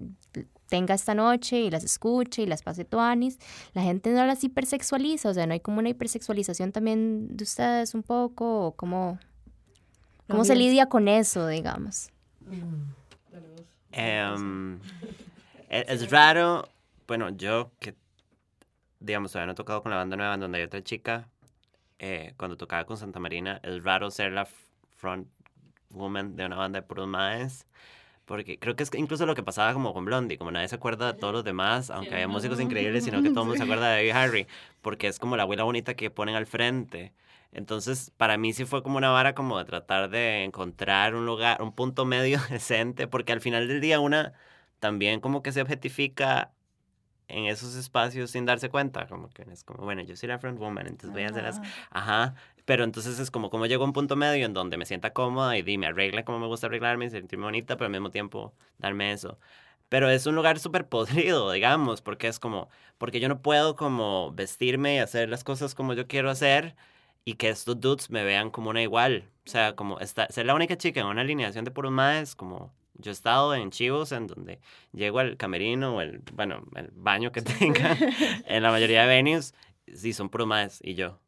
tenga 0.69 0.95
esta 0.95 1.15
noche 1.15 1.61
y 1.61 1.71
las 1.71 1.85
escuche 1.85 2.43
y 2.43 2.47
las 2.47 2.63
pase 2.63 2.85
tuanis, 2.85 3.39
la 3.75 3.83
gente 3.83 4.11
no 4.11 4.25
las 4.27 4.43
hipersexualiza, 4.43 5.31
o 5.31 5.35
sea, 5.35 5.47
no 5.47 5.53
hay 5.53 5.61
como 5.61 5.79
una 5.79 5.89
hipersexualización 5.89 6.73
también 6.73 7.37
de 7.37 7.45
ustedes 7.45 7.95
un 7.95 8.03
poco, 8.03 8.67
o 8.67 8.73
cómo, 8.73 9.19
cómo 10.29 10.45
se 10.45 10.57
lidia 10.57 10.87
con 10.87 11.09
eso, 11.09 11.47
digamos. 11.47 12.11
Em, 13.93 14.79
e- 15.71 15.87
es, 15.89 16.11
raro, 16.11 16.69
bueno, 17.07 17.31
yo 17.31 17.71
que, 17.79 17.95
digamos, 19.01 19.33
todavía 19.33 19.47
no 19.47 19.53
he 19.53 19.57
tocado 19.57 19.83
con 19.83 19.91
la 19.91 19.97
banda 19.97 20.17
nueva 20.17 20.35
en 20.35 20.41
donde 20.41 20.59
hay 20.59 20.65
otra 20.65 20.83
chica, 20.83 21.29
eh, 21.99 22.35
cuando 22.37 22.57
tocaba 22.57 22.85
con 22.85 22.97
Santa 22.97 23.19
Marina, 23.21 23.61
es 23.63 23.83
raro 23.83 24.11
ser 24.11 24.33
la 24.33 24.47
front 24.97 25.29
woman 25.91 26.37
de 26.37 26.45
una 26.45 26.57
banda 26.57 26.81
de 26.81 26.87
puros 26.87 27.09
maes, 27.09 27.67
porque 28.27 28.59
creo 28.59 28.77
que 28.77 28.83
es 28.83 28.91
incluso 28.95 29.25
lo 29.25 29.35
que 29.35 29.43
pasaba 29.43 29.73
como 29.73 29.95
con 29.95 30.05
Blondie, 30.05 30.37
como 30.37 30.51
nadie 30.51 30.69
se 30.69 30.75
acuerda 30.75 31.13
de 31.13 31.19
todos 31.19 31.33
los 31.33 31.45
demás, 31.45 31.91
aunque 31.91 32.13
había 32.15 32.29
músicos 32.29 32.61
increíbles, 32.61 33.05
sino 33.05 33.23
que 33.23 33.31
todo 33.31 33.43
el 33.43 33.47
mundo 33.47 33.57
se 33.57 33.63
acuerda 33.63 33.91
de 33.91 33.99
Debbie 33.99 34.13
Harry, 34.13 34.47
porque 34.83 35.07
es 35.07 35.19
como 35.19 35.37
la 35.37 35.45
abuela 35.45 35.63
bonita 35.63 35.95
que 35.95 36.11
ponen 36.11 36.35
al 36.35 36.47
frente. 36.47 37.13
Entonces, 37.53 38.13
para 38.17 38.37
mí 38.37 38.53
sí 38.53 38.65
fue 38.65 38.83
como 38.83 38.99
una 38.99 39.11
vara 39.11 39.35
como 39.35 39.59
de 39.59 39.65
tratar 39.65 40.11
de 40.11 40.45
encontrar 40.45 41.15
un 41.15 41.25
lugar, 41.25 41.63
un 41.63 41.73
punto 41.73 42.05
medio 42.05 42.41
decente, 42.51 43.07
porque 43.07 43.33
al 43.33 43.41
final 43.41 43.69
del 43.69 43.81
día 43.81 44.01
una 44.01 44.35
también 44.81 45.21
como 45.21 45.43
que 45.43 45.53
se 45.53 45.63
objetifica 45.63 46.53
en 47.29 47.47
esos 47.47 47.75
espacios 47.75 48.31
sin 48.31 48.45
darse 48.45 48.69
cuenta, 48.69 49.07
como 49.07 49.29
que 49.31 49.43
es 49.51 49.65
como, 49.65 49.85
bueno, 49.85 50.03
yo 50.03 50.17
soy 50.17 50.29
la 50.29 50.39
front 50.39 50.59
woman, 50.59 50.87
entonces 50.87 51.13
voy 51.13 51.23
a 51.23 51.29
hacer 51.29 51.43
las... 51.43 51.61
Ajá, 51.91 52.35
pero 52.65 52.85
entonces 52.85 53.19
es 53.19 53.31
como, 53.31 53.51
como 53.51 53.67
llego 53.67 53.85
a 53.85 53.87
un 53.87 53.93
punto 53.93 54.17
medio 54.17 54.47
en 54.47 54.55
donde 54.55 54.77
me 54.77 54.87
sienta 54.87 55.13
cómoda 55.13 55.57
y 55.57 55.63
di, 55.63 55.79
me 55.79 55.87
arregle 55.87 56.25
como 56.25 56.39
me 56.39 56.47
gusta 56.47 56.67
arreglarme 56.67 57.07
y 57.07 57.11
sentirme 57.11 57.45
bonita, 57.45 57.77
pero 57.77 57.87
al 57.87 57.93
mismo 57.93 58.11
tiempo 58.11 58.55
darme 58.79 59.13
eso. 59.13 59.39
Pero 59.89 60.11
es 60.11 60.27
un 60.27 60.35
lugar 60.35 60.59
súper 60.59 60.89
podrido, 60.89 61.51
digamos, 61.53 62.03
porque 62.03 62.29
es 62.29 62.39
como, 62.39 62.69
porque 62.99 63.21
yo 63.21 63.29
no 63.29 63.43
puedo 63.43 63.77
como 63.77 64.33
vestirme 64.33 64.97
y 64.97 64.99
hacer 64.99 65.29
las 65.29 65.45
cosas 65.45 65.75
como 65.75 65.95
yo 65.95 66.07
quiero 66.09 66.31
hacer 66.31 66.77
y 67.25 67.35
que 67.35 67.49
estos 67.51 67.81
dudes 67.81 68.11
me 68.11 68.25
vean 68.25 68.51
como 68.51 68.71
una 68.71 68.83
igual. 68.83 69.31
O 69.47 69.51
sea, 69.51 69.77
como 69.77 70.01
esta, 70.01 70.29
ser 70.29 70.47
la 70.47 70.55
única 70.55 70.77
chica 70.77 71.01
en 71.01 71.07
una 71.07 71.23
alineación 71.23 71.65
de 71.65 71.71
puros 71.71 71.93
maes, 71.93 72.35
como 72.35 72.73
yo 72.99 73.11
he 73.11 73.13
estado 73.13 73.55
en 73.55 73.71
chivos 73.71 74.13
en 74.13 74.27
donde 74.27 74.61
llego 74.93 75.19
al 75.19 75.37
camerino 75.37 75.97
o 75.97 76.01
el, 76.01 76.23
bueno, 76.33 76.63
el 76.75 76.91
baño 76.95 77.33
que 77.33 77.43
tenga 77.43 77.97
en 78.47 78.63
la 78.63 78.71
mayoría 78.71 79.03
de 79.03 79.09
venues, 79.09 79.55
sí, 79.93 80.13
son 80.13 80.31
maes 80.47 80.81
y 80.83 80.95
yo. 80.95 81.21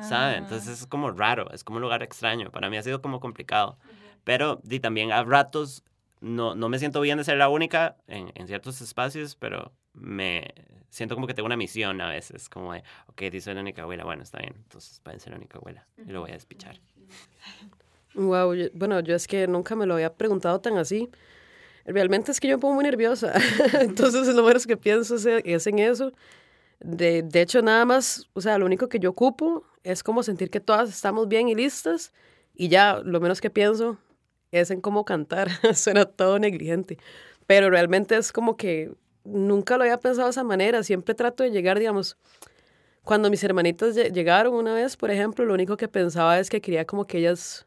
¿Sabe? 0.00 0.36
Entonces 0.36 0.80
es 0.80 0.86
como 0.88 1.12
raro, 1.12 1.48
es 1.52 1.62
como 1.62 1.76
un 1.76 1.82
lugar 1.82 2.02
extraño. 2.02 2.50
Para 2.50 2.68
mí 2.68 2.76
ha 2.76 2.82
sido 2.82 3.00
como 3.00 3.20
complicado. 3.20 3.78
Pero 4.24 4.60
di, 4.64 4.80
también 4.80 5.12
a 5.12 5.22
ratos 5.22 5.84
no, 6.20 6.56
no 6.56 6.68
me 6.68 6.80
siento 6.80 7.00
bien 7.00 7.18
de 7.18 7.24
ser 7.24 7.36
la 7.36 7.48
única 7.48 7.96
en, 8.08 8.32
en 8.34 8.48
ciertos 8.48 8.80
espacios, 8.80 9.36
pero 9.36 9.72
me 9.92 10.52
siento 10.94 11.14
como 11.14 11.26
que 11.26 11.34
tengo 11.34 11.46
una 11.46 11.56
misión 11.56 12.00
a 12.00 12.08
veces, 12.08 12.48
como 12.48 12.72
de, 12.72 12.82
ok, 13.08 13.22
dice 13.22 13.52
la 13.52 13.60
única 13.60 13.82
abuela, 13.82 14.04
bueno, 14.04 14.22
está 14.22 14.38
bien, 14.38 14.54
entonces 14.56 15.00
pueden 15.00 15.20
ser 15.20 15.32
la 15.32 15.38
única 15.38 15.58
abuela 15.58 15.86
y 15.98 16.10
lo 16.10 16.20
voy 16.20 16.30
a 16.30 16.34
despichar. 16.34 16.80
Wow, 18.14 18.54
bueno, 18.74 19.00
yo 19.00 19.14
es 19.14 19.26
que 19.26 19.46
nunca 19.46 19.74
me 19.74 19.86
lo 19.86 19.94
había 19.94 20.14
preguntado 20.14 20.60
tan 20.60 20.78
así. 20.78 21.10
Realmente 21.84 22.32
es 22.32 22.40
que 22.40 22.48
yo 22.48 22.56
me 22.56 22.60
pongo 22.60 22.74
muy 22.74 22.84
nerviosa, 22.84 23.32
entonces 23.80 24.26
lo 24.34 24.42
menos 24.44 24.66
que 24.66 24.76
pienso 24.76 25.16
es, 25.16 25.66
en 25.66 25.78
eso. 25.78 26.12
De, 26.80 27.22
de 27.22 27.42
hecho, 27.42 27.60
nada 27.62 27.84
más, 27.84 28.28
o 28.32 28.40
sea, 28.40 28.58
lo 28.58 28.66
único 28.66 28.88
que 28.88 28.98
yo 28.98 29.10
ocupo 29.10 29.64
es 29.82 30.02
como 30.02 30.22
sentir 30.22 30.50
que 30.50 30.60
todas 30.60 30.88
estamos 30.90 31.28
bien 31.28 31.48
y 31.48 31.54
listas 31.54 32.12
y 32.54 32.68
ya 32.68 33.00
lo 33.04 33.20
menos 33.20 33.40
que 33.40 33.50
pienso 33.50 33.98
es 34.50 34.70
en 34.70 34.80
cómo 34.80 35.04
cantar. 35.04 35.48
Suena 35.74 36.06
todo 36.06 36.38
negligente, 36.38 36.98
pero 37.46 37.68
realmente 37.70 38.16
es 38.16 38.32
como 38.32 38.56
que 38.56 38.92
nunca 39.24 39.76
lo 39.76 39.84
había 39.84 39.98
pensado 39.98 40.28
de 40.28 40.30
esa 40.30 40.44
manera. 40.44 40.82
Siempre 40.82 41.14
trato 41.14 41.42
de 41.42 41.50
llegar, 41.50 41.78
digamos, 41.78 42.16
cuando 43.02 43.28
mis 43.28 43.44
hermanitas 43.44 43.94
llegaron 43.94 44.54
una 44.54 44.72
vez, 44.74 44.96
por 44.96 45.10
ejemplo, 45.10 45.44
lo 45.44 45.54
único 45.54 45.76
que 45.76 45.88
pensaba 45.88 46.38
es 46.38 46.48
que 46.48 46.60
quería 46.62 46.86
como 46.86 47.06
que 47.06 47.18
ellas 47.18 47.66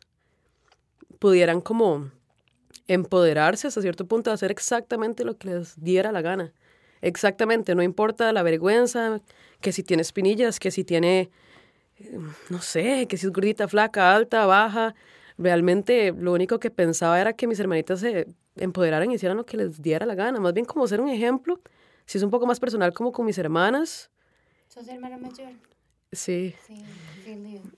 pudieran 1.19 1.61
como 1.61 2.11
empoderarse 2.87 3.67
hasta 3.67 3.81
cierto 3.81 4.05
punto 4.05 4.29
de 4.29 4.35
hacer 4.35 4.51
exactamente 4.51 5.23
lo 5.23 5.37
que 5.37 5.49
les 5.49 5.81
diera 5.81 6.11
la 6.11 6.21
gana. 6.21 6.53
Exactamente, 7.01 7.75
no 7.75 7.83
importa 7.83 8.31
la 8.33 8.43
vergüenza, 8.43 9.19
que 9.61 9.71
si 9.71 9.83
tiene 9.83 10.01
espinillas, 10.01 10.59
que 10.59 10.71
si 10.71 10.83
tiene, 10.83 11.29
eh, 11.99 12.17
no 12.49 12.61
sé, 12.61 13.07
que 13.07 13.17
si 13.17 13.27
es 13.27 13.33
gordita, 13.33 13.67
flaca, 13.67 14.15
alta, 14.15 14.45
baja. 14.45 14.95
Realmente 15.37 16.11
lo 16.17 16.33
único 16.33 16.59
que 16.59 16.71
pensaba 16.71 17.19
era 17.19 17.33
que 17.33 17.45
mis 17.45 17.59
hermanitas 17.59 17.99
se 17.99 18.27
empoderaran 18.55 19.11
y 19.11 19.15
hicieran 19.15 19.37
lo 19.37 19.45
que 19.45 19.57
les 19.57 19.81
diera 19.81 20.05
la 20.05 20.15
gana. 20.15 20.39
Más 20.39 20.53
bien 20.53 20.65
como 20.65 20.87
ser 20.87 21.01
un 21.01 21.09
ejemplo, 21.09 21.59
si 22.05 22.17
es 22.17 22.23
un 22.23 22.31
poco 22.31 22.47
más 22.47 22.59
personal 22.59 22.93
como 22.93 23.11
con 23.11 23.25
mis 23.25 23.37
hermanas. 23.37 24.09
¿Sos 24.67 24.87
hermana 24.87 25.17
mayor? 25.17 25.53
Sí. 26.11 26.55
sí 26.65 26.83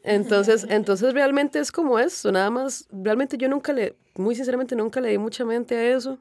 entonces, 0.03 0.65
entonces 0.69 1.13
realmente 1.13 1.59
es 1.59 1.71
como 1.71 1.99
eso, 1.99 2.31
nada 2.31 2.49
más, 2.49 2.87
realmente 2.91 3.37
yo 3.37 3.47
nunca 3.49 3.73
le, 3.73 3.95
muy 4.15 4.35
sinceramente 4.35 4.75
nunca 4.75 5.01
le 5.01 5.09
di 5.09 5.17
mucha 5.17 5.45
mente 5.45 5.75
a 5.75 5.95
eso. 5.95 6.19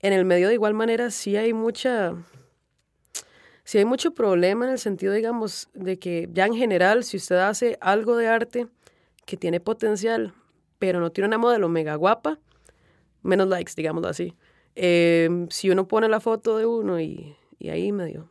En 0.00 0.12
el 0.12 0.24
medio 0.24 0.48
de 0.48 0.54
igual 0.54 0.72
manera 0.74 1.10
sí 1.10 1.36
hay 1.36 1.52
mucha, 1.52 2.14
sí 3.64 3.78
hay 3.78 3.84
mucho 3.84 4.14
problema 4.14 4.64
en 4.64 4.72
el 4.72 4.78
sentido, 4.78 5.12
digamos, 5.12 5.68
de 5.74 5.98
que 5.98 6.28
ya 6.32 6.46
en 6.46 6.54
general, 6.54 7.04
si 7.04 7.18
usted 7.18 7.36
hace 7.36 7.76
algo 7.80 8.16
de 8.16 8.28
arte 8.28 8.66
que 9.26 9.36
tiene 9.36 9.60
potencial, 9.60 10.32
pero 10.78 11.00
no 11.00 11.12
tiene 11.12 11.28
una 11.28 11.38
modelo 11.38 11.68
mega 11.68 11.94
guapa, 11.96 12.38
menos 13.22 13.48
likes, 13.48 13.74
digámoslo 13.76 14.08
así. 14.08 14.34
Em, 14.74 15.48
si 15.50 15.68
uno 15.68 15.86
pone 15.86 16.08
la 16.08 16.20
foto 16.20 16.56
de 16.56 16.64
uno 16.64 16.98
y, 16.98 17.36
y 17.58 17.68
ahí 17.68 17.92
medio 17.92 18.30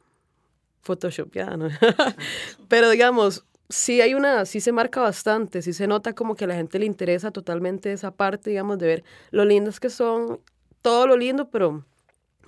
Photoshop 0.81 1.33
ya, 1.33 1.57
¿no? 1.57 1.69
pero 2.67 2.89
digamos, 2.89 3.45
sí 3.69 4.01
hay 4.01 4.13
una, 4.13 4.45
sí 4.45 4.59
se 4.59 4.71
marca 4.71 5.01
bastante, 5.01 5.61
sí 5.61 5.73
se 5.73 5.87
nota 5.87 6.13
como 6.13 6.35
que 6.35 6.45
a 6.45 6.47
la 6.47 6.55
gente 6.55 6.79
le 6.79 6.85
interesa 6.85 7.31
totalmente 7.31 7.91
esa 7.93 8.11
parte, 8.11 8.49
digamos, 8.49 8.79
de 8.79 8.87
ver 8.87 9.03
lo 9.31 9.45
lindas 9.45 9.79
que 9.79 9.89
son, 9.89 10.39
todo 10.81 11.07
lo 11.07 11.17
lindo, 11.17 11.49
pero 11.49 11.85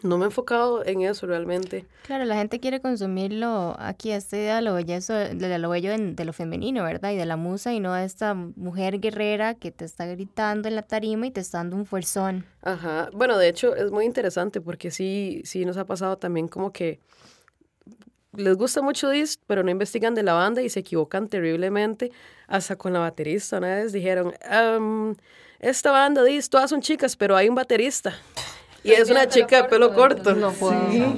no 0.04 0.18
me 0.18 0.26
he 0.26 0.28
enfocado 0.28 0.84
en 0.86 1.02
eso 1.02 1.28
realmente. 1.28 1.86
Claro, 2.06 2.26
la 2.26 2.36
gente 2.36 2.60
quiere 2.60 2.82
consumirlo 2.82 3.76
aquí, 3.78 4.12
esta 4.12 4.38
idea 4.38 4.56
de 4.56 4.62
lo 4.64 4.74
bello, 4.74 4.96
de 4.96 5.60
lo 5.60 5.70
bello 5.70 5.92
de 5.96 6.26
lo 6.26 6.34
femenino, 6.34 6.84
¿verdad? 6.84 7.12
Y 7.12 7.18
de 7.18 7.26
la 7.26 7.36
musa 7.36 7.74
y 7.74 7.80
no 7.80 7.94
de 7.94 8.06
esta 8.06 8.34
mujer 8.34 9.00
guerrera 9.00 9.54
que 9.54 9.72
te 9.72 9.86
está 9.86 10.08
gritando 10.08 10.68
en 10.68 10.76
la 10.76 10.82
tarima 10.82 11.28
y 11.28 11.32
te 11.32 11.42
está 11.42 11.60
dando 11.60 11.76
un 11.76 11.86
fuerzón. 11.86 12.46
Ajá, 12.64 13.10
bueno, 13.14 13.38
de 13.38 13.48
hecho 13.48 13.76
es 13.76 13.92
muy 13.92 14.06
interesante 14.06 14.60
porque 14.60 14.90
sí, 14.90 15.42
sí 15.46 15.66
nos 15.66 15.78
ha 15.78 15.86
pasado 15.86 16.18
también 16.18 16.48
como 16.48 16.72
que 16.72 17.00
les 18.34 18.56
gusta 18.56 18.82
mucho 18.82 19.10
Dis, 19.10 19.40
pero 19.48 19.64
no 19.64 19.72
investigan 19.72 20.16
de 20.16 20.24
la 20.24 20.34
banda 20.34 20.62
y 20.62 20.70
se 20.70 20.80
equivocan 20.80 21.28
terriblemente. 21.28 22.12
Hasta 22.48 22.76
con 22.76 22.94
la 22.94 23.00
baterista, 23.00 23.58
una 23.58 23.76
vez 23.76 23.94
dijeron, 23.94 24.34
esta 25.60 25.92
banda 25.92 26.24
Dis, 26.24 26.50
todas 26.50 26.70
son 26.70 26.82
chicas, 26.82 27.16
pero 27.16 27.36
hay 27.36 27.50
un 27.50 27.56
baterista. 27.56 28.14
Y 28.84 28.94
es 28.94 29.12
una 29.12 29.28
chica 29.28 29.62
de 29.62 29.70
pelo 29.70 29.94
corto. 29.94 30.34
No 30.34 30.52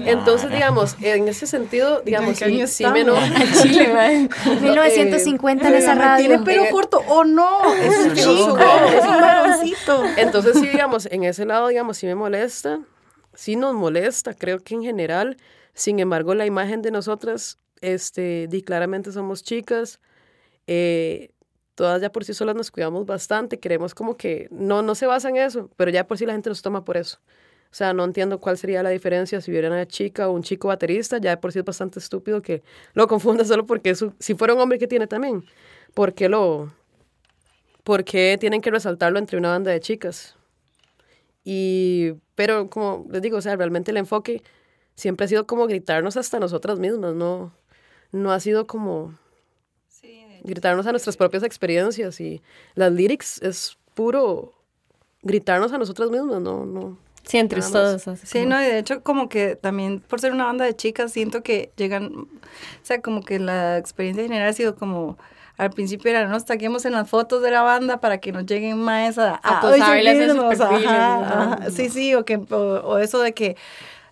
Entonces, 0.05 0.51
digamos, 0.51 0.97
en 1.01 1.29
ese 1.29 1.47
sentido, 1.47 2.01
digamos, 2.01 2.37
sí, 2.37 2.67
sí 2.67 2.85
me 2.87 3.05
no. 3.05 3.15
Chile, 3.61 4.27
1950 4.61 5.67
en 5.69 5.73
esa 5.75 5.95
radio. 5.95 6.27
Tiene 6.27 6.43
pelo 6.43 6.65
corto, 6.71 6.99
o 7.07 7.19
oh, 7.19 7.23
no, 7.23 7.73
es 7.73 7.97
un 7.97 8.13
chico, 8.15 8.57
es 8.57 9.05
un 9.05 9.21
varoncito. 9.21 10.03
Entonces, 10.17 10.59
sí, 10.59 10.67
digamos, 10.67 11.05
en 11.05 11.23
ese 11.23 11.45
lado, 11.45 11.69
digamos, 11.69 11.97
sí 11.97 12.05
me 12.05 12.15
molesta, 12.15 12.79
sí 13.33 13.55
nos 13.55 13.73
molesta, 13.73 14.33
creo 14.33 14.59
que 14.59 14.75
en 14.75 14.83
general, 14.83 15.37
sin 15.73 15.99
embargo, 15.99 16.35
la 16.35 16.45
imagen 16.45 16.81
de 16.81 16.91
nosotras, 16.91 17.59
este, 17.81 18.47
di 18.49 18.61
claramente 18.61 19.11
somos 19.11 19.43
chicas, 19.43 19.99
eh, 20.67 21.31
todas 21.75 22.01
ya 22.01 22.11
por 22.11 22.23
sí 22.25 22.33
solas 22.33 22.55
nos 22.55 22.71
cuidamos 22.71 23.05
bastante, 23.05 23.59
queremos 23.59 23.95
como 23.95 24.15
que, 24.15 24.47
no, 24.51 24.81
no 24.81 24.95
se 24.95 25.05
basa 25.05 25.29
en 25.29 25.37
eso, 25.37 25.69
pero 25.75 25.91
ya 25.91 26.07
por 26.07 26.17
sí 26.17 26.25
la 26.25 26.33
gente 26.33 26.49
nos 26.49 26.61
toma 26.61 26.83
por 26.83 26.97
eso. 26.97 27.19
O 27.71 27.75
sea, 27.75 27.91
no 27.91 28.03
entiendo 28.03 28.39
cuál 28.39 28.57
sería 28.57 28.83
la 28.83 28.91
diferencia 28.91 29.41
si 29.41 29.49
hubiera 29.49 29.67
una 29.67 29.87
chica 29.87 30.29
o 30.29 30.31
un 30.33 30.43
chico 30.43 30.67
baterista, 30.67 31.17
ya 31.17 31.31
de 31.31 31.37
por 31.37 31.51
sí 31.51 31.59
es 31.59 31.65
bastante 31.65 31.97
estúpido 31.97 32.41
que 32.41 32.61
lo 32.93 33.07
confunda 33.07 33.43
solo 33.45 33.65
porque 33.65 33.89
eso, 33.89 34.13
si 34.19 34.35
fuera 34.35 34.53
un 34.53 34.59
hombre 34.59 34.77
que 34.77 34.87
tiene 34.87 35.07
también, 35.07 35.43
¿por 35.95 36.13
qué 36.13 36.29
lo, 36.29 36.71
por 37.83 38.03
qué 38.03 38.37
tienen 38.39 38.61
que 38.61 38.69
resaltarlo 38.69 39.17
entre 39.17 39.39
una 39.39 39.49
banda 39.49 39.71
de 39.71 39.79
chicas? 39.79 40.37
Y, 41.43 42.13
pero 42.35 42.69
como 42.69 43.07
les 43.09 43.21
digo, 43.23 43.37
o 43.37 43.41
sea, 43.41 43.55
realmente 43.55 43.91
el 43.91 43.97
enfoque 43.97 44.43
siempre 44.95 45.25
ha 45.25 45.27
sido 45.27 45.47
como 45.47 45.67
gritarnos 45.67 46.17
hasta 46.17 46.39
nosotras 46.39 46.79
mismas, 46.79 47.13
no, 47.13 47.53
no 48.11 48.31
ha 48.31 48.39
sido 48.39 48.67
como 48.67 49.13
gritarnos 50.43 50.85
a 50.85 50.91
nuestras 50.91 51.15
propias 51.15 51.43
experiencias 51.43 52.19
y 52.19 52.41
las 52.75 52.91
lyrics 52.91 53.41
es 53.41 53.77
puro 53.93 54.53
gritarnos 55.21 55.71
a 55.71 55.77
nosotras 55.77 56.09
mismas, 56.09 56.41
no, 56.41 56.65
no. 56.65 56.97
Sí, 57.23 57.37
entre 57.37 57.61
todos. 57.61 58.03
Sí, 58.21 58.45
no, 58.45 58.61
y 58.61 58.65
de 58.65 58.79
hecho 58.79 59.01
como 59.01 59.29
que 59.29 59.55
también 59.55 60.01
por 60.01 60.19
ser 60.19 60.33
una 60.33 60.45
banda 60.45 60.65
de 60.65 60.75
chicas 60.75 61.13
siento 61.13 61.41
que 61.41 61.71
llegan, 61.77 62.11
o 62.13 62.27
sea, 62.81 63.01
como 63.01 63.21
que 63.21 63.39
la 63.39 63.77
experiencia 63.77 64.23
general 64.23 64.49
ha 64.49 64.53
sido 64.53 64.75
como 64.75 65.17
al 65.55 65.69
principio 65.69 66.09
era, 66.09 66.27
nos 66.27 66.45
taguemos 66.45 66.83
en 66.85 66.93
las 66.93 67.09
fotos 67.09 67.41
de 67.43 67.51
la 67.51 67.61
banda 67.61 68.01
para 68.01 68.17
que 68.17 68.31
nos 68.31 68.45
lleguen 68.45 68.79
más 68.79 69.17
a, 69.17 69.35
a, 69.35 69.59
a 69.59 69.61
Sí, 71.69 71.89
sí, 71.89 72.15
o, 72.15 72.25
que, 72.25 72.37
o, 72.37 72.97
eso 72.97 73.19
de 73.19 73.33
que 73.33 73.55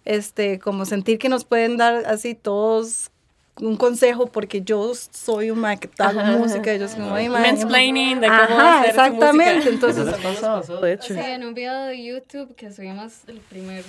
este, 0.06 0.60
como 0.60 0.86
sentir 0.86 1.20
que 1.20 1.30
nos 1.30 1.46
pueden 1.46 1.78
dar 1.78 2.06
así 2.06 2.36
todos 2.36 3.12
un 3.60 3.78
consejo 3.78 4.28
porque 4.28 4.62
yo 4.62 4.94
soy 4.96 5.52
un 5.52 5.60
maquetado 5.60 6.20
música, 6.38 6.72
ellos 6.72 6.96
como, 6.96 7.14
ay, 7.14 7.30
Mansplaining 7.30 8.20
de 8.20 8.28
cómo 8.28 8.40
Ajá, 8.40 8.80
hacer 8.80 8.90
exactamente, 8.92 9.70
entonces 9.70 10.16
pasó, 10.24 10.82
de 10.82 10.94
hecho. 10.94 11.14
Sí, 11.14 11.20
en 11.20 11.46
un 11.46 11.54
video 11.54 11.84
de 11.84 12.04
YouTube 12.04 12.56
que 12.56 12.72
subimos 12.72 13.28
el 13.28 13.40
primer 13.40 13.84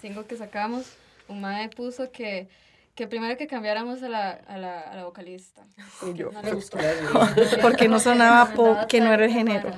single 0.00 0.24
que 0.24 0.36
sacamos, 0.36 0.86
un 1.28 1.40
mae 1.40 1.68
puso 1.68 2.10
que 2.10 2.48
que 2.94 3.06
primero 3.06 3.38
que 3.38 3.46
cambiáramos 3.46 4.02
a 4.02 4.08
la, 4.10 4.30
a 4.46 4.58
la, 4.58 4.80
a 4.80 4.96
la 4.96 5.04
vocalista. 5.04 5.62
Y 6.06 6.12
yo. 6.12 6.30
No 6.30 6.42
le 6.42 6.52
gustó. 6.52 6.76
Porque 7.62 7.88
no 7.88 7.98
sonaba 7.98 8.52
pop, 8.52 8.76
que 8.86 9.00
no 9.00 9.10
era 9.10 9.24
el 9.24 9.32
género. 9.32 9.70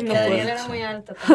No 0.00 0.12
era 0.12 0.64
muy 0.68 0.80
alta. 0.80 1.14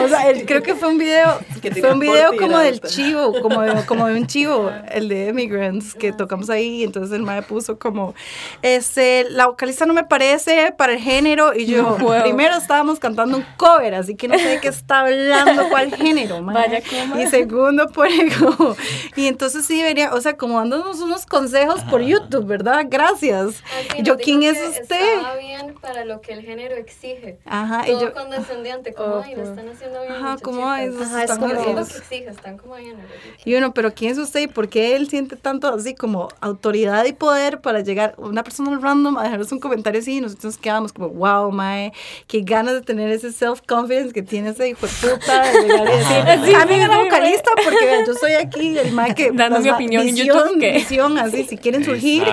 o 0.00 0.08
sea, 0.08 0.32
creo 0.46 0.62
que 0.62 0.74
fue 0.74 0.88
un 0.88 0.96
video, 0.96 1.38
fue 1.80 1.92
un 1.92 2.00
video 2.00 2.34
como 2.38 2.58
del 2.58 2.80
chivo, 2.80 3.38
como 3.42 3.60
de, 3.60 3.84
como 3.84 4.06
de 4.06 4.14
un 4.14 4.26
chivo, 4.26 4.72
el 4.90 5.08
de 5.10 5.28
Emigrants, 5.28 5.94
que 5.94 6.10
tocamos 6.10 6.48
ahí, 6.48 6.80
y 6.80 6.84
entonces 6.84 7.14
el 7.14 7.22
mae 7.22 7.42
puso 7.42 7.78
como, 7.78 8.14
este, 8.62 9.28
la 9.28 9.46
vocalista 9.46 9.84
no 9.84 9.92
me 9.92 10.04
parece 10.04 10.72
para 10.72 10.94
el 10.94 11.00
género, 11.00 11.54
y 11.54 11.66
yo, 11.66 11.98
primero 12.22 12.56
estábamos 12.56 12.98
cantando 12.98 13.36
un 13.36 13.44
cover, 13.58 13.94
así 13.94 14.16
que 14.16 14.26
no 14.26 14.38
sé 14.38 14.48
de 14.48 14.60
qué 14.60 14.68
está 14.68 15.00
hablando, 15.00 15.68
cuál 15.68 15.94
género, 15.94 16.40
mae. 16.40 16.54
Vaya, 16.54 16.82
¿cómo? 16.88 17.20
Y 17.20 17.26
segundo, 17.26 17.88
por 17.88 18.06
como, 18.38 18.74
y 19.16 19.26
entonces 19.26 19.65
sí 19.66 19.82
venía, 19.82 20.14
o 20.14 20.20
sea, 20.20 20.36
como 20.36 20.58
dándonos 20.58 21.00
unos 21.00 21.26
consejos 21.26 21.82
por 21.90 22.00
YouTube, 22.00 22.46
¿verdad? 22.46 22.86
Gracias. 22.88 23.62
yo, 24.02 24.16
¿quién 24.16 24.42
es 24.42 24.58
usted? 24.68 25.16
Estaba 25.16 25.36
bien 25.36 25.74
para 25.80 26.04
lo 26.04 26.20
que 26.20 26.32
el 26.32 26.42
género 26.42 26.76
exige. 26.76 27.38
Ajá. 27.44 27.84
Todo 27.84 27.98
y 27.98 28.00
yo, 28.00 28.12
condescendiente, 28.12 28.94
como, 28.94 29.18
ay, 29.18 29.34
lo 29.34 29.42
están 29.42 29.68
haciendo 29.68 30.00
bien. 30.00 30.12
Ajá, 30.12 30.36
como, 30.42 30.68
ay, 30.68 30.90
ajá, 31.00 31.24
es 31.24 31.30
como, 31.32 31.48
lo 31.48 31.62
que 31.62 31.80
exige, 31.80 32.28
están 32.28 32.58
como 32.58 32.76
bien. 32.76 32.96
Y 33.44 33.54
uno, 33.54 33.74
pero 33.74 33.92
¿quién 33.92 34.12
es 34.12 34.18
usted 34.18 34.40
y 34.40 34.46
por 34.46 34.68
qué 34.68 34.96
él 34.96 35.08
siente 35.08 35.36
tanto 35.36 35.68
así 35.68 35.94
como 35.94 36.28
autoridad 36.40 37.04
y 37.04 37.12
poder 37.12 37.60
para 37.60 37.80
llegar 37.80 38.14
una 38.18 38.42
persona 38.42 38.78
random 38.80 39.18
a 39.18 39.24
dejarnos 39.24 39.52
un 39.52 39.60
comentario 39.60 40.00
así 40.00 40.18
y 40.18 40.20
nosotros 40.20 40.58
quedamos 40.58 40.92
como, 40.92 41.08
wow, 41.08 41.50
mae, 41.50 41.92
qué 42.26 42.40
ganas 42.42 42.74
de 42.74 42.80
tener 42.82 43.10
ese 43.10 43.32
self-confidence 43.32 44.12
que 44.12 44.22
tiene 44.22 44.50
ese 44.50 44.68
hijo 44.68 44.86
de 44.86 44.92
puta 44.92 45.42
de 45.42 45.62
llegar 45.62 45.88
y 45.88 46.40
decir, 46.40 46.56
a 46.56 46.66
mí 46.66 46.76
me 46.76 46.88
da 46.88 47.02
vocalista 47.02 47.50
porque 47.64 48.04
yo 48.06 48.14
soy 48.14 48.32
aquí 48.32 48.78
el 48.78 48.92
mae 48.92 49.14
que 49.14 49.30
mi 49.60 49.70
opinión 49.70 50.06
en 50.06 50.16
YouTube. 50.16 50.58
¿qué? 50.60 50.72
Visión, 50.72 51.18
así, 51.18 51.44
si 51.44 51.56
quieren 51.56 51.84
surgir. 51.84 52.24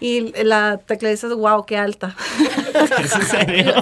Y 0.00 0.32
la 0.42 0.78
tecla 0.78 1.08
dice, 1.08 1.28
wow, 1.28 1.64
qué 1.64 1.76
alta. 1.76 2.16
¿Es 3.02 3.14
en 3.14 3.22
serio? 3.22 3.74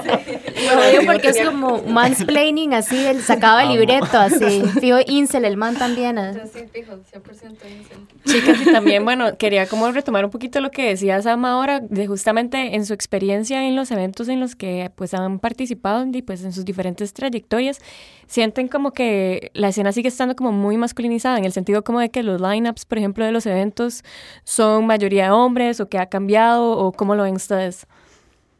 Lo 0.75 0.91
digo 0.91 1.03
porque 1.07 1.29
es 1.29 1.41
como 1.45 1.83
mansplaining, 1.83 2.75
así, 2.75 2.97
el 3.07 3.23
sacado 3.23 3.59
del 3.59 3.71
libreto, 3.71 4.19
así. 4.19 4.63
Fijo 4.81 4.99
Incel, 5.07 5.45
el 5.45 5.57
man 5.57 5.77
también. 5.77 6.19
¿eh? 6.19 6.33
Yo 6.35 6.47
sí, 6.47 6.67
fijo, 6.73 6.93
100% 6.93 7.45
incel. 7.45 7.99
Chicas, 8.25 8.59
y 8.65 8.71
también, 8.71 9.05
bueno, 9.05 9.37
quería 9.37 9.67
como 9.67 9.91
retomar 9.91 10.25
un 10.25 10.31
poquito 10.31 10.61
lo 10.61 10.71
que 10.71 10.89
decía 10.89 11.21
Sam 11.21 11.45
ahora, 11.45 11.81
de 11.81 12.07
justamente 12.07 12.77
en 12.77 12.87
su 12.87 12.95
experiencia 12.95 13.67
en 13.67 13.75
los 13.75 13.91
eventos 13.91 14.29
en 14.29 14.39
los 14.39 14.55
que 14.55 14.91
pues 14.95 15.15
han 15.15 15.39
participado 15.39 16.07
y 16.13 16.23
pues 16.23 16.45
en 16.45 16.53
sus 16.53 16.65
diferentes 16.65 17.13
trayectorias, 17.13 17.81
sienten 18.27 18.69
como 18.69 18.93
que 18.93 19.51
la 19.55 19.69
escena 19.69 19.93
sigue 19.93 20.09
estando 20.09 20.35
como 20.37 20.53
muy 20.53 20.77
masculinizada, 20.77 21.39
en 21.39 21.45
el 21.45 21.53
sentido 21.53 21.85
como 21.85 22.01
de 22.01 22.11
que 22.11 22.23
los 22.23 22.41
lineups, 22.41 22.82
por 22.85 22.99
ejemplo, 22.99 23.25
de 23.25 23.33
los 23.33 23.47
eventos 23.47 24.03
son 24.45 24.87
mayoría 24.87 25.35
hombres 25.35 25.81
o 25.81 25.89
que 25.89 25.99
ha 25.99 26.07
cambiado 26.07 26.73
o 26.73 26.93
cómo 26.93 27.15
lo 27.15 27.23
ven 27.25 27.37
ustedes. 27.37 27.87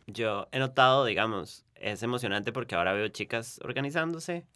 Yo 0.07 0.49
he 0.53 0.59
notado, 0.59 1.05
digamos, 1.05 1.65
es 1.75 2.03
emocionante 2.03 2.53
porque 2.53 2.75
ahora 2.75 2.93
veo 2.93 3.09
chicas 3.09 3.61
organizándose. 3.65 4.47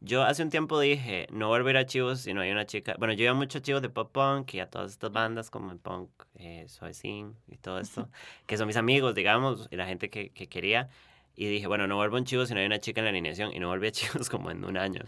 Yo 0.00 0.22
hace 0.22 0.42
un 0.42 0.50
tiempo 0.50 0.78
dije, 0.80 1.26
no 1.30 1.48
voy 1.48 1.60
a 1.60 1.62
ver 1.62 1.76
a 1.78 1.86
chivos 1.86 2.20
si 2.20 2.34
no 2.34 2.42
hay 2.42 2.50
una 2.50 2.66
chica. 2.66 2.94
Bueno, 2.98 3.14
yo 3.14 3.24
iba 3.24 3.34
mucho 3.34 3.58
a 3.58 3.62
chivos 3.62 3.80
de 3.80 3.88
pop 3.88 4.12
punk 4.12 4.54
y 4.54 4.60
a 4.60 4.68
todas 4.68 4.92
estas 4.92 5.10
bandas 5.12 5.50
como 5.50 5.72
el 5.72 5.78
punk, 5.78 6.10
eh, 6.34 6.66
Suavecín 6.68 7.36
y 7.46 7.56
todo 7.56 7.78
esto, 7.78 8.10
que 8.46 8.58
son 8.58 8.66
mis 8.66 8.76
amigos, 8.76 9.14
digamos, 9.14 9.68
y 9.70 9.76
la 9.76 9.86
gente 9.86 10.10
que, 10.10 10.30
que 10.30 10.48
quería. 10.48 10.90
Y 11.36 11.48
dije, 11.48 11.66
bueno, 11.66 11.86
no 11.86 11.96
vuelvo 11.96 12.16
a 12.16 12.20
un 12.20 12.26
chivo 12.26 12.46
si 12.46 12.54
no 12.54 12.60
hay 12.60 12.66
una 12.66 12.78
chica 12.78 13.00
en 13.00 13.06
la 13.06 13.10
alineación. 13.10 13.52
Y 13.52 13.58
no 13.58 13.68
volví 13.68 13.88
a 13.88 13.90
chivos 13.92 14.28
como 14.28 14.50
en 14.50 14.64
un 14.64 14.76
año. 14.76 15.02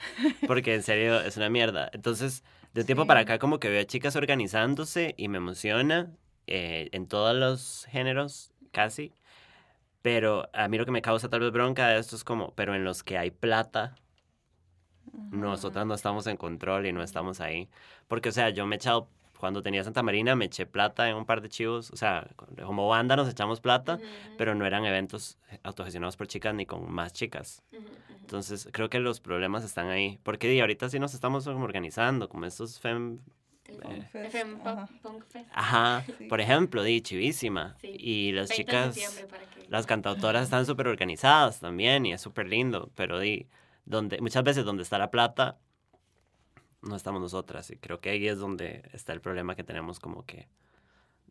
Porque 0.47 0.75
en 0.75 0.83
serio 0.83 1.21
es 1.21 1.37
una 1.37 1.49
mierda. 1.49 1.89
Entonces, 1.93 2.43
de 2.75 2.85
tiempo 2.85 3.07
para 3.07 3.21
acá, 3.21 3.39
como 3.39 3.61
que 3.61 3.69
veo 3.69 3.83
a 3.83 3.87
chicas 3.87 4.17
organizándose 4.17 5.15
y 5.17 5.29
me 5.29 5.39
emociona 5.39 6.13
eh, 6.47 6.89
en 6.93 7.07
todos 7.07 7.35
los 7.37 7.87
géneros, 7.91 8.53
casi. 8.73 9.13
Pero 10.03 10.49
a 10.53 10.69
mí 10.69 10.79
lo 10.79 10.85
que 10.85 10.93
me 10.93 11.03
causa 11.03 11.29
tal 11.29 11.41
vez 11.41 11.53
bronca 11.53 11.89
de 11.89 11.99
esto 11.99 12.17
es 12.17 12.25
como, 12.25 12.55
pero 12.55 12.75
en 12.75 12.85
los 12.85 13.03
que 13.03 13.19
hay 13.19 13.31
plata, 13.31 13.97
nosotras 15.31 15.87
no 15.87 15.95
estamos 15.95 16.27
en 16.27 16.37
control 16.37 16.87
y 16.87 16.93
no 16.93 17.03
estamos 17.03 17.41
ahí. 17.41 17.69
Porque, 18.09 18.29
o 18.29 18.33
sea, 18.33 18.51
yo 18.51 18.67
me 18.67 18.77
he 18.77 18.79
echado, 18.79 19.09
cuando 19.39 19.63
tenía 19.63 19.83
Santa 19.85 20.03
Marina, 20.03 20.35
me 20.37 20.47
eché 20.47 20.67
plata 20.67 21.09
en 21.09 21.17
un 21.17 21.25
par 21.27 21.41
de 21.41 21.49
chivos. 21.49 21.91
O 21.91 21.97
sea, 21.97 22.29
como 22.65 22.89
banda 22.89 23.17
nos 23.17 23.29
echamos 23.29 23.61
plata, 23.61 23.99
pero 24.39 24.55
no 24.55 24.65
eran 24.67 24.85
eventos 24.85 25.39
autogestionados 25.63 26.17
por 26.17 26.27
chicas 26.27 26.55
ni 26.55 26.67
con 26.67 26.91
más 26.91 27.13
chicas. 27.13 27.63
Entonces, 28.21 28.69
creo 28.73 28.89
que 28.89 28.99
los 28.99 29.21
problemas 29.21 29.63
están 29.65 29.89
ahí. 29.89 30.19
Porque 30.23 30.49
di, 30.49 30.61
ahorita 30.61 30.89
sí 30.89 30.99
nos 30.99 31.15
estamos 31.15 31.45
como 31.45 31.65
organizando, 31.65 32.29
como 32.29 32.45
estos 32.47 32.81
fem... 32.81 33.19
eh, 33.69 34.45
Pop 34.63 34.67
Ajá. 34.67 34.89
Punk 35.03 35.25
Fest. 35.29 35.49
Ajá, 35.53 36.05
Sí. 36.19 36.25
por 36.27 36.41
ejemplo, 36.41 36.83
di, 36.83 37.01
chivísima. 37.03 37.77
Sí. 37.81 37.97
Y 37.99 38.33
las 38.33 38.49
20 38.49 38.55
de 38.77 38.93
chicas, 38.93 38.97
que- 39.55 39.67
las 39.69 39.87
cantautoras 39.87 40.45
están 40.45 40.67
súper 40.67 40.89
organizadas 40.89 41.61
también 41.61 42.07
y 42.07 42.13
es 42.13 42.21
súper 42.21 42.47
lindo, 42.49 42.91
pero 42.95 43.19
di, 43.19 43.47
donde, 43.85 44.21
muchas 44.21 44.43
veces 44.45 44.65
donde 44.65 44.83
está 44.83 44.99
la 44.99 45.11
plata, 45.11 45.59
no 46.83 46.97
estamos 46.97 47.21
nosotras 47.21 47.71
y 47.71 47.77
creo 47.77 48.01
que 48.01 48.11
ahí 48.11 48.29
es 48.29 48.39
donde 48.39 48.83
está 48.93 49.13
el 49.13 49.21
problema 49.21 49.57
que 49.57 49.65
tenemos 49.65 49.99
como 50.01 50.25
que 50.25 50.49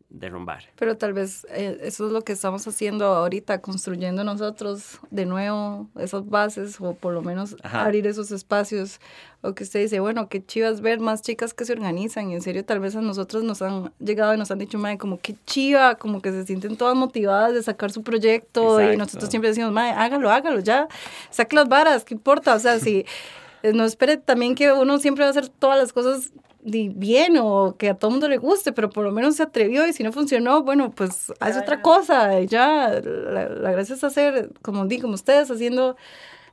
derrumbar. 0.08 0.64
Pero 0.76 0.96
tal 0.96 1.12
vez 1.12 1.46
eh, 1.50 1.78
eso 1.82 2.06
es 2.06 2.12
lo 2.12 2.22
que 2.22 2.32
estamos 2.32 2.66
haciendo 2.66 3.06
ahorita, 3.06 3.60
construyendo 3.60 4.22
nosotros 4.24 5.00
de 5.10 5.26
nuevo 5.26 5.88
esas 5.98 6.28
bases 6.28 6.80
o 6.80 6.94
por 6.94 7.12
lo 7.12 7.22
menos 7.22 7.56
Ajá. 7.62 7.84
abrir 7.84 8.06
esos 8.06 8.30
espacios. 8.30 9.00
O 9.42 9.54
que 9.54 9.64
usted 9.64 9.80
dice, 9.80 10.00
bueno, 10.00 10.28
qué 10.28 10.44
chivas 10.44 10.80
ver 10.80 11.00
más 11.00 11.22
chicas 11.22 11.54
que 11.54 11.64
se 11.64 11.72
organizan. 11.72 12.30
Y 12.30 12.34
en 12.34 12.42
serio, 12.42 12.64
tal 12.64 12.80
vez 12.80 12.96
a 12.96 13.00
nosotros 13.00 13.44
nos 13.44 13.62
han 13.62 13.92
llegado 13.98 14.34
y 14.34 14.38
nos 14.38 14.50
han 14.50 14.58
dicho, 14.58 14.78
madre, 14.78 14.98
como 14.98 15.20
qué 15.20 15.36
chiva, 15.44 15.96
como 15.96 16.22
que 16.22 16.30
se 16.32 16.44
sienten 16.44 16.76
todas 16.76 16.96
motivadas 16.96 17.54
de 17.54 17.62
sacar 17.62 17.90
su 17.92 18.02
proyecto. 18.02 18.80
Y 18.80 18.84
Exacto. 18.84 18.98
nosotros 18.98 19.30
siempre 19.30 19.50
decimos, 19.50 19.72
madre, 19.72 19.92
hágalo, 19.92 20.30
hágalo, 20.30 20.60
ya, 20.60 20.88
saque 21.30 21.56
las 21.56 21.68
varas, 21.68 22.04
¿qué 22.04 22.14
importa? 22.14 22.54
O 22.54 22.58
sea, 22.58 22.78
si 22.78 23.04
no 23.62 23.84
espere 23.84 24.16
también 24.16 24.54
que 24.54 24.72
uno 24.72 24.98
siempre 24.98 25.24
va 25.24 25.28
a 25.28 25.30
hacer 25.30 25.48
todas 25.48 25.78
las 25.78 25.92
cosas 25.92 26.32
bien 26.66 27.36
o 27.38 27.76
que 27.78 27.90
a 27.90 27.94
todo 27.94 28.10
mundo 28.10 28.28
le 28.28 28.38
guste, 28.38 28.72
pero 28.72 28.90
por 28.90 29.04
lo 29.04 29.12
menos 29.12 29.36
se 29.36 29.44
atrevió 29.44 29.86
y 29.86 29.92
si 29.92 30.02
no 30.02 30.12
funcionó, 30.12 30.62
bueno, 30.62 30.90
pues 30.90 31.32
hace 31.38 31.60
otra 31.60 31.80
cosa. 31.80 32.40
Y 32.40 32.46
ya, 32.46 33.00
la, 33.02 33.48
la 33.48 33.70
gracia 33.70 33.94
es 33.94 34.02
hacer, 34.04 34.50
como 34.62 34.86
di, 34.86 34.98
como 34.98 35.14
ustedes, 35.14 35.50
haciendo 35.50 35.96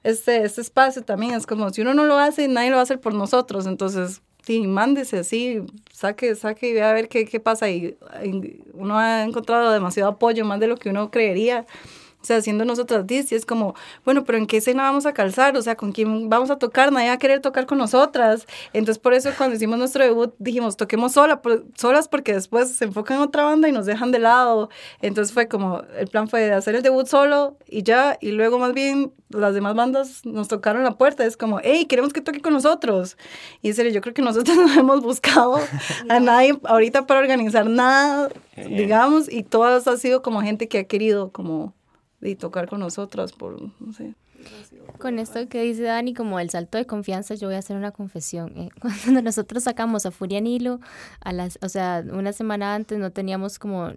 este, 0.03 0.43
este 0.43 0.61
espacio 0.61 1.03
también. 1.03 1.33
Es 1.33 1.47
como 1.47 1.69
si 1.71 1.81
uno 1.81 1.93
no 1.93 2.05
lo 2.05 2.17
hace, 2.17 2.47
nadie 2.47 2.69
lo 2.69 2.75
va 2.75 2.81
a 2.81 2.83
hacer 2.83 2.99
por 2.99 3.15
nosotros. 3.15 3.65
Entonces, 3.65 4.21
sí, 4.45 4.67
mándese 4.67 5.19
así, 5.19 5.61
saque, 5.91 6.35
saque 6.35 6.69
y 6.69 6.73
vea 6.73 6.91
a 6.91 6.93
ver 6.93 7.09
qué, 7.09 7.25
qué 7.25 7.39
pasa. 7.39 7.69
Y, 7.69 7.97
y 8.23 8.61
uno 8.73 8.99
ha 8.99 9.23
encontrado 9.23 9.71
demasiado 9.71 10.11
apoyo, 10.11 10.45
más 10.45 10.59
de 10.59 10.67
lo 10.67 10.77
que 10.77 10.89
uno 10.89 11.09
creería. 11.09 11.65
O 12.23 12.25
sea, 12.25 12.37
haciendo 12.37 12.63
nosotras 12.63 13.05
dis, 13.05 13.31
y 13.33 13.35
es 13.35 13.45
como, 13.45 13.75
bueno, 14.05 14.23
pero 14.23 14.37
¿en 14.37 14.47
qué 14.47 14.57
escena 14.57 14.83
vamos 14.83 15.05
a 15.05 15.11
calzar? 15.13 15.57
O 15.57 15.61
sea, 15.61 15.75
¿con 15.75 15.91
quién 15.91 16.29
vamos 16.29 16.49
a 16.51 16.57
tocar? 16.57 16.89
Nadie 16.93 17.09
va 17.09 17.15
a 17.15 17.17
querer 17.19 17.41
tocar 17.41 17.65
con 17.65 17.77
nosotras. 17.77 18.47
Entonces, 18.71 18.97
por 18.97 19.13
eso 19.13 19.29
cuando 19.37 19.57
hicimos 19.57 19.77
nuestro 19.77 20.05
debut, 20.05 20.33
dijimos, 20.39 20.77
toquemos 20.77 21.11
sola, 21.11 21.41
por- 21.41 21.65
solas 21.77 22.07
porque 22.07 22.33
después 22.33 22.71
se 22.75 22.85
enfocan 22.85 23.17
en 23.17 23.23
otra 23.23 23.43
banda 23.43 23.67
y 23.67 23.73
nos 23.73 23.85
dejan 23.85 24.11
de 24.11 24.19
lado. 24.19 24.69
Entonces 25.01 25.33
fue 25.33 25.49
como, 25.49 25.81
el 25.99 26.07
plan 26.07 26.29
fue 26.29 26.49
hacer 26.53 26.75
el 26.75 26.81
debut 26.81 27.07
solo 27.07 27.57
y 27.67 27.83
ya, 27.83 28.17
y 28.21 28.31
luego 28.31 28.57
más 28.57 28.73
bien 28.73 29.11
las 29.27 29.53
demás 29.53 29.75
bandas 29.75 30.25
nos 30.25 30.47
tocaron 30.47 30.83
la 30.85 30.97
puerta. 30.97 31.25
Es 31.25 31.35
como, 31.35 31.59
hey, 31.61 31.87
queremos 31.87 32.13
que 32.13 32.21
toque 32.21 32.39
con 32.41 32.53
nosotros. 32.53 33.17
Y 33.61 33.67
en 33.67 33.73
serio, 33.75 33.91
yo 33.91 33.99
creo 33.99 34.13
que 34.13 34.21
nosotros 34.21 34.55
no 34.65 34.73
hemos 34.79 35.01
buscado 35.01 35.59
a 36.09 36.19
nadie 36.21 36.57
ahorita 36.63 37.05
para 37.05 37.19
organizar 37.19 37.69
nada, 37.69 38.29
digamos, 38.55 39.29
y 39.29 39.43
todas 39.43 39.87
ha 39.89 39.97
sido 39.97 40.21
como 40.21 40.41
gente 40.41 40.69
que 40.69 40.77
ha 40.79 40.83
querido 40.85 41.29
como 41.31 41.73
y 42.23 42.35
tocar 42.35 42.67
con 42.67 42.79
nosotras 42.79 43.31
por, 43.33 43.61
no 43.61 43.93
sé. 43.93 44.15
Con 44.99 45.19
esto 45.19 45.47
que 45.47 45.61
dice 45.61 45.83
Dani, 45.83 46.13
como 46.13 46.39
el 46.39 46.49
salto 46.49 46.77
de 46.77 46.85
confianza, 46.85 47.35
yo 47.35 47.47
voy 47.47 47.55
a 47.55 47.59
hacer 47.59 47.77
una 47.77 47.91
confesión. 47.91 48.57
eh. 48.57 48.69
Cuando 48.81 49.21
nosotros 49.21 49.63
sacamos 49.63 50.05
a 50.05 50.11
Furia 50.11 50.41
Nilo, 50.41 50.79
a 51.21 51.33
las, 51.33 51.57
o 51.61 51.69
sea, 51.69 52.03
una 52.11 52.33
semana 52.33 52.75
antes 52.75 52.99
no 52.99 53.11
teníamos 53.11 53.59
como 53.59 53.91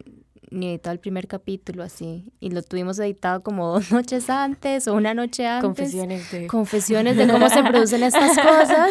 ni 0.50 0.68
editado 0.68 0.92
el 0.92 1.00
primer 1.00 1.26
capítulo 1.26 1.82
así. 1.82 2.32
Y 2.40 2.50
lo 2.50 2.62
tuvimos 2.62 2.98
editado 2.98 3.42
como 3.42 3.72
dos 3.72 3.90
noches 3.90 4.30
antes 4.30 4.86
o 4.86 4.94
una 4.94 5.14
noche 5.14 5.46
antes. 5.46 5.64
Confesiones 5.64 6.30
de... 6.30 6.46
confesiones 6.46 7.16
de 7.16 7.28
cómo 7.28 7.48
se 7.48 7.62
producen 7.62 8.02
estas 8.04 8.36
cosas. 8.36 8.90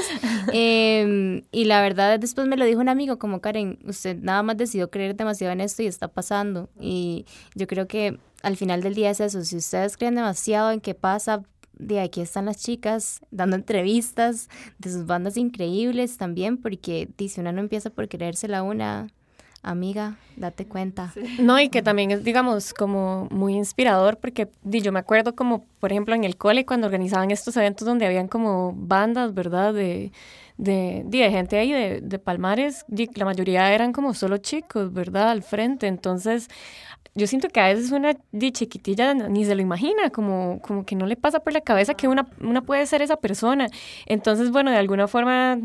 Eh, 0.51 1.43
y 1.51 1.65
la 1.65 1.81
verdad, 1.81 2.19
después 2.19 2.47
me 2.47 2.57
lo 2.57 2.65
dijo 2.65 2.81
un 2.81 2.89
amigo, 2.89 3.17
como 3.17 3.39
Karen, 3.41 3.79
usted 3.86 4.17
nada 4.17 4.43
más 4.43 4.57
decidió 4.57 4.89
creer 4.89 5.15
demasiado 5.15 5.53
en 5.53 5.61
esto 5.61 5.83
y 5.83 5.88
está 5.88 6.09
pasando. 6.09 6.69
Y 6.79 7.25
yo 7.55 7.67
creo 7.67 7.88
que 7.88 8.19
al 8.45 8.57
final 8.57 8.81
del 8.81 8.93
día 8.93 9.09
es 9.09 9.19
eso, 9.19 9.43
si 9.43 9.57
ustedes 9.57 9.97
creen 9.97 10.13
demasiado 10.13 10.69
en 10.69 10.79
qué 10.79 10.93
pasa, 10.93 11.41
de 11.73 11.99
aquí 11.99 12.21
están 12.21 12.45
las 12.45 12.57
chicas 12.57 13.21
dando 13.31 13.55
entrevistas 13.55 14.49
de 14.77 14.91
sus 14.91 15.07
bandas 15.07 15.35
increíbles 15.35 16.17
también, 16.17 16.57
porque 16.57 17.09
dice, 17.17 17.41
una 17.41 17.51
no 17.51 17.59
empieza 17.59 17.89
por 17.89 18.07
creérsela 18.07 18.61
una 18.61 19.07
amiga, 19.63 20.17
date 20.37 20.67
cuenta. 20.67 21.11
No, 21.39 21.59
y 21.59 21.69
que 21.69 21.81
también 21.81 22.11
es, 22.11 22.23
digamos, 22.23 22.71
como 22.75 23.27
muy 23.31 23.55
inspirador, 23.55 24.19
porque 24.19 24.47
di, 24.61 24.79
yo 24.81 24.91
me 24.91 24.99
acuerdo 24.99 25.35
como, 25.35 25.65
por 25.79 25.91
ejemplo, 25.91 26.13
en 26.13 26.23
el 26.23 26.37
cole, 26.37 26.67
cuando 26.67 26.85
organizaban 26.85 27.31
estos 27.31 27.57
eventos 27.57 27.87
donde 27.87 28.05
habían 28.05 28.27
como 28.27 28.73
bandas, 28.75 29.33
¿verdad? 29.33 29.73
De, 29.73 30.11
de, 30.57 31.01
di, 31.07 31.19
de 31.19 31.31
gente 31.31 31.57
ahí 31.57 31.71
de, 31.71 31.99
de 31.99 32.19
Palmares, 32.19 32.85
di, 32.87 33.09
la 33.15 33.25
mayoría 33.25 33.73
eran 33.73 33.91
como 33.91 34.13
solo 34.13 34.37
chicos, 34.37 34.93
¿verdad? 34.93 35.31
Al 35.31 35.41
frente, 35.41 35.87
entonces... 35.87 36.47
Yo 37.18 37.28
siento 37.28 37.47
que 37.47 37.61
a 37.61 37.68
veces 37.68 37.91
una 37.91 38.18
di, 38.34 38.51
chiquitilla 38.51 39.13
ni 39.13 39.45
se 39.45 39.55
lo 39.55 39.61
imagina, 39.61 40.09
como, 40.09 40.59
como 40.61 40.86
que 40.86 40.95
no 40.95 41.05
le 41.05 41.16
pasa 41.16 41.39
por 41.39 41.53
la 41.53 41.61
cabeza 41.61 41.93
que 41.93 42.09
una, 42.09 42.28
una 42.41 42.61
puede 42.61 42.86
ser 42.86 43.01
esa 43.01 43.16
persona. 43.16 43.68
Entonces, 44.05 44.51
bueno, 44.51 44.70
de 44.70 44.78
alguna 44.78 45.07
forma 45.07 45.57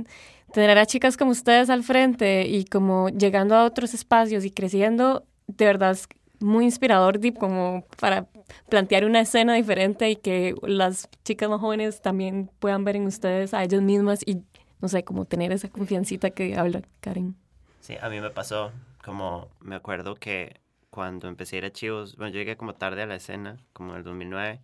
tener 0.53 0.79
a 0.79 0.87
chicas 0.87 1.17
como 1.17 1.33
ustedes 1.33 1.69
al 1.69 1.83
frente 1.83 2.47
y 2.47 2.65
como 2.65 3.09
llegando 3.09 3.57
a 3.57 3.65
otros 3.65 3.95
espacios 3.95 4.45
y 4.45 4.53
creciendo, 4.53 5.25
de 5.49 5.65
verdad 5.65 5.91
es 5.91 6.09
muy 6.39 6.65
inspirador 6.65 7.19
como 7.35 7.85
para 8.01 8.27
plantear 8.69 9.05
una 9.05 9.21
escena 9.21 9.55
diferente 9.55 10.09
y 10.09 10.17
que 10.17 10.55
las 10.63 11.09
chicas 11.25 11.49
más 11.49 11.61
jóvenes 11.61 12.01
también 12.01 12.51
puedan 12.61 12.85
ver 12.85 12.97
en 12.97 13.07
ustedes 13.07 13.55
a 13.55 13.63
ellas 13.63 13.83
mismas 13.83 14.21
y 14.25 14.43
no 14.81 14.89
sé, 14.89 15.05
como 15.05 15.25
tener 15.25 15.53
esa 15.53 15.69
confiancita 15.69 16.31
que 16.31 16.57
habla 16.57 16.83
Karen. 17.01 17.37
Sí, 17.81 17.97
a 18.01 18.09
mí 18.09 18.21
me 18.21 18.31
pasó, 18.31 18.73
como 19.05 19.49
me 19.61 19.77
acuerdo 19.77 20.15
que 20.15 20.61
cuando 20.91 21.29
empecé 21.29 21.57
a 21.57 21.59
ir 21.59 21.65
a 21.67 21.73
Chivos, 21.73 22.17
bueno, 22.17 22.33
yo 22.33 22.39
llegué 22.41 22.57
como 22.57 22.75
tarde 22.75 23.03
a 23.03 23.07
la 23.07 23.17
escena, 23.17 23.57
como 23.73 23.93
en 23.93 23.99
el 23.99 24.05
2009, 24.05 24.61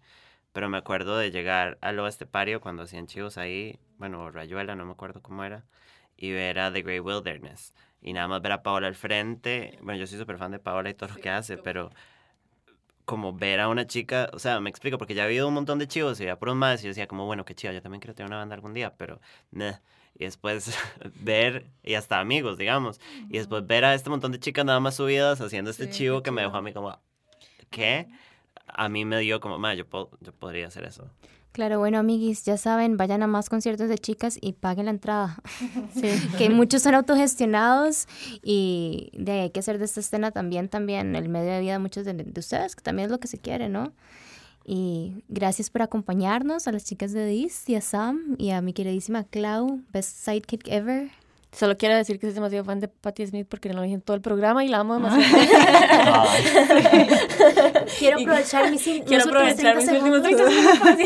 pero 0.53 0.68
me 0.68 0.79
acuerdo 0.79 1.18
de 1.18 1.31
llegar 1.31 1.79
al 1.81 1.99
oeste 1.99 2.27
pario 2.27 2.61
cuando 2.61 2.83
hacían 2.85 3.07
Chivos 3.07 3.39
ahí, 3.39 3.79
bueno, 3.99 4.31
Rayuela, 4.31 4.74
no 4.77 4.85
me 4.85 4.93
acuerdo 4.93 5.22
cómo 5.22 5.45
era, 5.45 5.64
y 6.16 6.33
ver 6.33 6.59
a 6.59 6.72
The 6.72 6.83
Grey 6.83 7.01
Wilderness, 7.01 7.74
y 8.03 8.12
nada 8.12 8.29
más 8.29 8.43
ver 8.43 8.53
a 8.53 8.62
Paola 8.62 8.89
al 8.89 8.95
frente, 8.95 9.79
bueno, 9.83 10.01
yo 10.01 10.07
soy 10.07 10.18
súper 10.18 10.39
fan 10.39 10.53
de 10.53 10.59
Paola 10.59 10.91
y 10.91 10.95
todo 10.95 11.11
lo 11.14 11.16
que 11.16 11.31
hace, 11.31 11.59
pero 11.59 11.91
como 13.05 13.33
ver 13.33 13.61
a 13.61 13.68
una 13.68 13.87
chica, 13.87 14.29
o 14.33 14.39
sea, 14.39 14.61
me 14.61 14.68
explico, 14.68 14.99
porque 14.99 15.14
ya 15.14 15.22
ha 15.22 15.27
habido 15.27 15.47
un 15.49 15.55
montón 15.55 15.79
de 15.79 15.87
chivos 15.87 16.20
y 16.20 16.24
ya 16.24 16.39
por 16.39 16.49
un 16.49 16.59
más, 16.59 16.81
y 16.81 16.85
yo 16.85 16.89
decía 16.89 17.07
como, 17.07 17.24
bueno, 17.27 17.45
qué 17.45 17.55
chido, 17.55 17.72
yo 17.72 17.81
también 17.83 18.01
quiero 18.01 18.14
tener 18.14 18.29
una 18.29 18.39
banda 18.39 18.55
algún 18.55 18.74
día, 18.74 18.95
pero, 18.97 19.20
meh. 19.53 19.79
Y 20.18 20.24
después 20.24 20.76
ver, 21.20 21.66
y 21.82 21.94
hasta 21.94 22.20
amigos, 22.20 22.58
digamos, 22.58 23.00
y 23.28 23.38
después 23.38 23.66
ver 23.66 23.84
a 23.84 23.94
este 23.94 24.10
montón 24.10 24.32
de 24.32 24.40
chicas 24.40 24.64
nada 24.64 24.80
más 24.80 24.96
subidas 24.96 25.40
haciendo 25.40 25.70
este 25.70 25.86
Sí, 25.86 25.92
chivo 25.92 26.22
que 26.22 26.30
me 26.30 26.42
dejó 26.42 26.56
a 26.56 26.62
mí 26.62 26.72
como, 26.72 26.98
¿qué? 27.70 28.08
a 28.68 28.88
mí 28.88 29.04
me 29.04 29.18
dio 29.20 29.40
como, 29.40 29.58
ma, 29.58 29.74
yo, 29.74 29.84
yo 30.20 30.32
podría 30.32 30.68
hacer 30.68 30.84
eso. 30.84 31.08
Claro, 31.52 31.78
bueno, 31.78 31.98
amiguis, 31.98 32.44
ya 32.44 32.58
saben, 32.58 32.98
vayan 32.98 33.22
a 33.22 33.26
más 33.26 33.48
conciertos 33.48 33.88
de 33.88 33.96
chicas 33.96 34.36
y 34.40 34.52
paguen 34.52 34.84
la 34.86 34.90
entrada. 34.90 35.38
Sí. 35.94 36.10
que 36.36 36.50
muchos 36.50 36.82
son 36.82 36.94
autogestionados 36.94 38.06
y 38.42 39.10
de 39.14 39.40
hay 39.40 39.50
que 39.50 39.60
hacer 39.60 39.78
de 39.78 39.86
esta 39.86 40.00
escena 40.00 40.30
también, 40.30 40.68
también 40.68 41.16
el 41.16 41.30
medio 41.30 41.52
de 41.52 41.60
vida 41.60 41.72
de 41.72 41.78
muchos 41.78 42.04
de, 42.04 42.12
de, 42.12 42.38
ustedes, 42.40 42.76
que 42.76 42.82
también 42.82 43.06
es 43.06 43.12
lo 43.12 43.18
que 43.18 43.28
se 43.28 43.38
quiere, 43.38 43.70
¿no? 43.70 43.94
Y 44.68 45.22
gracias 45.28 45.70
por 45.70 45.82
acompañarnos 45.82 46.66
a 46.66 46.72
las 46.72 46.84
chicas 46.84 47.12
de 47.12 47.24
Dis 47.24 47.68
y 47.68 47.76
a 47.76 47.80
Sam 47.80 48.34
y 48.36 48.50
a 48.50 48.60
mi 48.60 48.72
queridísima 48.72 49.22
Clau, 49.22 49.80
best 49.92 50.16
sidekick 50.16 50.66
ever. 50.66 51.08
Solo 51.52 51.76
quiero 51.78 51.94
decir 51.94 52.18
que 52.18 52.26
soy 52.26 52.34
demasiado 52.34 52.64
fan 52.64 52.80
de 52.80 52.88
Patti 52.88 53.24
Smith 53.28 53.46
porque 53.48 53.68
no 53.68 53.76
lo 53.76 53.82
dije 53.82 53.94
en 53.94 54.00
todo 54.02 54.16
el 54.16 54.20
programa 54.20 54.64
y 54.64 54.68
la 54.68 54.80
amo 54.80 54.94
demasiado. 54.94 55.24
quiero 57.98 58.18
aprovechar 58.18 58.70
mis, 58.70 58.82
quiero 59.06 59.24
aprovechar 59.24 59.76
mis 59.76 59.88
últimos 59.88 60.22
30 60.22 60.50
segundos. 60.50 60.98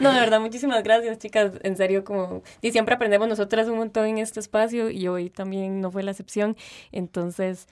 no, 0.00 0.12
de 0.12 0.18
verdad, 0.18 0.40
muchísimas 0.40 0.82
gracias, 0.82 1.18
chicas. 1.18 1.52
En 1.62 1.76
serio, 1.76 2.02
como. 2.02 2.42
Y 2.62 2.72
siempre 2.72 2.94
aprendemos 2.94 3.28
nosotras 3.28 3.68
un 3.68 3.76
montón 3.76 4.06
en 4.06 4.18
este 4.18 4.40
espacio 4.40 4.90
y 4.90 5.06
hoy 5.06 5.28
también 5.28 5.82
no 5.82 5.90
fue 5.90 6.02
la 6.02 6.12
excepción. 6.12 6.56
Entonces, 6.90 7.68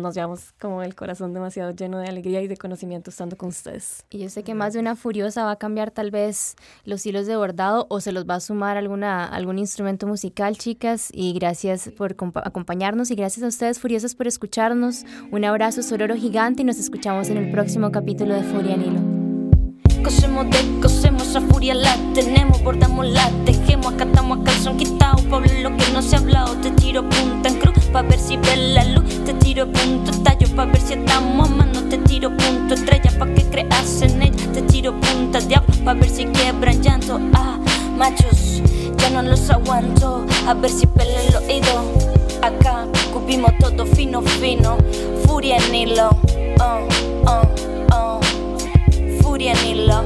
nos 0.00 0.14
llevamos 0.14 0.52
como 0.60 0.82
el 0.82 0.94
corazón 0.94 1.32
demasiado 1.32 1.70
lleno 1.70 1.98
de 1.98 2.08
alegría 2.08 2.42
y 2.42 2.48
de 2.48 2.56
conocimiento 2.56 3.10
estando 3.10 3.36
con 3.36 3.50
ustedes. 3.50 4.04
Y 4.10 4.18
yo 4.18 4.28
sé 4.28 4.42
que 4.42 4.54
más 4.54 4.72
de 4.72 4.80
una 4.80 4.96
furiosa 4.96 5.44
va 5.44 5.52
a 5.52 5.56
cambiar 5.56 5.90
tal 5.90 6.10
vez 6.10 6.56
los 6.84 7.06
hilos 7.06 7.26
de 7.26 7.36
bordado 7.36 7.86
o 7.88 8.00
se 8.00 8.12
los 8.12 8.28
va 8.28 8.36
a 8.36 8.40
sumar 8.40 8.76
alguna, 8.76 9.24
algún 9.24 9.58
instrumento 9.58 10.06
musical, 10.06 10.56
chicas. 10.56 11.10
Y 11.12 11.32
gracias 11.34 11.90
por 11.96 12.16
acompañarnos 12.44 13.10
y 13.10 13.14
gracias 13.14 13.44
a 13.44 13.48
ustedes, 13.48 13.78
furiosas, 13.78 14.14
por 14.14 14.26
escucharnos. 14.26 15.04
Un 15.30 15.44
abrazo 15.44 15.82
sororo 15.82 16.16
gigante 16.16 16.62
y 16.62 16.64
nos 16.64 16.78
escuchamos 16.78 17.28
en 17.28 17.36
el 17.36 17.50
próximo 17.50 17.90
capítulo 17.92 18.34
de 18.34 18.42
Furia 18.42 18.76
Nilo. 18.76 19.20
Cosemos, 20.02 20.46
cosemos 20.80 21.36
a 21.36 21.42
furia 21.42 21.74
la 21.74 21.94
tenemos, 22.14 22.62
bordamos 22.62 23.06
la 23.06 23.30
tejemos, 23.44 23.92
acatamos 23.92 24.40
a 24.40 24.44
calzón 24.44 24.78
quitado, 24.78 25.22
Pablo 25.28 25.48
lo 25.62 25.76
que 25.76 25.92
no 25.92 26.00
se 26.00 26.16
ha 26.16 26.20
hablado, 26.20 26.56
te 26.62 26.70
tiro 26.70 27.06
punta 27.08 27.50
en 27.50 27.58
cruz, 27.58 27.69
pa' 27.92 28.02
ver 28.02 28.18
si 28.18 28.36
ves 28.36 28.58
la 28.58 28.84
luz. 28.84 29.24
Te 29.24 29.34
tiro 29.34 29.66
punto 29.70 30.10
tallo 30.22 30.46
pa' 30.54 30.66
ver 30.66 30.80
si 30.80 30.94
estamos 30.94 31.48
amando. 31.48 31.80
Te 31.88 31.98
tiro 31.98 32.30
punto 32.36 32.74
estrella 32.74 33.10
pa' 33.18 33.26
que 33.34 33.44
creas 33.44 34.02
en 34.02 34.22
ella. 34.22 34.52
Te 34.52 34.62
tiro 34.62 34.98
punta 35.00 35.40
diablo 35.40 35.74
pa' 35.84 35.94
ver 35.94 36.08
si 36.08 36.26
quiebran 36.26 36.82
llanto. 36.82 37.20
Ah, 37.34 37.58
machos, 37.96 38.62
ya 38.98 39.10
no 39.10 39.22
los 39.22 39.50
aguanto. 39.50 40.24
A 40.46 40.54
ver 40.54 40.70
si 40.70 40.86
pela 40.86 41.20
el 41.22 41.36
oído. 41.36 41.84
Acá 42.42 42.86
cubimos 43.12 43.52
todo 43.58 43.86
fino, 43.86 44.22
fino. 44.22 44.76
Furia 45.26 45.56
en 45.56 45.74
hilo. 45.74 46.10
Oh, 46.60 46.88
oh, 47.26 47.42
oh. 47.92 48.20
Furia 49.22 49.52
en 49.52 49.66
hilo. 49.66 50.04